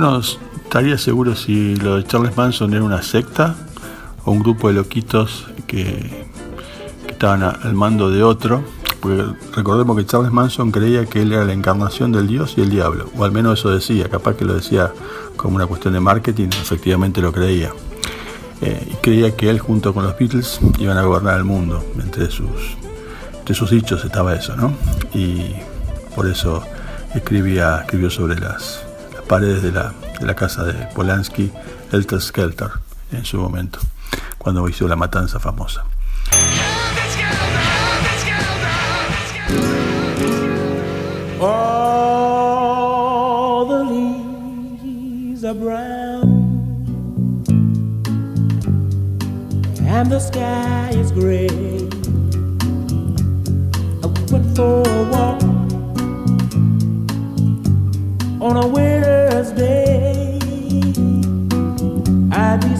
Yo 0.00 0.06
no 0.06 0.20
estaría 0.20 0.96
seguro 0.96 1.36
si 1.36 1.76
lo 1.76 1.96
de 1.96 2.04
Charles 2.04 2.34
Manson 2.34 2.72
era 2.72 2.82
una 2.82 3.02
secta 3.02 3.54
o 4.24 4.30
un 4.30 4.38
grupo 4.38 4.68
de 4.68 4.72
loquitos 4.72 5.46
que, 5.66 6.26
estaban 7.06 7.42
al 7.42 7.74
mando 7.74 8.08
de 8.08 8.22
otro. 8.22 8.64
Porque 8.98 9.22
recordemos 9.54 9.98
que 9.98 10.06
Charles 10.06 10.32
Manson 10.32 10.70
creía 10.70 11.04
que 11.04 11.20
él 11.20 11.32
era 11.34 11.44
la 11.44 11.52
encarnación 11.52 12.12
del 12.12 12.28
Dios 12.28 12.54
y 12.56 12.62
el 12.62 12.70
diablo, 12.70 13.10
o 13.14 13.24
al 13.24 13.32
menos 13.32 13.58
eso 13.58 13.68
decía, 13.68 14.08
capaz 14.08 14.36
que 14.36 14.46
lo 14.46 14.54
decía 14.54 14.90
como 15.36 15.56
una 15.56 15.66
cuestión 15.66 15.92
de 15.92 16.00
marketing, 16.00 16.48
efectivamente 16.48 17.20
lo 17.20 17.30
creía. 17.30 17.70
Eh, 18.62 18.88
y 18.92 18.94
creía 19.02 19.36
que 19.36 19.50
él 19.50 19.58
junto 19.58 19.92
con 19.92 20.04
los 20.04 20.18
Beatles 20.18 20.60
iban 20.78 20.96
a 20.96 21.02
gobernar 21.02 21.36
el 21.36 21.44
mundo, 21.44 21.84
entre 22.02 22.30
sus, 22.30 22.48
entre 23.38 23.54
sus 23.54 23.70
dichos 23.70 24.02
estaba 24.02 24.34
eso, 24.34 24.56
¿no? 24.56 24.72
Y 25.12 25.52
por 26.16 26.26
eso 26.26 26.62
escribía, 27.14 27.80
escribió 27.82 28.08
sobre 28.08 28.40
las 28.40 28.86
paredes 29.30 29.62
de 29.62 29.70
la, 29.70 29.94
de 30.18 30.26
la 30.26 30.34
casa 30.34 30.64
de 30.64 30.74
Polanski, 30.92 31.52
Helter 31.92 32.20
Skelter, 32.20 32.70
en 33.12 33.24
su 33.24 33.38
momento, 33.38 33.78
cuando 34.38 34.68
hizo 34.68 34.88
la 34.88 34.96
matanza 34.96 35.38
famosa. 35.38 35.84
And 49.92 50.10
the 50.10 50.18
sky 50.18 50.90
is 50.98 51.12
gray. 51.12 51.46
I 54.02 54.54
for 54.56 54.82
walk 55.10 55.49
on 58.40 58.56
a 58.56 58.66
winter's. 58.66 59.52
I'd 62.32 62.60
be 62.60 62.74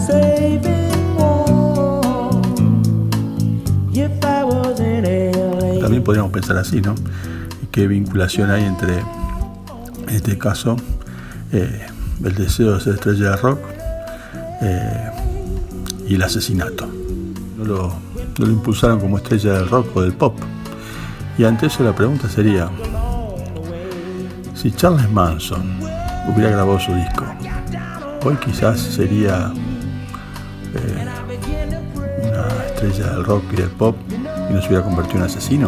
warm 1.17 2.41
if 3.93 4.25
I 4.25 4.43
was 4.43 4.79
LA. 4.79 5.79
También 5.81 6.03
podríamos 6.03 6.31
pensar 6.31 6.57
así, 6.57 6.81
¿no? 6.81 6.95
¿Qué 7.71 7.87
vinculación 7.87 8.49
hay 8.49 8.65
entre, 8.65 8.99
en 8.99 10.09
este 10.09 10.37
caso, 10.37 10.75
eh, 11.51 11.87
el 12.23 12.35
deseo 12.35 12.73
de 12.73 12.81
ser 12.81 12.95
estrella 12.95 13.31
de 13.31 13.37
rock 13.37 13.59
eh, 14.61 15.09
y 16.07 16.15
el 16.15 16.23
asesinato? 16.23 16.87
No 17.57 17.65
lo, 17.65 17.87
no 18.39 18.45
lo 18.45 18.51
impulsaron 18.51 18.99
como 18.99 19.17
estrella 19.17 19.53
del 19.53 19.69
rock 19.69 19.95
o 19.95 20.01
del 20.01 20.13
pop. 20.13 20.35
Y 21.37 21.45
ante 21.45 21.67
eso 21.67 21.83
la 21.83 21.95
pregunta 21.95 22.27
sería, 22.27 22.69
si 24.61 24.71
Charles 24.71 25.09
Manson 25.09 25.79
hubiera 26.27 26.51
grabado 26.51 26.79
su 26.79 26.93
disco, 26.93 27.25
hoy 28.23 28.35
quizás 28.35 28.79
sería 28.79 29.51
eh, 30.75 31.07
una 32.21 32.65
estrella 32.67 33.13
del 33.15 33.25
rock 33.25 33.43
y 33.53 33.55
del 33.55 33.71
pop 33.71 33.97
y 34.11 34.53
no 34.53 34.61
se 34.61 34.67
hubiera 34.67 34.83
convertido 34.83 35.17
en 35.17 35.23
asesino. 35.23 35.67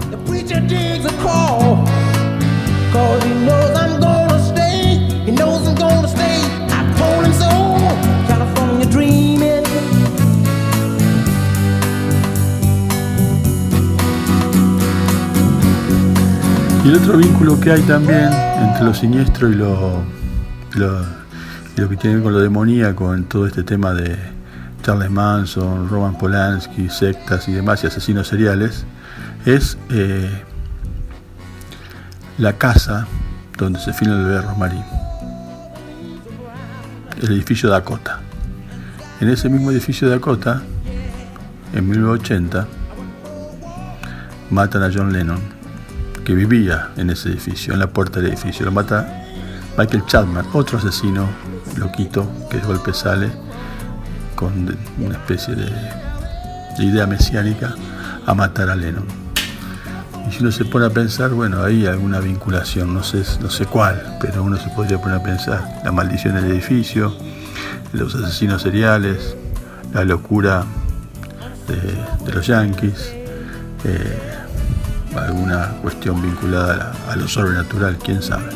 Y 16.83 16.89
el 16.89 16.95
otro 16.95 17.17
vínculo 17.17 17.57
que 17.59 17.71
hay 17.71 17.81
también 17.83 18.29
entre 18.33 18.83
lo 18.83 18.93
siniestro 18.93 19.49
y 19.49 19.55
lo, 19.55 20.03
lo, 20.75 21.01
y 21.77 21.81
lo 21.81 21.87
que 21.87 21.95
tiene 21.95 22.21
con 22.21 22.33
lo 22.33 22.39
demoníaco 22.39 23.13
en 23.13 23.23
todo 23.23 23.47
este 23.47 23.63
tema 23.63 23.93
de 23.93 24.17
Charles 24.83 25.09
Manson, 25.09 25.87
Roman 25.87 26.17
Polanski, 26.17 26.89
sectas 26.89 27.47
y 27.47 27.53
demás 27.53 27.83
y 27.83 27.87
asesinos 27.87 28.27
seriales 28.27 28.85
es 29.45 29.77
eh, 29.91 30.29
la 32.37 32.53
casa 32.57 33.07
donde 33.57 33.79
se 33.79 33.93
filma 33.93 34.15
el 34.15 34.25
bebé 34.25 34.41
Rosemary, 34.41 34.83
el 37.21 37.31
edificio 37.31 37.69
Dakota. 37.69 38.19
En 39.21 39.29
ese 39.29 39.47
mismo 39.47 39.71
edificio 39.71 40.09
Dakota, 40.09 40.61
en 41.73 41.87
1980, 41.87 42.67
matan 44.49 44.83
a 44.83 44.91
John 44.93 45.13
Lennon, 45.13 45.62
que 46.23 46.33
vivía 46.33 46.89
en 46.97 47.09
ese 47.09 47.29
edificio, 47.29 47.73
en 47.73 47.79
la 47.79 47.87
puerta 47.87 48.19
del 48.19 48.29
edificio. 48.29 48.65
Lo 48.65 48.71
mata 48.71 49.23
Michael 49.77 50.05
Chapman, 50.05 50.45
otro 50.53 50.77
asesino 50.77 51.27
loquito 51.77 52.27
que 52.49 52.57
de 52.57 52.63
golpe 52.63 52.93
sale 52.93 53.31
con 54.35 54.75
una 54.99 55.15
especie 55.15 55.55
de, 55.55 55.65
de 56.77 56.83
idea 56.83 57.07
mesiánica 57.07 57.75
a 58.25 58.33
matar 58.33 58.69
a 58.69 58.75
Lennon. 58.75 59.05
Y 60.27 60.31
si 60.31 60.39
uno 60.41 60.51
se 60.51 60.65
pone 60.65 60.85
a 60.85 60.89
pensar, 60.89 61.31
bueno, 61.31 61.63
hay 61.63 61.85
alguna 61.85 62.19
vinculación, 62.19 62.93
no 62.93 63.03
sé, 63.03 63.23
no 63.41 63.49
sé 63.49 63.65
cuál, 63.65 64.17
pero 64.21 64.43
uno 64.43 64.57
se 64.57 64.69
podría 64.69 64.99
poner 64.99 65.17
a 65.19 65.23
pensar 65.23 65.81
la 65.83 65.91
maldición 65.91 66.35
del 66.35 66.45
edificio, 66.45 67.13
los 67.91 68.15
asesinos 68.15 68.61
seriales, 68.61 69.35
la 69.93 70.05
locura 70.05 70.63
de, 71.67 72.25
de 72.25 72.33
los 72.33 72.47
yankees, 72.47 73.13
eh, 73.83 74.32
alguna 75.17 75.69
cuestión 75.81 76.21
vinculada 76.21 76.73
a, 76.73 76.77
la, 76.77 77.11
a 77.13 77.15
lo 77.15 77.27
sobrenatural, 77.27 77.97
quién 77.97 78.21
sabe. 78.21 78.49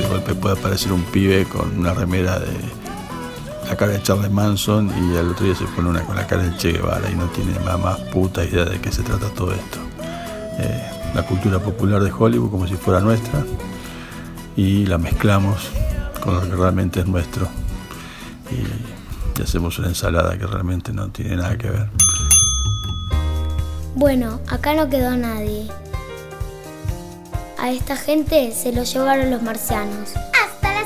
De 0.00 0.08
golpe 0.08 0.34
puede 0.34 0.58
aparecer 0.58 0.92
un 0.92 1.02
pibe 1.04 1.44
con 1.44 1.78
una 1.78 1.94
remera 1.94 2.38
de 2.38 2.87
la 3.68 3.76
cara 3.76 3.92
de 3.92 4.02
Charles 4.02 4.30
Manson 4.30 4.90
y 4.96 5.16
al 5.16 5.30
otro 5.30 5.44
día 5.44 5.54
se 5.54 5.66
pone 5.66 5.90
una 5.90 6.02
con 6.02 6.16
la 6.16 6.26
cara 6.26 6.42
de 6.42 6.56
Che 6.56 6.72
Guevara 6.72 7.10
y 7.10 7.14
no 7.14 7.26
tiene 7.26 7.52
la 7.64 7.76
más 7.76 7.98
puta 8.00 8.42
idea 8.42 8.64
de 8.64 8.80
qué 8.80 8.90
se 8.90 9.02
trata 9.02 9.28
todo 9.28 9.52
esto. 9.52 9.78
Eh, 10.58 10.90
la 11.14 11.22
cultura 11.22 11.58
popular 11.58 12.02
de 12.02 12.10
Hollywood 12.10 12.50
como 12.50 12.66
si 12.66 12.74
fuera 12.76 13.00
nuestra 13.00 13.44
y 14.56 14.86
la 14.86 14.96
mezclamos 14.96 15.68
con 16.22 16.34
lo 16.34 16.40
que 16.40 16.56
realmente 16.56 17.00
es 17.00 17.06
nuestro 17.06 17.46
y, 18.50 19.38
y 19.38 19.42
hacemos 19.42 19.78
una 19.78 19.88
ensalada 19.88 20.38
que 20.38 20.46
realmente 20.46 20.92
no 20.92 21.08
tiene 21.08 21.36
nada 21.36 21.56
que 21.58 21.68
ver. 21.68 21.88
Bueno, 23.94 24.40
acá 24.48 24.74
no 24.74 24.88
quedó 24.88 25.14
nadie. 25.14 25.68
A 27.58 27.70
esta 27.70 27.96
gente 27.96 28.52
se 28.52 28.72
lo 28.72 28.84
llevaron 28.84 29.30
los 29.30 29.42
marcianos. 29.42 30.14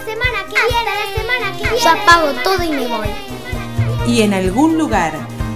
Semana 0.04 0.44
que 0.48 0.56
viene. 0.68 0.90
Hasta 0.90 0.94
la 0.94 1.06
semana 1.16 1.56
que 1.56 1.62
viene. 1.62 1.78
Yo 1.78 1.90
apago 1.90 2.32
todo 2.42 2.62
y 2.62 2.70
me 2.70 2.88
voy. 2.88 3.08
Y 4.06 4.22
en 4.22 4.34
algún 4.34 4.78
lugar, 4.78 5.12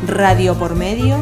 radio 0.07 0.55
por 0.55 0.75
medio, 0.77 1.17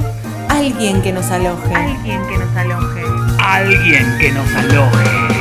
alguien 0.48 1.02
que 1.02 1.12
nos 1.12 1.30
aloje. 1.30 1.74
Alguien 1.74 2.26
que 2.26 2.38
nos 2.38 2.56
aloje. 2.56 3.02
Alguien 3.38 4.18
que 4.18 4.32
nos 4.32 4.54
aloje. 4.54 5.33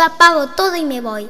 Apago 0.00 0.48
todo 0.48 0.76
y 0.76 0.84
me 0.84 1.00
voy. 1.00 1.28